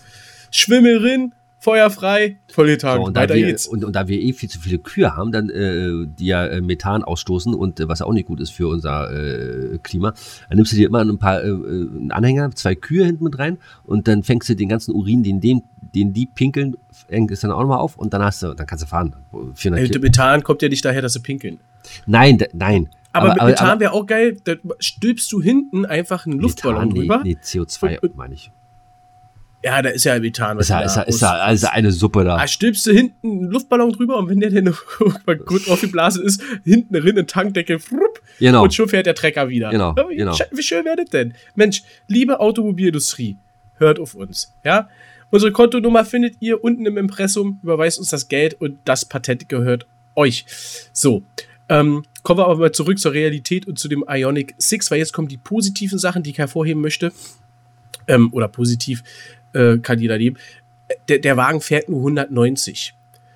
Schwimmel 0.52 0.98
rin, 1.00 1.34
Feuer 1.68 1.90
frei, 1.90 2.38
voll 2.50 2.68
getankt. 2.68 3.02
So, 3.02 3.08
und, 3.08 3.18
da 3.18 3.22
Weiter 3.24 3.36
wir, 3.36 3.48
geht's. 3.48 3.68
und, 3.68 3.84
und 3.84 3.94
da 3.94 4.08
wir 4.08 4.22
eh 4.22 4.32
viel 4.32 4.48
zu 4.48 4.58
viele 4.58 4.78
Kühe 4.78 5.18
haben, 5.18 5.34
dann, 5.34 5.50
äh, 5.50 6.08
die 6.08 6.28
ja 6.28 6.46
äh, 6.46 6.62
Methan 6.62 7.04
ausstoßen 7.04 7.54
und 7.54 7.82
äh, 7.82 7.90
was 7.90 8.02
auch 8.02 8.14
nicht 8.14 8.28
gut 8.28 8.40
ist 8.40 8.52
für 8.52 8.70
unser 8.70 9.12
äh, 9.12 9.78
Klima, 9.84 10.14
dann 10.48 10.56
nimmst 10.56 10.72
du 10.72 10.78
dir 10.78 10.88
immer 10.88 11.02
ein 11.02 11.18
paar 11.18 11.44
äh, 11.44 11.50
äh, 11.50 11.52
einen 11.52 12.12
Anhänger, 12.14 12.52
zwei 12.52 12.74
Kühe 12.74 13.04
hinten 13.04 13.26
mit 13.26 13.38
rein 13.38 13.58
und 13.84 14.08
dann 14.08 14.24
fängst 14.24 14.48
du 14.48 14.56
den 14.56 14.70
ganzen 14.70 14.96
Urin, 14.96 15.24
den, 15.24 15.42
den, 15.42 15.62
den 15.94 16.14
die 16.14 16.26
pinkeln, 16.28 16.78
hängst 17.10 17.44
dann 17.44 17.52
auch 17.52 17.60
nochmal 17.60 17.80
auf 17.80 17.98
und 17.98 18.14
dann 18.14 18.24
hast 18.24 18.44
du, 18.44 18.54
dann 18.54 18.66
kannst 18.66 18.86
du 18.86 18.88
fahren. 18.88 19.14
400 19.56 19.84
Ey, 19.84 19.90
Kilo. 19.90 20.02
Methan 20.04 20.44
kommt 20.44 20.62
ja 20.62 20.70
nicht 20.70 20.86
daher, 20.86 21.02
dass 21.02 21.12
sie 21.12 21.20
pinkeln. 21.20 21.60
Nein, 22.06 22.38
nein. 22.54 22.88
Aber, 23.12 23.34
mit 23.34 23.44
Methan 23.44 23.82
wäre 23.82 23.92
auch 23.92 24.06
geil, 24.06 24.38
da 24.46 24.54
stülpst 24.80 25.30
du 25.34 25.42
hinten 25.42 25.86
einfach 25.86 26.26
einen 26.28 26.40
Luftballon 26.40 26.88
Methan, 26.88 26.96
drüber. 26.96 27.22
Nee, 27.26 27.34
nee, 27.34 27.38
CO2 27.44 28.00
Und- 28.00 28.16
meine 28.16 28.36
ich. 28.36 28.52
Ja, 29.68 29.82
da 29.82 29.90
ist 29.90 30.06
ja 30.06 30.18
Methan. 30.18 30.58
Ist 30.60 30.70
ja, 30.70 30.80
da 30.80 30.86
ist 30.86 30.96
ja, 30.96 31.02
ist 31.04 31.22
ja 31.22 31.32
also 31.34 31.68
eine 31.68 31.92
Suppe 31.92 32.24
da. 32.24 32.38
Ah, 32.38 32.48
stülpst 32.48 32.86
du 32.88 32.92
hinten 32.92 33.28
einen 33.30 33.44
Luftballon 33.52 33.92
drüber 33.92 34.18
und 34.18 34.30
wenn 34.30 34.40
der 34.40 34.50
dann 34.50 34.74
irgendwann 35.00 35.40
gut 35.46 35.70
aufgeblasen 35.70 36.24
ist, 36.24 36.42
hinten 36.64 36.94
drin 36.94 37.10
eine 37.18 37.26
Tankdecke 37.26 37.78
frupp, 37.80 38.22
Genau. 38.40 38.64
und 38.64 38.74
schon 38.74 38.88
fährt 38.88 39.06
der 39.08 39.16
Trecker 39.16 39.50
wieder. 39.50 39.70
Genau, 39.72 39.94
Ja, 39.98 40.10
Wie, 40.10 40.16
genau. 40.16 40.38
wie 40.52 40.64
schön 40.64 40.86
wäre 40.86 40.96
das 40.96 41.10
denn? 41.10 41.34
Mensch, 41.56 41.84
liebe 42.08 42.40
Automobilindustrie, 42.40 43.36
hört 43.76 44.00
auf 44.00 44.16
uns. 44.16 44.54
Ja? 44.64 44.88
Unsere 45.32 45.52
Kontonummer 45.52 46.06
findet 46.06 46.36
ihr 46.40 46.64
unten 46.64 46.86
im 46.86 46.98
Impressum, 46.98 47.60
überweist 47.62 48.00
uns 48.00 48.10
das 48.10 48.30
Geld 48.30 48.54
und 48.62 48.80
das 48.86 49.04
Patent 49.04 49.50
gehört 49.50 49.86
euch. 50.16 50.46
So, 50.94 51.24
ähm, 51.68 52.04
kommen 52.24 52.40
wir 52.40 52.46
aber 52.46 52.56
mal 52.58 52.72
zurück 52.72 52.98
zur 53.00 53.12
Realität 53.12 53.68
und 53.68 53.78
zu 53.78 53.90
dem 53.90 54.06
Ionic 54.08 54.56
6, 54.58 54.90
weil 54.92 55.00
jetzt 55.00 55.12
kommen 55.12 55.28
die 55.28 55.36
positiven 55.38 56.00
Sachen, 56.00 56.24
die 56.24 56.30
ich 56.30 56.38
hervorheben 56.38 56.82
möchte. 56.82 57.12
Ähm, 58.10 58.32
oder 58.32 58.48
positiv 58.48 59.04
äh, 59.54 59.78
nehmen. 60.18 60.38
Äh, 60.88 60.96
Der, 61.10 61.20
der 61.20 61.38
Wagen 61.38 61.62
fährt 61.62 61.90
nur 61.90 62.00
190. 62.00 62.94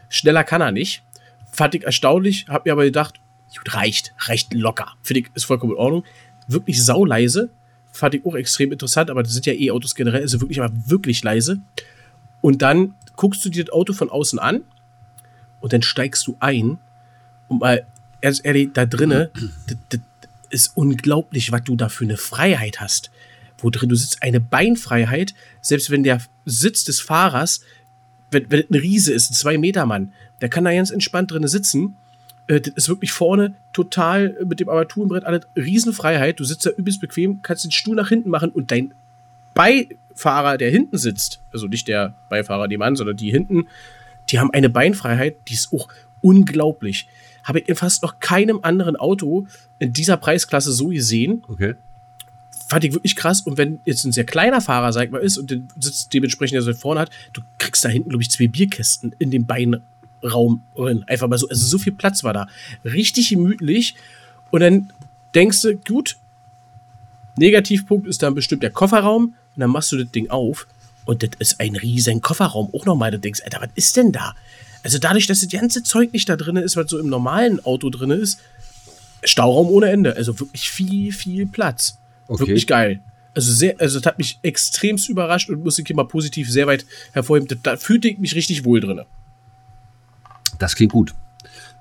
Schneller 0.09 0.43
kann 0.43 0.61
er 0.61 0.71
nicht. 0.71 1.03
Fand 1.51 1.75
ich 1.75 1.83
erstaunlich, 1.83 2.45
hab 2.47 2.65
mir 2.65 2.71
aber 2.71 2.85
gedacht, 2.85 3.19
gut, 3.57 3.75
reicht, 3.75 4.13
reicht 4.19 4.53
locker. 4.53 4.93
Finde 5.01 5.21
ich, 5.21 5.27
ist 5.33 5.45
vollkommen 5.45 5.73
in 5.73 5.77
Ordnung. 5.79 6.03
Wirklich 6.47 6.83
sauleise. 6.83 7.49
Fand 7.91 8.15
ich 8.15 8.25
auch 8.25 8.35
extrem 8.35 8.71
interessant, 8.71 9.09
aber 9.09 9.21
das 9.23 9.33
sind 9.33 9.45
ja 9.45 9.53
E-Autos 9.53 9.95
generell, 9.95 10.21
also 10.21 10.39
wirklich, 10.39 10.61
aber 10.61 10.73
wirklich 10.85 11.23
leise. 11.23 11.59
Und 12.39 12.61
dann 12.61 12.95
guckst 13.17 13.43
du 13.45 13.49
dir 13.49 13.65
das 13.65 13.73
Auto 13.73 13.93
von 13.93 14.09
außen 14.09 14.39
an 14.39 14.61
und 15.59 15.73
dann 15.73 15.81
steigst 15.81 16.25
du 16.25 16.37
ein 16.39 16.77
und 17.49 17.59
mal, 17.59 17.85
ehrlich, 18.21 18.69
da 18.73 18.85
drinne, 18.85 19.29
das, 19.67 19.77
das 19.89 19.99
ist 20.49 20.71
unglaublich, 20.75 21.51
was 21.51 21.63
du 21.63 21.75
da 21.75 21.89
für 21.89 22.05
eine 22.05 22.17
Freiheit 22.17 22.79
hast. 22.79 23.10
Wo 23.61 23.69
drin 23.69 23.89
du 23.89 23.95
sitzt, 23.95 24.23
eine 24.23 24.39
Beinfreiheit, 24.39 25.33
selbst 25.61 25.89
wenn 25.89 26.03
der 26.03 26.19
Sitz 26.45 26.83
des 26.83 26.99
Fahrers, 26.99 27.61
wenn, 28.31 28.49
wenn 28.49 28.63
ein 28.69 28.75
Riese 28.75 29.13
ist, 29.13 29.31
ein 29.31 29.35
Zwei-Meter-Mann, 29.35 30.13
der 30.41 30.49
kann 30.49 30.65
da 30.65 30.73
ganz 30.73 30.91
entspannt 30.91 31.31
drin 31.31 31.47
sitzen. 31.47 31.95
Äh, 32.47 32.61
das 32.61 32.73
ist 32.75 32.89
wirklich 32.89 33.11
vorne 33.11 33.55
total 33.73 34.37
mit 34.45 34.59
dem 34.59 34.69
Armaturenbrett 34.69 35.23
alles 35.23 35.47
Riesenfreiheit. 35.55 36.39
Du 36.39 36.43
sitzt 36.43 36.65
da 36.65 36.71
übelst 36.71 37.01
bequem, 37.01 37.41
kannst 37.41 37.63
den 37.63 37.71
Stuhl 37.71 37.95
nach 37.95 38.09
hinten 38.09 38.29
machen 38.29 38.49
und 38.49 38.71
dein 38.71 38.93
Beifahrer, 39.53 40.57
der 40.57 40.71
hinten 40.71 40.97
sitzt, 40.97 41.41
also 41.51 41.67
nicht 41.67 41.87
der 41.87 42.15
Beifahrer 42.29 42.67
nebenan, 42.67 42.95
sondern 42.95 43.17
die 43.17 43.31
hinten, 43.31 43.67
die 44.29 44.39
haben 44.39 44.51
eine 44.51 44.69
Beinfreiheit, 44.69 45.35
die 45.47 45.53
ist 45.53 45.73
auch 45.73 45.87
unglaublich. 46.21 47.07
Habe 47.43 47.59
ich 47.59 47.69
in 47.69 47.75
fast 47.75 48.03
noch 48.03 48.19
keinem 48.19 48.59
anderen 48.61 48.95
Auto 48.95 49.47
in 49.79 49.93
dieser 49.93 50.17
Preisklasse 50.17 50.71
so 50.71 50.87
gesehen. 50.87 51.43
Okay. 51.47 51.75
Fand 52.71 52.85
ich 52.85 52.93
wirklich 52.93 53.17
krass. 53.17 53.41
Und 53.41 53.57
wenn 53.57 53.81
jetzt 53.83 54.05
ein 54.05 54.13
sehr 54.13 54.23
kleiner 54.23 54.61
Fahrer, 54.61 54.93
sag 54.93 55.03
ich 55.03 55.11
mal, 55.11 55.17
ist 55.17 55.37
und 55.37 55.51
den 55.51 55.67
Sitz 55.77 56.07
dementsprechend 56.07 56.55
der 56.55 56.61
so 56.61 56.73
vorne 56.73 57.01
hat, 57.01 57.09
du 57.33 57.41
kriegst 57.57 57.83
da 57.83 57.89
hinten, 57.89 58.07
glaube 58.07 58.23
ich, 58.23 58.31
zwei 58.31 58.47
Bierkästen 58.47 59.13
in 59.19 59.29
dem 59.29 59.45
Beinraum 59.45 60.63
drin. 60.73 61.03
Einfach 61.05 61.27
mal 61.27 61.37
so, 61.37 61.49
also 61.49 61.65
so 61.65 61.77
viel 61.77 61.91
Platz 61.91 62.23
war 62.23 62.31
da. 62.31 62.47
Richtig 62.85 63.27
gemütlich. 63.27 63.95
Und 64.51 64.61
dann 64.61 64.89
denkst 65.35 65.61
du, 65.63 65.75
gut, 65.75 66.15
Negativpunkt 67.35 68.07
ist 68.07 68.23
dann 68.23 68.35
bestimmt 68.35 68.63
der 68.63 68.69
Kofferraum. 68.69 69.25
Und 69.25 69.59
dann 69.59 69.69
machst 69.69 69.91
du 69.91 69.97
das 69.97 70.09
Ding 70.09 70.29
auf. 70.29 70.65
Und 71.03 71.23
das 71.23 71.31
ist 71.39 71.59
ein 71.59 71.75
riesen 71.75 72.21
Kofferraum. 72.21 72.69
Auch 72.73 72.85
nochmal, 72.85 73.11
du 73.11 73.19
denkst, 73.19 73.41
Alter, 73.43 73.59
was 73.59 73.71
ist 73.75 73.97
denn 73.97 74.13
da? 74.13 74.33
Also 74.81 74.97
dadurch, 74.97 75.27
dass 75.27 75.41
das 75.41 75.49
ganze 75.49 75.83
Zeug 75.83 76.13
nicht 76.13 76.29
da 76.29 76.37
drin 76.37 76.55
ist, 76.55 76.77
was 76.77 76.89
so 76.89 76.99
im 76.99 77.09
normalen 77.09 77.59
Auto 77.65 77.89
drin 77.89 78.11
ist, 78.11 78.39
Stauraum 79.25 79.67
ohne 79.67 79.89
Ende. 79.89 80.15
Also 80.15 80.39
wirklich 80.39 80.71
viel, 80.71 81.11
viel 81.11 81.47
Platz. 81.47 81.97
Okay. 82.31 82.47
Wirklich 82.47 82.65
geil. 82.67 83.01
Also 83.35 83.51
sehr, 83.51 83.75
also 83.79 83.99
das 83.99 84.05
hat 84.05 84.17
mich 84.17 84.39
extremst 84.41 85.09
überrascht 85.09 85.49
und 85.49 85.63
muss 85.63 85.77
ich 85.77 85.85
hier 85.85 85.95
mal 85.95 86.07
positiv 86.07 86.49
sehr 86.49 86.67
weit 86.67 86.85
hervorheben. 87.11 87.59
Da, 87.63 87.75
fühlte 87.77 88.07
ich 88.07 88.17
mich 88.19 88.35
richtig 88.35 88.63
wohl 88.63 88.79
drin. 88.79 89.01
Das 90.59 90.75
klingt 90.75 90.93
gut. 90.93 91.13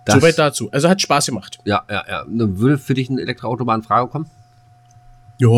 Das, 0.04 0.16
Soweit 0.16 0.38
dazu. 0.38 0.70
Also 0.72 0.88
hat 0.88 1.00
Spaß 1.00 1.26
gemacht. 1.26 1.58
Ja, 1.64 1.84
ja, 1.88 2.04
ja. 2.08 2.24
Dann 2.24 2.58
Würde 2.58 2.78
für 2.78 2.94
dich 2.94 3.10
ein 3.10 3.18
Elektroauto 3.18 3.70
in 3.72 3.82
Frage 3.82 4.08
kommen? 4.08 4.28
Ja, 5.38 5.48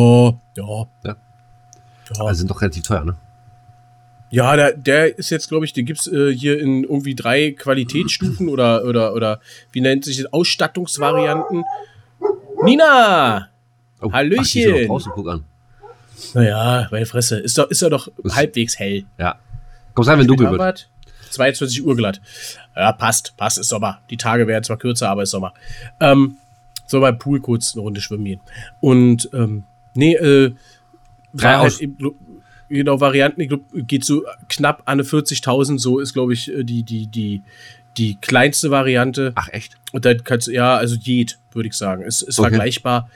ja. 0.57 0.87
Ja. 1.05 1.17
Ja, 2.15 2.25
Also 2.25 2.39
sind 2.41 2.51
doch 2.51 2.61
relativ 2.61 2.83
teuer, 2.83 3.05
ne? 3.05 3.17
ja 4.31 4.57
der, 4.57 4.73
der 4.73 5.19
ist 5.19 5.31
jetzt, 5.31 5.49
glaube 5.49 5.67
ich, 5.67 5.75
den 5.75 5.85
gibt's 5.85 6.07
äh, 6.07 6.35
hier 6.35 6.59
in 6.59 6.85
irgendwie 6.85 7.15
drei 7.15 7.53
Qualitätsstufen 7.53 8.49
oder, 8.49 8.85
oder, 8.85 9.15
oder 9.15 9.41
wie 9.73 9.81
nennt 9.83 10.05
sich 10.05 10.23
das? 10.23 10.33
Ausstattungsvarianten. 10.33 11.65
Nina! 12.65 13.52
Oh, 14.03 14.13
Hallöchen. 14.13 14.45
Ach, 14.45 14.51
die 14.51 14.61
ist 14.63 14.89
draußen, 14.89 15.13
guck 15.15 15.29
an. 15.29 15.45
Naja, 16.35 16.89
meine 16.91 17.07
Fresse. 17.07 17.39
Ist 17.39 17.59
doch, 17.59 17.69
ist 17.71 17.83
doch, 17.83 18.09
Was? 18.19 18.37
halbwegs 18.37 18.79
hell. 18.79 19.05
Ja. 19.19 19.37
Kommst 19.95 20.11
rein, 20.11 20.19
wenn 20.19 20.27
dunkel 20.27 20.51
wird. 20.51 20.61
Harvard. 20.61 20.89
22 21.31 21.85
Uhr 21.85 21.97
glatt. 21.97 22.21
Ja, 22.77 22.93
passt, 22.93 23.35
passt, 23.37 23.59
ist 23.59 23.69
Sommer. 23.69 24.01
Die 24.11 24.17
Tage 24.17 24.47
werden 24.47 24.65
zwar 24.65 24.77
kürzer, 24.77 25.09
aber 25.09 25.23
ist 25.23 25.31
Sommer. 25.31 25.55
Ähm, 26.01 26.37
soll 26.87 27.01
beim 27.01 27.19
Pool 27.19 27.41
kurz 27.41 27.75
eine 27.75 27.83
Runde 27.83 28.01
schwimmen 28.01 28.25
gehen. 28.25 28.41
Und, 28.81 29.31
ähm, 29.33 29.65
nee, 29.95 30.15
äh, 30.15 30.53
Drei 31.35 31.55
halt 31.57 31.81
eben, 31.81 31.97
genau, 32.69 33.01
Varianten, 33.01 33.41
ich 33.41 33.49
glaube, 33.49 33.65
geht 33.85 34.05
so 34.05 34.25
knapp 34.51 34.83
an 34.85 35.01
eine 35.01 35.03
40.000, 35.05 35.79
so 35.79 35.99
ist, 35.99 36.13
glaube 36.13 36.35
ich, 36.35 36.53
äh, 36.53 36.63
die, 36.65 36.83
die, 36.83 37.07
die, 37.07 37.41
die 37.97 38.17
kleinste 38.21 38.71
Variante. 38.71 39.33
Ach, 39.35 39.49
echt? 39.49 39.77
Und 39.93 40.05
dann 40.05 40.23
kannst 40.25 40.49
du, 40.49 40.53
ja, 40.53 40.77
also 40.77 40.97
jed, 40.97 41.39
würde 41.53 41.69
ich 41.69 41.75
sagen. 41.75 42.03
Ist, 42.03 42.21
ist 42.23 42.39
Okay. 42.39 42.51
vergleichbar. 42.51 43.09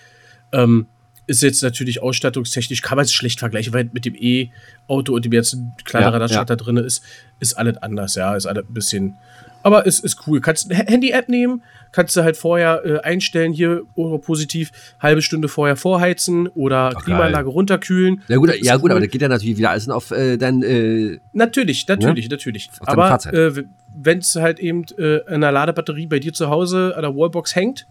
Ähm, 0.52 0.86
ist 1.26 1.42
jetzt 1.42 1.62
natürlich 1.62 2.02
ausstattungstechnisch, 2.02 2.82
kann 2.82 2.96
man 2.96 3.04
es 3.04 3.12
schlecht 3.12 3.40
vergleichen, 3.40 3.72
weil 3.72 3.90
mit 3.92 4.04
dem 4.04 4.14
E-Auto 4.14 5.14
und 5.14 5.24
dem 5.24 5.32
jetzt 5.32 5.56
Ja, 5.92 6.08
Radstand 6.08 6.48
ja. 6.48 6.56
da 6.56 6.56
drin 6.56 6.76
ist, 6.76 7.02
ist 7.40 7.54
alles 7.54 7.76
anders, 7.78 8.14
ja, 8.14 8.36
ist 8.36 8.46
alles 8.46 8.64
ein 8.68 8.74
bisschen. 8.74 9.16
Aber 9.64 9.84
es 9.84 9.98
ist 9.98 10.28
cool. 10.28 10.40
Kannst 10.40 10.70
eine 10.70 10.84
Handy-App 10.84 11.28
nehmen, 11.28 11.62
kannst 11.90 12.16
du 12.16 12.22
halt 12.22 12.36
vorher 12.36 12.82
äh, 12.84 13.00
einstellen, 13.00 13.52
hier 13.52 13.82
oder 13.96 14.18
positiv, 14.18 14.70
halbe 15.00 15.22
Stunde 15.22 15.48
vorher 15.48 15.74
vorheizen 15.74 16.46
oder 16.46 16.92
Ach, 16.94 17.02
Klimaanlage 17.04 17.48
runterkühlen. 17.48 18.22
Ja 18.28 18.36
gut, 18.36 18.50
Ist 18.50 18.64
ja, 18.64 18.76
gut 18.76 18.84
cool. 18.84 18.90
aber 18.92 19.00
da 19.00 19.06
geht 19.06 19.20
ja 19.20 19.26
natürlich 19.26 19.58
wieder 19.58 19.70
alles 19.70 19.88
auf 19.88 20.12
äh, 20.12 20.36
dein, 20.36 20.62
äh, 20.62 21.18
Natürlich, 21.32 21.88
natürlich, 21.88 22.30
natürlich. 22.30 22.70
Auf 22.78 22.88
Aber 22.88 23.18
äh, 23.32 23.64
wenn 23.96 24.18
es 24.18 24.36
halt 24.36 24.60
eben 24.60 24.84
äh, 24.98 25.22
an 25.26 25.34
einer 25.42 25.50
Ladebatterie 25.50 26.06
bei 26.06 26.20
dir 26.20 26.32
zu 26.32 26.48
Hause 26.48 26.92
an 26.94 27.02
der 27.02 27.16
Wallbox 27.16 27.56
hängt, 27.56 27.88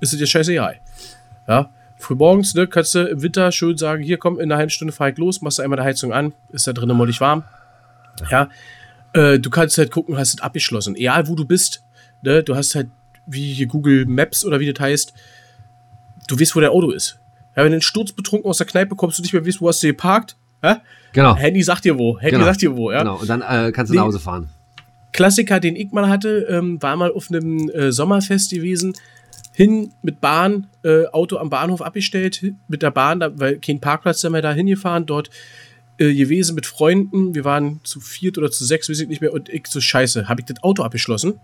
ist 0.00 0.12
es 0.12 0.18
dir 0.18 0.26
scheißegal. 0.26 0.76
Ja, 1.46 1.70
frühmorgens 1.98 2.54
ne, 2.54 2.66
kannst 2.66 2.94
du 2.94 3.00
im 3.08 3.22
Winter 3.22 3.50
schön 3.52 3.76
sagen, 3.76 4.02
hier 4.02 4.18
komm, 4.18 4.36
in 4.38 4.44
einer 4.50 4.56
halben 4.58 4.70
Stunde 4.70 4.92
fahr 4.92 5.08
ich 5.10 5.18
los, 5.18 5.40
machst 5.42 5.58
du 5.58 5.62
einmal 5.62 5.78
die 5.78 5.84
Heizung 5.84 6.12
an, 6.12 6.32
ist 6.52 6.66
da 6.66 6.72
drinnen 6.72 6.96
mollig 6.96 7.20
warm. 7.20 7.44
Ja, 8.30 8.48
äh, 9.12 9.38
du 9.38 9.50
kannst 9.50 9.78
halt 9.78 9.90
gucken, 9.90 10.16
hast 10.16 10.34
es 10.34 10.40
abgeschlossen. 10.40 10.96
Egal 10.96 11.28
wo 11.28 11.34
du 11.34 11.44
bist, 11.44 11.82
ne, 12.22 12.42
du 12.42 12.54
hast 12.56 12.74
halt 12.74 12.88
wie 13.26 13.52
hier 13.52 13.66
Google 13.66 14.06
Maps 14.06 14.44
oder 14.44 14.58
wie 14.60 14.72
das 14.72 14.80
heißt, 14.80 15.12
du 16.28 16.40
weißt, 16.40 16.56
wo 16.56 16.60
dein 16.60 16.70
Auto 16.70 16.90
ist. 16.90 17.18
Ja, 17.56 17.64
wenn 17.64 17.72
du 17.72 17.76
einen 17.76 17.82
Sturz 17.82 18.12
betrunken 18.12 18.48
aus 18.48 18.58
der 18.58 18.66
Kneipe 18.66 18.94
kommst, 18.94 19.18
du 19.18 19.22
nicht 19.22 19.32
mehr 19.32 19.44
weißt, 19.46 19.60
wo 19.60 19.68
hast 19.68 19.82
du 19.82 19.88
geparkt, 19.88 20.36
ja? 20.62 20.80
genau. 21.12 21.36
Handy 21.36 21.62
sagt 21.62 21.84
dir 21.84 21.98
wo, 21.98 22.18
Handy 22.18 22.32
Genau. 22.36 22.44
sagt 22.46 22.62
dir 22.62 22.76
wo, 22.76 22.90
ja. 22.92 22.98
Genau, 23.00 23.16
und 23.16 23.28
dann 23.28 23.42
äh, 23.42 23.72
kannst 23.72 23.90
du 23.90 23.94
Nee. 23.94 23.98
nach 24.00 24.06
Hause 24.06 24.20
fahren. 24.20 24.48
Klassiker, 25.12 25.58
den 25.58 25.74
ich 25.74 25.90
mal 25.90 26.08
hatte, 26.08 26.46
ähm, 26.50 26.80
war 26.82 26.94
mal 26.96 27.10
auf 27.12 27.30
einem 27.30 27.68
äh, 27.70 27.90
Sommerfest 27.90 28.50
gewesen. 28.50 28.92
Hin 29.58 29.92
mit 30.02 30.20
Bahn, 30.20 30.68
äh, 30.84 31.06
Auto 31.06 31.36
am 31.38 31.50
Bahnhof 31.50 31.82
abgestellt, 31.82 32.40
mit 32.68 32.80
der 32.82 32.92
Bahn, 32.92 33.18
da, 33.18 33.36
weil 33.40 33.58
kein 33.58 33.80
Parkplatz, 33.80 34.20
da 34.20 34.30
wir 34.30 34.40
da 34.40 34.52
hingefahren, 34.52 35.04
dort 35.04 35.30
äh, 35.98 36.14
gewesen 36.14 36.54
mit 36.54 36.64
Freunden. 36.64 37.34
Wir 37.34 37.44
waren 37.44 37.80
zu 37.82 37.98
viert 37.98 38.38
oder 38.38 38.52
zu 38.52 38.64
sechs, 38.64 38.88
weiß 38.88 39.00
ich 39.00 39.08
nicht 39.08 39.20
mehr. 39.20 39.32
Und 39.32 39.48
ich 39.48 39.66
so, 39.66 39.80
scheiße, 39.80 40.28
habe 40.28 40.42
ich 40.42 40.46
das 40.46 40.62
Auto 40.62 40.84
abgeschlossen? 40.84 41.40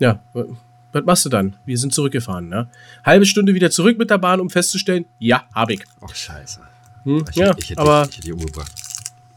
Ja, 0.00 0.18
wa- 0.32 0.44
was 0.92 1.04
machst 1.04 1.24
du 1.24 1.28
dann? 1.28 1.54
Wir 1.64 1.78
sind 1.78 1.94
zurückgefahren, 1.94 2.48
ne? 2.48 2.68
Halbe 3.04 3.26
Stunde 3.26 3.54
wieder 3.54 3.70
zurück 3.70 3.96
mit 3.96 4.10
der 4.10 4.18
Bahn, 4.18 4.40
um 4.40 4.50
festzustellen, 4.50 5.04
ja, 5.20 5.44
habe 5.54 5.74
ich. 5.74 5.84
Ach, 6.04 6.12
scheiße. 6.12 6.60
Hm? 7.04 7.24
Ich, 7.30 7.36
ja, 7.36 7.54
ich, 7.56 7.70
hätte, 7.70 7.80
aber 7.80 8.08
ich 8.10 8.16
hätte 8.16 8.26
die 8.26 8.32
umgebracht. 8.32 8.72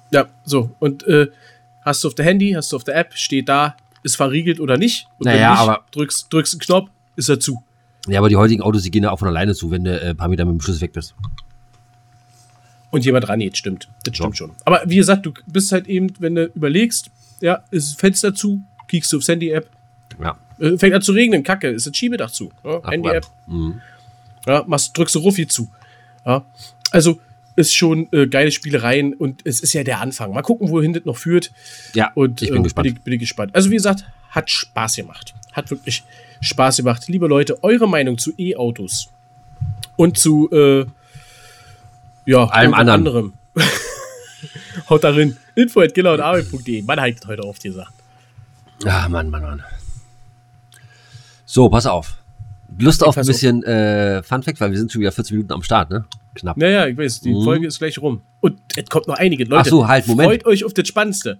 ja, 0.09 0.25
so. 0.45 0.71
Und 0.79 1.05
äh, 1.05 1.27
hast 1.85 2.03
du 2.03 2.07
auf 2.07 2.15
der 2.15 2.25
Handy, 2.25 2.53
hast 2.53 2.71
du 2.71 2.75
auf 2.75 2.83
der 2.83 2.95
App, 2.95 3.13
steht 3.13 3.47
da, 3.49 3.75
ist 4.01 4.15
verriegelt 4.15 4.59
oder 4.59 4.77
nicht. 4.77 5.07
Und 5.19 5.25
Naja, 5.25 5.41
wenn 5.45 5.51
nicht, 5.51 5.59
aber- 5.61 5.85
drückst, 5.91 6.33
drückst 6.33 6.53
einen 6.55 6.61
Knopf, 6.61 6.89
ist 7.17 7.29
er 7.29 7.39
zu. 7.39 7.61
Ja, 8.07 8.19
aber 8.19 8.29
die 8.29 8.35
heutigen 8.37 8.61
Autos, 8.61 8.83
die 8.83 8.91
gehen 8.91 9.03
ja 9.03 9.11
auch 9.11 9.19
von 9.19 9.27
alleine 9.27 9.53
zu, 9.53 9.69
wenn 9.71 9.83
du 9.83 9.99
äh, 9.99 10.09
ein 10.09 10.17
paar 10.17 10.27
Meter 10.29 10.45
mit 10.45 10.53
dem 10.53 10.61
Schlüssel 10.61 10.81
weg 10.81 10.93
bist. 10.93 11.13
Und 12.89 13.03
jemand 13.05 13.27
rangeht, 13.27 13.57
stimmt. 13.57 13.89
Das 14.03 14.15
stimmt 14.15 14.37
schon. 14.37 14.51
Aber 14.65 14.81
wie 14.85 14.95
gesagt, 14.95 15.25
du 15.25 15.33
bist 15.45 15.71
halt 15.71 15.87
eben, 15.87 16.11
wenn 16.19 16.35
du 16.35 16.45
überlegst, 16.55 17.09
ja, 17.41 17.63
ist 17.69 17.99
Fenster 17.99 18.33
zu, 18.33 18.61
kriegst 18.87 19.11
du 19.11 19.17
aufs 19.17 19.27
Handy-App, 19.27 19.69
Ja. 20.21 20.37
äh, 20.59 20.77
fängt 20.77 20.93
an 20.95 21.01
zu 21.01 21.11
regnen, 21.11 21.43
Kacke, 21.43 21.67
ist 21.67 21.85
das 21.85 21.95
Schiebedach 21.95 22.31
zu. 22.31 22.49
Ja, 22.63 22.81
Handy-App, 22.89 23.27
Mhm. 23.47 23.81
ja, 24.45 24.63
machst, 24.67 24.97
drückst 24.97 25.15
du 25.15 25.19
Ruffi 25.19 25.47
zu. 25.47 25.69
Ja, 26.25 26.45
also 26.91 27.19
ist 27.57 27.75
schon 27.75 28.07
äh, 28.13 28.27
geile 28.27 28.51
Spielereien 28.51 29.13
und 29.13 29.41
es 29.45 29.59
ist 29.59 29.73
ja 29.73 29.83
der 29.83 29.99
Anfang. 29.99 30.31
Mal 30.31 30.41
gucken, 30.43 30.69
wohin 30.69 30.93
das 30.93 31.05
noch 31.05 31.17
führt. 31.17 31.51
Ja, 31.93 32.11
Und 32.15 32.41
ich 32.41 32.49
bin 32.51 32.59
äh, 32.61 32.63
gespannt. 32.63 32.85
Bin 32.85 32.95
bin 33.03 33.13
ich 33.13 33.19
gespannt. 33.19 33.53
Also 33.55 33.69
wie 33.71 33.75
gesagt, 33.75 34.05
hat 34.29 34.49
Spaß 34.49 34.95
gemacht. 34.97 35.33
Hat 35.53 35.69
wirklich 35.71 36.03
Spaß 36.41 36.77
gemacht. 36.77 37.07
Liebe 37.07 37.27
Leute, 37.27 37.63
eure 37.63 37.87
Meinung 37.87 38.17
zu 38.17 38.31
E-Autos 38.37 39.09
und 39.95 40.17
zu 40.17 40.49
äh, 40.51 40.85
ja, 42.25 42.45
Allem 42.45 42.73
anderen. 42.73 42.89
anderem. 42.99 43.33
Haut 44.89 45.03
darin. 45.03 45.37
Info 45.55 45.81
at 45.81 45.93
giller.arbeit.de. 45.93 46.81
Mann, 46.83 46.99
hat 47.01 47.15
heute 47.27 47.43
oft 47.43 47.63
gesagt. 47.63 47.91
Ah, 48.85 49.07
Mann, 49.09 49.29
Mann, 49.29 49.41
Mann. 49.41 49.63
So, 51.45 51.69
pass 51.69 51.85
auf. 51.85 52.17
Lust 52.77 53.03
auf 53.03 53.17
ein 53.17 53.21
auf. 53.21 53.27
bisschen 53.27 53.63
äh, 53.63 54.21
Fun 54.23 54.43
Fact, 54.43 54.59
weil 54.59 54.71
wir 54.71 54.77
sind 54.77 54.91
schon 54.91 55.01
wieder 55.01 55.11
14 55.11 55.35
Minuten 55.37 55.53
am 55.53 55.63
Start, 55.63 55.89
ne? 55.89 56.05
Knapp. 56.35 56.57
Naja, 56.57 56.85
ich 56.85 56.97
weiß, 56.97 57.21
die 57.21 57.33
Mhm. 57.33 57.43
Folge 57.43 57.67
ist 57.67 57.79
gleich 57.79 57.97
rum. 57.99 58.21
Und 58.41 58.59
es 58.75 58.85
kommt 58.89 59.07
noch 59.07 59.15
einige. 59.15 59.45
Leute, 59.45 59.61
Ach 59.61 59.65
so, 59.65 59.87
halt, 59.87 60.05
Moment. 60.05 60.29
freut 60.29 60.45
euch 60.45 60.63
auf 60.65 60.73
das 60.73 60.87
Spannendste. 60.87 61.39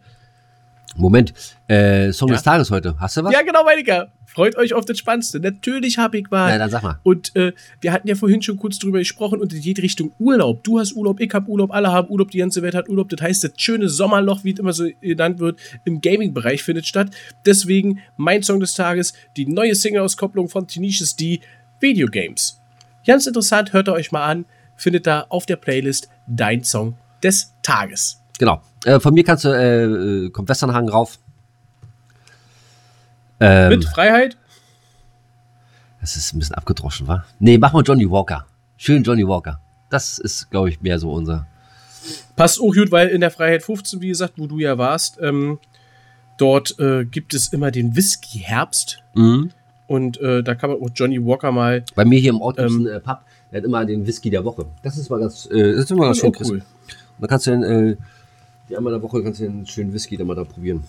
Moment. 0.98 1.34
Äh, 1.68 2.12
Song 2.12 2.30
Ja? 2.30 2.36
des 2.36 2.44
Tages 2.44 2.72
heute. 2.72 2.96
Hast 3.00 3.18
du 3.18 3.24
was? 3.24 3.34
Ja, 3.34 3.42
genau, 3.42 3.66
ja. 3.86 4.08
Freut 4.26 4.56
euch 4.56 4.74
auf 4.74 4.86
das 4.86 5.00
Spannendste. 5.00 5.40
Natürlich 5.40 5.98
habe 5.98 6.20
ich 6.20 6.26
was. 6.30 6.52
Na, 6.52 6.58
dann 6.60 6.70
sag 6.70 6.84
mal. 6.84 7.00
Und 7.04 7.36
äh, 7.36 7.54
wir 7.82 7.92
hatten 7.92 8.08
ja 8.08 8.14
vorhin 8.16 8.42
schon 8.42 8.58
kurz 8.58 8.78
drüber 8.78 9.00
gesprochen 9.00 9.40
und 9.40 9.52
es 9.52 9.62
geht 9.62 9.80
Richtung 9.80 10.12
Urlaub. 10.20 10.64
Du 10.64 10.80
hast 10.80 10.94
Urlaub, 10.94 11.20
ich 11.20 11.34
habe 11.34 11.50
Urlaub, 11.50 11.72
alle 11.72 11.92
haben 11.92 12.10
Urlaub, 12.10 12.30
die 12.30 12.38
ganze 12.38 12.62
Welt 12.62 12.76
hat 12.76 12.88
Urlaub. 12.88 13.10
Das 13.10 13.22
heißt, 13.22 13.44
das 13.44 13.52
schöne 13.58 13.90
Sommerloch, 13.90 14.44
wie 14.44 14.54
es 14.54 14.60
immer 14.60 14.74
so 14.74 14.88
genannt 15.02 15.40
wird, 15.40 15.60
im 15.86 16.02
Gaming-Bereich 16.02 16.62
findet 16.62 16.86
statt. 16.86 17.10
Deswegen 17.46 18.00
mein 18.16 18.44
Song 18.44 18.60
des 18.60 18.74
Tages, 18.74 19.14
die 19.38 19.48
neue 19.48 19.74
Single-Auskopplung 19.74 20.50
von 20.50 20.68
Tenacious 20.68 21.16
D, 21.16 21.40
Videogames. 21.80 22.62
Ganz 23.06 23.26
interessant, 23.26 23.74
hört 23.74 23.88
ihr 23.88 23.94
euch 23.94 24.12
mal 24.12 24.26
an. 24.26 24.46
Findet 24.76 25.08
da 25.08 25.26
auf 25.30 25.46
der 25.48 25.56
Playlist 25.56 26.10
dein 26.28 26.64
Song 26.64 26.96
des 27.24 27.54
Tages. 27.64 28.22
Genau. 28.38 28.62
Äh, 28.86 29.00
von 29.00 29.14
mir 29.14 29.24
kannst 29.24 29.44
du, 29.46 29.50
äh, 29.50 29.84
äh, 29.84 30.30
kommt 30.30 30.50
Westernhagen 30.50 30.90
rauf. 30.90 31.20
Ähm, 33.40 33.70
Mit 33.70 33.86
Freiheit? 33.86 34.38
das 36.02 36.16
ist 36.16 36.34
ein 36.34 36.40
bisschen 36.40 36.56
abgedroschen, 36.56 37.08
wa? 37.08 37.26
Nee, 37.40 37.58
mach 37.58 37.74
mal 37.74 37.84
Johnny 37.84 38.10
Walker. 38.10 38.46
Schön 38.78 39.04
Johnny 39.04 39.28
Walker. 39.28 39.60
Das 39.90 40.20
ist, 40.20 40.50
glaube 40.50 40.70
ich, 40.70 40.82
mehr 40.82 41.00
so 41.00 41.12
unser. 41.12 41.48
Passt 42.36 42.62
auch 42.62 42.74
gut, 42.74 42.92
weil 42.92 43.10
in 43.10 43.20
der 43.20 43.32
Freiheit 43.32 43.64
15, 43.64 44.02
wie 44.02 44.08
gesagt, 44.08 44.34
wo 44.38 44.48
du 44.48 44.60
ja 44.60 44.78
warst, 44.78 45.20
ähm, 45.22 45.60
dort 46.38 46.80
äh, 46.80 47.04
gibt 47.04 47.34
es 47.34 47.52
immer 47.52 47.72
den 47.72 47.96
Whisky-Herbst. 47.96 49.00
Mhm. 49.16 49.52
Und 49.88 50.20
äh, 50.22 50.44
da 50.44 50.56
kann 50.56 50.70
man 50.70 50.82
auch 50.82 50.90
Johnny 50.94 51.24
Walker 51.24 51.52
mal. 51.52 51.84
Bei 51.96 52.06
mir 52.06 52.20
hier 52.20 52.30
im 52.30 52.42
Ort 52.42 52.60
Ähm. 52.60 52.66
einen 52.66 52.88
äh, 52.88 53.00
Pub, 53.00 53.20
der 53.52 53.58
hat 53.60 53.66
immer 53.66 53.86
den 53.86 54.06
Whisky 54.08 54.30
der 54.30 54.46
Woche. 54.46 54.66
Das 54.84 54.98
ist 54.98 55.10
mal 55.10 55.20
ganz, 55.20 55.46
äh, 55.48 55.74
das 55.74 55.86
ist 55.86 55.92
immer 55.92 56.06
ganz 56.06 56.20
schön, 56.20 56.34
cool. 56.40 56.58
Und 56.58 56.64
dann 57.20 57.30
kannst 57.30 57.48
du 57.48 57.52
den, 57.52 57.98
die 58.70 58.78
einmal 58.78 58.94
in 58.94 59.00
der 59.00 59.10
Woche 59.10 59.24
kannst 59.24 59.40
du 59.40 59.46
den 59.46 59.66
schönen 59.66 59.94
Whisky 59.94 60.18
dann 60.18 60.28
mal 60.28 60.36
da 60.36 60.44
probieren. 60.44 60.84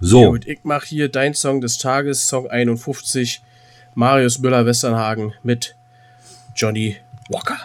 So, 0.00 0.30
Gut, 0.30 0.46
ich 0.46 0.62
mache 0.62 0.86
hier 0.86 1.08
dein 1.08 1.34
Song 1.34 1.60
des 1.60 1.78
Tages, 1.78 2.28
Song 2.28 2.48
51, 2.48 3.42
Marius 3.94 4.38
Müller-Westernhagen 4.38 5.34
mit 5.42 5.74
Johnny 6.54 6.96
Walker. 7.28 7.58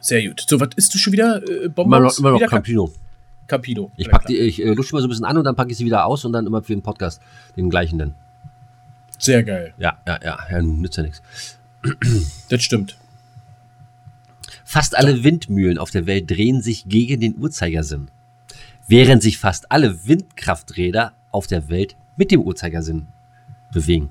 Sehr 0.00 0.26
gut. 0.26 0.44
So, 0.48 0.58
was 0.60 0.70
isst 0.76 0.94
du 0.94 0.98
schon 0.98 1.12
wieder? 1.12 1.42
Äh, 1.48 1.70
immer 1.76 2.00
noch, 2.00 2.18
immer 2.18 2.30
noch 2.30 2.38
wieder 2.38 2.48
Campino. 2.48 2.92
Campino. 3.46 3.92
Ich 3.96 4.08
pack 4.08 4.26
die, 4.26 4.36
ich 4.36 4.60
äh, 4.60 4.72
lusche 4.72 4.94
mal 4.94 5.00
so 5.00 5.06
ein 5.06 5.10
bisschen 5.10 5.24
an 5.24 5.36
und 5.38 5.44
dann 5.44 5.54
packe 5.54 5.70
ich 5.70 5.76
sie 5.76 5.84
wieder 5.84 6.04
aus 6.06 6.24
und 6.24 6.32
dann 6.32 6.46
immer 6.46 6.62
für 6.62 6.74
den 6.74 6.82
Podcast 6.82 7.20
den 7.56 7.70
gleichen 7.70 7.98
dann. 7.98 8.14
Sehr 9.18 9.42
geil. 9.44 9.74
Ja, 9.78 9.98
ja, 10.06 10.18
ja, 10.22 10.38
ja 10.50 10.62
nützt 10.62 10.96
ja 10.96 11.02
nichts. 11.04 11.22
Das 12.48 12.62
stimmt. 12.62 12.96
Fast 14.68 14.96
alle 14.96 15.22
Windmühlen 15.22 15.78
auf 15.78 15.92
der 15.92 16.06
Welt 16.06 16.28
drehen 16.28 16.60
sich 16.60 16.88
gegen 16.88 17.20
den 17.20 17.38
Uhrzeigersinn, 17.38 18.10
während 18.88 19.22
sich 19.22 19.38
fast 19.38 19.70
alle 19.70 20.08
Windkrafträder 20.08 21.12
auf 21.30 21.46
der 21.46 21.68
Welt 21.68 21.96
mit 22.16 22.32
dem 22.32 22.42
Uhrzeigersinn 22.42 23.06
bewegen. 23.72 24.10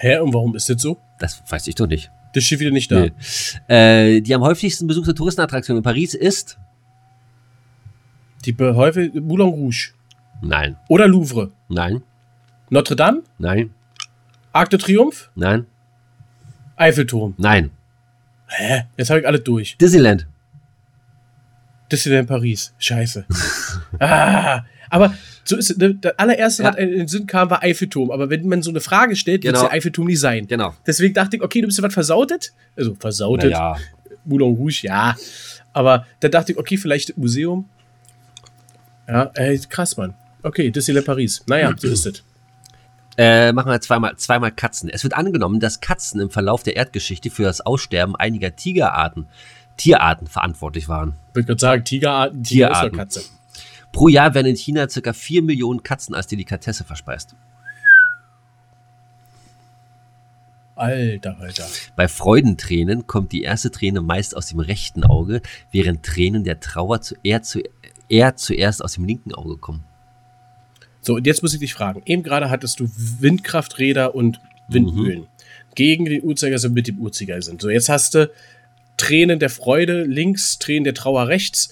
Hä, 0.00 0.18
und 0.18 0.34
warum 0.34 0.56
ist 0.56 0.68
das 0.68 0.82
so? 0.82 0.98
Das 1.20 1.40
weiß 1.48 1.68
ich 1.68 1.76
doch 1.76 1.86
nicht. 1.86 2.10
Das 2.32 2.42
steht 2.42 2.58
wieder 2.58 2.72
nicht 2.72 2.90
da. 2.90 3.00
Nee. 3.06 3.12
Äh, 3.68 4.20
die 4.22 4.34
am 4.34 4.42
häufigsten 4.42 4.88
besuchte 4.88 5.14
Touristenattraktion 5.14 5.76
in 5.76 5.82
Paris 5.84 6.14
ist? 6.14 6.58
Die 8.44 8.52
Behäufe 8.52 9.08
Moulin 9.20 9.46
Rouge. 9.48 9.92
Nein, 10.42 10.76
Oder 10.88 11.06
Louvre. 11.06 11.52
nein, 11.68 12.02
Notre 12.70 12.96
Dame? 12.96 13.22
nein, 13.38 13.72
Arc 14.52 14.70
de 14.70 14.80
Triomphe? 14.80 15.28
nein, 15.36 15.66
Eiffelturm. 16.76 17.34
nein. 17.38 17.70
Hä? 18.48 18.84
Jetzt 18.96 19.10
habe 19.10 19.20
ich 19.20 19.26
alles 19.26 19.44
durch. 19.44 19.76
Disneyland. 19.78 20.26
Disneyland 21.90 22.28
Paris. 22.28 22.72
Scheiße. 22.78 23.24
ah, 23.98 24.62
aber 24.90 25.14
so 25.44 25.56
ist 25.56 25.70
es. 25.70 25.76
Ne? 25.78 25.94
Der 25.94 26.18
allererste, 26.20 26.62
Ja. 26.62 26.70
was 26.70 26.76
in 26.78 26.90
den 26.90 27.08
Sinn 27.08 27.26
kam, 27.26 27.50
war 27.50 27.62
Eiffelturm. 27.62 28.10
Aber 28.10 28.28
wenn 28.30 28.46
man 28.46 28.62
so 28.62 28.70
eine 28.70 28.80
Frage 28.80 29.16
stellt, 29.16 29.44
wird 29.44 29.54
Genau. 29.54 29.66
der 29.66 29.74
Eiffelturm 29.74 30.06
nicht 30.06 30.20
sein. 30.20 30.46
Genau. 30.46 30.74
Deswegen 30.86 31.14
dachte 31.14 31.36
ich, 31.36 31.42
okay, 31.42 31.60
du 31.60 31.66
bist 31.66 31.78
ja 31.78 31.84
was 31.84 31.94
versautet. 31.94 32.52
Also 32.76 32.94
versautet. 32.94 33.52
Naja, 33.52 33.76
Moulin 34.24 34.54
Rouge, 34.54 34.80
ja. 34.82 35.16
Aber 35.72 36.06
da 36.20 36.28
dachte 36.28 36.52
ich, 36.52 36.58
okay, 36.58 36.76
vielleicht 36.76 37.16
Museum. 37.16 37.68
Ja, 39.06 39.30
ey, 39.34 39.58
krass, 39.68 39.96
Mann. 39.96 40.14
Okay, 40.42 40.70
Disneyland 40.70 41.06
Paris. 41.06 41.42
Naja, 41.46 41.74
so 41.76 41.88
ist 41.88 42.06
es. 42.06 42.22
Äh, 43.18 43.52
machen 43.52 43.72
wir 43.72 43.80
zweimal, 43.80 44.16
zweimal 44.16 44.52
Katzen. 44.52 44.88
Es 44.88 45.02
wird 45.02 45.14
angenommen, 45.14 45.58
dass 45.58 45.80
Katzen 45.80 46.20
im 46.20 46.30
Verlauf 46.30 46.62
der 46.62 46.76
Erdgeschichte 46.76 47.30
für 47.30 47.42
das 47.42 47.60
Aussterben 47.60 48.14
einiger 48.14 48.54
Tigerarten, 48.54 49.26
Tierarten 49.76 50.28
verantwortlich 50.28 50.88
waren. 50.88 51.14
Ich 51.30 51.34
würde 51.34 51.46
gerade 51.46 51.60
sagen, 51.60 51.84
Tigerarten, 51.84 52.44
Tiger 52.44 52.68
ist 52.68 52.74
Tierarten. 52.74 52.96
Katze. 52.96 53.22
Pro 53.90 54.06
Jahr 54.06 54.34
werden 54.34 54.46
in 54.46 54.56
China 54.56 54.86
ca. 54.86 55.12
4 55.12 55.42
Millionen 55.42 55.82
Katzen 55.82 56.14
als 56.14 56.28
Delikatesse 56.28 56.84
verspeist. 56.84 57.34
Alter, 60.76 61.36
Alter. 61.40 61.66
Bei 61.96 62.06
Freudentränen 62.06 63.08
kommt 63.08 63.32
die 63.32 63.42
erste 63.42 63.72
Träne 63.72 64.00
meist 64.00 64.36
aus 64.36 64.46
dem 64.46 64.60
rechten 64.60 65.02
Auge, 65.02 65.42
während 65.72 66.06
Tränen 66.06 66.44
der 66.44 66.60
Trauer 66.60 67.00
zu, 67.00 67.16
eher, 67.24 67.42
zu, 67.42 67.62
eher 68.08 68.36
zuerst 68.36 68.84
aus 68.84 68.92
dem 68.92 69.04
linken 69.04 69.34
Auge 69.34 69.56
kommen. 69.56 69.87
So, 71.00 71.14
und 71.14 71.26
jetzt 71.26 71.42
muss 71.42 71.54
ich 71.54 71.60
dich 71.60 71.74
fragen. 71.74 72.02
Eben 72.06 72.22
gerade 72.22 72.50
hattest 72.50 72.80
du 72.80 72.88
Windkrafträder 73.20 74.14
und 74.14 74.40
Windmühlen. 74.68 75.26
Gegen 75.74 76.04
den 76.04 76.22
Uhrzeigersinn 76.22 76.72
mit 76.72 76.88
dem 76.88 76.98
Uhrzeigersinn. 76.98 77.58
So, 77.58 77.70
jetzt 77.70 77.88
hast 77.88 78.14
du 78.14 78.30
Tränen 78.96 79.38
der 79.38 79.50
Freude 79.50 80.04
links, 80.04 80.58
Tränen 80.58 80.84
der 80.84 80.94
Trauer 80.94 81.28
rechts. 81.28 81.70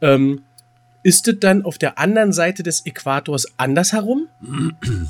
Ähm, 0.00 0.42
ist 1.02 1.28
es 1.28 1.40
dann 1.40 1.64
auf 1.64 1.78
der 1.78 1.98
anderen 1.98 2.32
Seite 2.32 2.62
des 2.62 2.86
Äquators 2.86 3.46
andersherum? 3.58 4.28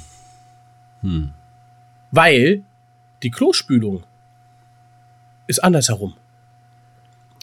Hm. 1.00 1.30
Weil 2.10 2.64
die 3.22 3.30
Klospülung 3.30 4.02
ist 5.46 5.62
andersherum. 5.62 6.14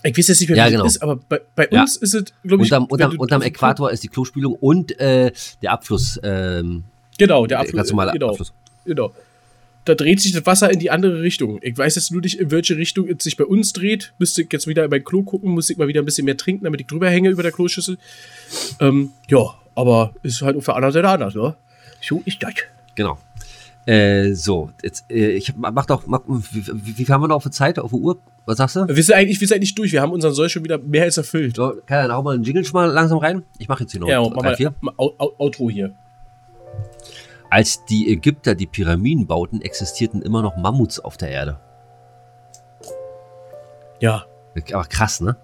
Ich 0.05 0.17
weiß 0.17 0.27
jetzt 0.27 0.39
nicht 0.39 0.49
wie 0.49 0.55
Ja, 0.55 0.65
das 0.65 0.71
genau. 0.71 0.85
ist, 0.85 1.01
aber 1.01 1.15
bei, 1.17 1.41
bei 1.55 1.67
Ja. 1.71 1.81
uns 1.81 1.97
ist 1.97 2.13
es, 2.13 2.25
glaube 2.43 2.63
ich, 2.63 2.71
Unterm, 2.71 2.85
unterm, 2.85 3.17
unterm 3.17 3.41
Äquator 3.41 3.91
ist 3.91 4.03
die 4.03 4.07
Klospülung 4.07 4.53
und 4.53 4.97
äh, 4.99 5.31
der 5.61 5.71
Abfluss. 5.71 6.19
Ähm, 6.23 6.83
Genau, 7.17 7.45
der 7.47 7.59
Abfluss. 7.59 7.75
ganz 7.75 7.89
normale 7.89 8.11
genau, 8.11 8.29
Abfluss. 8.31 8.53
genau. 8.85 9.13
Da 9.85 9.93
dreht 9.95 10.19
sich 10.19 10.31
das 10.31 10.45
Wasser 10.45 10.71
in 10.71 10.79
die 10.79 10.89
andere 10.91 11.21
Richtung. 11.21 11.59
Ich 11.61 11.77
weiß 11.77 11.95
jetzt 11.95 12.11
nur 12.11 12.21
nicht, 12.21 12.39
in 12.39 12.49
welche 12.51 12.75
Richtung 12.75 13.07
es 13.07 13.23
sich 13.23 13.37
bei 13.37 13.45
uns 13.45 13.71
dreht. 13.73 14.13
Müsste 14.19 14.41
ich 14.41 14.51
jetzt 14.51 14.67
wieder 14.67 14.83
in 14.83 14.89
mein 14.89 15.03
Klo 15.03 15.23
gucken, 15.23 15.53
müsste 15.53 15.73
ich 15.73 15.79
mal 15.79 15.87
wieder 15.87 16.01
ein 16.01 16.05
bisschen 16.05 16.25
mehr 16.25 16.37
trinken, 16.37 16.65
damit 16.65 16.81
ich 16.81 16.87
drüber 16.87 17.09
hänge 17.09 17.29
über 17.29 17.43
der 17.43 17.51
Kloschüssel. 17.51 17.97
Ähm, 18.79 19.11
ja, 19.29 19.53
aber 19.75 20.13
ist 20.23 20.41
halt 20.41 20.57
auf 20.57 20.65
der 20.65 20.75
anderen 20.75 20.93
Seite 20.93 21.07
anders, 21.09 21.35
ne? 21.35 21.55
So 22.01 22.21
ist 22.25 22.41
das. 22.43 22.53
Genau. 22.95 23.17
Äh, 23.85 24.33
so, 24.33 24.71
jetzt, 24.83 25.05
äh, 25.11 25.29
ich 25.31 25.49
hab- 25.49 25.57
mach 25.57 25.85
doch, 25.85 26.07
mach, 26.07 26.21
wie, 26.27 26.97
wie, 26.97 27.05
haben 27.05 27.21
wir 27.21 27.27
noch 27.27 27.41
für 27.43 27.51
Zeit 27.51 27.77
auf 27.77 27.91
der 27.91 27.99
Uhr? 27.99 28.17
Was 28.47 28.57
sagst 28.57 28.75
du? 28.75 28.87
Wir 28.87 29.03
sind 29.03 29.15
eigentlich, 29.15 29.39
wir 29.39 29.47
sind 29.47 29.57
eigentlich 29.57 29.75
durch. 29.75 29.91
Wir 29.91 30.01
haben 30.01 30.11
unseren 30.11 30.33
Soll 30.33 30.49
schon 30.49 30.63
wieder 30.63 30.77
mehr 30.79 31.03
als 31.03 31.17
erfüllt. 31.17 31.55
So, 31.55 31.69
kann 31.85 31.97
er 31.99 32.07
dann 32.07 32.11
auch 32.17 32.23
mal 32.23 32.33
einen 32.33 32.43
Jingle 32.43 32.65
schon 32.65 32.73
mal 32.81 32.89
langsam 32.91 33.19
rein? 33.19 33.43
Ich 33.59 33.67
mache 33.67 33.83
jetzt 33.83 33.91
hier 33.91 34.01
noch 34.01 34.07
Ja, 34.07 34.23
drei, 34.23 34.41
mal, 34.41 34.55
vier. 34.55 34.73
mal 34.81 34.93
Outro 34.97 35.69
hier. 35.69 35.93
Als 37.51 37.85
die 37.85 38.11
Ägypter 38.11 38.55
die 38.55 38.65
Pyramiden 38.65 39.27
bauten, 39.27 39.61
existierten 39.61 40.21
immer 40.23 40.41
noch 40.41 40.57
Mammuts 40.57 40.99
auf 40.99 41.17
der 41.17 41.29
Erde. 41.29 41.59
Ja, 43.99 44.25
Aber 44.73 44.85
krass, 44.85 45.21
ne? 45.21 45.37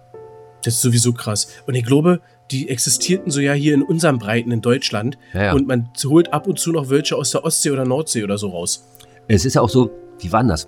das 0.64 0.76
ist 0.76 0.82
sowieso 0.82 1.14
krass. 1.14 1.48
Und 1.66 1.76
ich 1.76 1.84
glaube, 1.86 2.22
die 2.52 2.70
existierten 2.70 3.32
so 3.32 3.39
ja 3.39 3.54
hier 3.54 3.74
in 3.74 3.82
unseren 3.82 4.20
Breiten 4.20 4.52
in 4.52 4.62
Deutschland. 4.62 5.18
Ja, 5.34 5.43
ja. 5.43 5.54
Und 5.54 5.68
man 5.68 5.89
holt 6.04 6.34
ab 6.34 6.47
und 6.47 6.60
zu 6.60 6.72
noch 6.72 6.89
welche 6.89 7.16
aus 7.16 7.32
der 7.32 7.43
Ostsee 7.43 7.72
oder 7.72 7.86
Nordsee 7.86 8.24
oder 8.24 8.38
so 8.38 8.49
raus. 8.49 8.88
Es 9.28 9.45
ist 9.45 9.56
ja 9.56 9.62
auch 9.62 9.70
so, 9.70 9.91
wie 10.20 10.32
war 10.32 10.41
denn 10.41 10.49
das? 10.49 10.68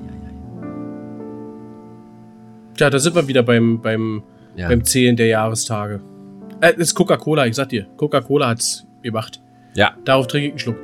Ja, 2.77 2.89
da 2.89 2.99
sind 2.99 3.15
wir 3.15 3.27
wieder 3.27 3.43
beim, 3.43 3.81
beim, 3.81 4.23
Ja. 4.55 4.67
beim 4.67 4.83
Zählen 4.83 5.15
der 5.15 5.27
Jahrestage. 5.27 6.01
Äh, 6.61 6.71
das 6.73 6.87
ist 6.89 6.95
Coca-Cola, 6.95 7.45
ich 7.45 7.55
sag 7.55 7.69
dir. 7.69 7.85
Coca-Cola 7.97 8.47
hat's 8.49 8.85
gemacht. 9.01 9.41
ja. 9.75 9.91
Darauf 10.05 10.27
trinke 10.27 10.47
ich 10.47 10.51
einen 10.53 10.59
Schluck. 10.59 10.77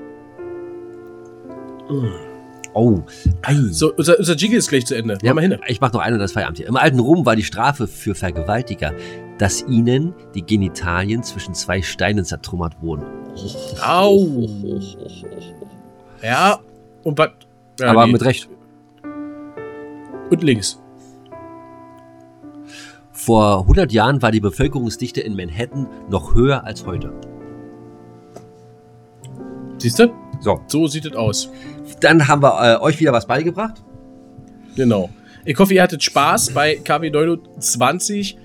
Oh, 2.74 3.02
ei. 3.42 3.56
So, 3.72 3.94
unser, 3.96 4.20
unser 4.20 4.36
Jingle 4.36 4.60
ist 4.60 4.70
gleich 4.70 4.86
zu 4.86 4.96
Ende. 4.96 5.18
Ja, 5.24 5.34
Mach 5.34 5.42
mal 5.42 5.50
hin. 5.50 5.58
Ich 5.68 5.82
mach 5.82 5.92
noch 5.92 6.02
einen 6.02 6.14
und 6.16 6.20
das 6.20 6.32
Feierabend 6.34 6.58
hier. 6.60 6.68
Im 6.68 6.76
alten 6.78 7.00
Rom 7.00 7.26
war 7.26 7.36
die 7.36 7.44
Strafe 7.44 7.88
für 7.88 8.14
Vergewaltiger, 8.14 8.94
dass 9.40 9.66
ihnen 9.68 10.14
die 10.36 10.46
Genitalien 10.46 11.24
zwischen 11.24 11.56
zwei 11.56 11.82
Steinen 11.82 12.26
zertrümmert 12.26 12.80
wurden. 12.82 13.06
Au. 13.82 14.28
Ja, 16.22 16.60
und 17.04 17.18
was? 17.18 17.32
Ja, 17.80 17.88
Aber 17.92 18.06
nee. 18.06 18.12
mit 18.12 18.24
Recht. 18.24 18.50
Und 20.30 20.44
links. 20.44 20.80
Vor 23.12 23.62
100 23.62 23.92
Jahren 23.92 24.22
war 24.22 24.32
die 24.32 24.40
Bevölkerungsdichte 24.42 25.22
in 25.22 25.36
Manhattan 25.36 25.88
noch 26.10 26.36
höher 26.36 26.64
als 26.66 26.86
heute. 26.86 27.12
Siehst 29.78 30.00
du? 30.00 30.10
So, 30.42 30.60
So 30.68 30.88
sieht 30.88 31.06
es 31.06 31.14
aus. 31.16 31.50
dann 32.02 32.28
haben 32.28 32.42
wir 32.44 32.62
äh, 32.62 32.82
euch 32.82 33.00
wieder 33.00 33.12
was 33.14 33.26
beigebracht. 33.26 33.84
Genau. 34.76 35.10
Ich 35.46 35.58
hoffe, 35.58 35.74
ihr 35.74 35.82
hattet 35.84 36.04
Spaß 36.04 36.54
bei 36.54 36.76
KW 36.76 37.10
29, 37.10 38.38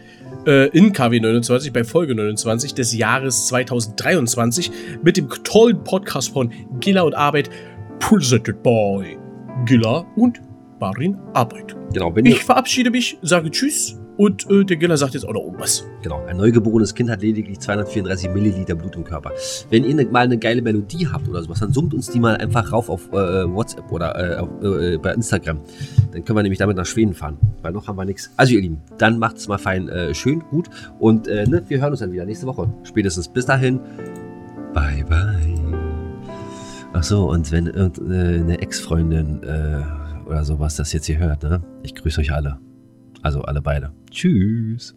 äh, 0.46 0.68
in 0.76 0.92
KW 0.92 1.20
29, 1.20 1.72
bei 1.72 1.84
Folge 1.84 2.14
29 2.14 2.74
des 2.74 2.96
Jahres 2.96 3.46
2023 3.46 4.70
mit 5.02 5.16
dem 5.16 5.28
tollen 5.28 5.82
Podcast 5.84 6.32
von 6.32 6.52
Gilla 6.80 7.02
und 7.02 7.14
Arbeit, 7.14 7.50
presented 7.98 8.62
by 8.62 9.16
Gilla 9.64 10.04
und 10.16 10.40
Barin 10.78 11.16
Arbeit. 11.32 11.76
Genau, 11.92 12.14
wenn 12.14 12.26
ihr, 12.26 12.32
Ich 12.32 12.44
verabschiede 12.44 12.90
mich, 12.90 13.18
sage 13.22 13.50
Tschüss 13.50 13.98
und 14.16 14.48
äh, 14.50 14.64
der 14.64 14.76
Gilla 14.76 14.96
sagt 14.96 15.14
jetzt 15.14 15.26
auch 15.26 15.32
noch 15.32 15.42
irgendwas. 15.42 15.84
genau, 16.02 16.24
ein 16.26 16.36
neugeborenes 16.36 16.94
Kind 16.94 17.10
hat 17.10 17.22
lediglich 17.22 17.58
234 17.58 18.30
Milliliter 18.30 18.74
Blut 18.74 18.94
im 18.94 19.04
Körper. 19.04 19.32
Wenn 19.70 19.84
ihr 19.84 19.94
ne, 19.94 20.04
mal 20.04 20.24
eine 20.24 20.38
geile 20.38 20.62
Melodie 20.62 21.08
habt 21.08 21.28
oder 21.28 21.42
sowas, 21.42 21.60
dann 21.60 21.72
summt 21.72 21.94
uns 21.94 22.10
die 22.10 22.20
mal 22.20 22.36
einfach 22.36 22.72
rauf 22.72 22.88
auf 22.88 23.08
äh, 23.12 23.52
WhatsApp 23.52 23.90
oder 23.90 24.14
äh, 24.62 24.94
äh, 24.94 24.98
bei 24.98 25.12
Instagram. 25.12 25.60
Dann 26.12 26.24
können 26.24 26.38
wir 26.38 26.42
nämlich 26.42 26.58
damit 26.58 26.76
nach 26.76 26.86
Schweden 26.86 27.14
fahren, 27.14 27.38
weil 27.62 27.72
noch 27.72 27.88
haben 27.88 27.96
wir 27.96 28.04
nichts. 28.04 28.30
Also 28.36 28.54
ihr 28.54 28.60
Lieben, 28.60 28.80
dann 28.98 29.18
macht 29.18 29.36
es 29.38 29.48
mal 29.48 29.58
fein, 29.58 29.88
äh, 29.88 30.14
schön, 30.14 30.40
gut 30.50 30.70
und 31.00 31.26
äh, 31.26 31.46
ne, 31.46 31.62
wir 31.66 31.80
hören 31.80 31.90
uns 31.90 32.00
dann 32.00 32.12
wieder 32.12 32.24
nächste 32.24 32.46
Woche. 32.46 32.72
Spätestens 32.84 33.28
bis 33.28 33.46
dahin. 33.46 33.80
Bye, 34.72 35.04
bye. 35.08 35.34
Ach 36.92 37.02
so, 37.02 37.28
und 37.28 37.50
wenn 37.50 37.66
irgendeine 37.66 38.60
Ex-Freundin 38.60 39.40
oder 40.26 40.44
sowas 40.44 40.76
das 40.76 40.92
jetzt 40.92 41.06
hier 41.06 41.18
hört, 41.18 41.42
ne? 41.42 41.60
Ich 41.82 41.94
grüße 41.96 42.20
euch 42.20 42.32
alle. 42.32 42.58
Also 43.22 43.42
alle 43.42 43.60
beide. 43.60 43.92
Tschüss. 44.14 44.94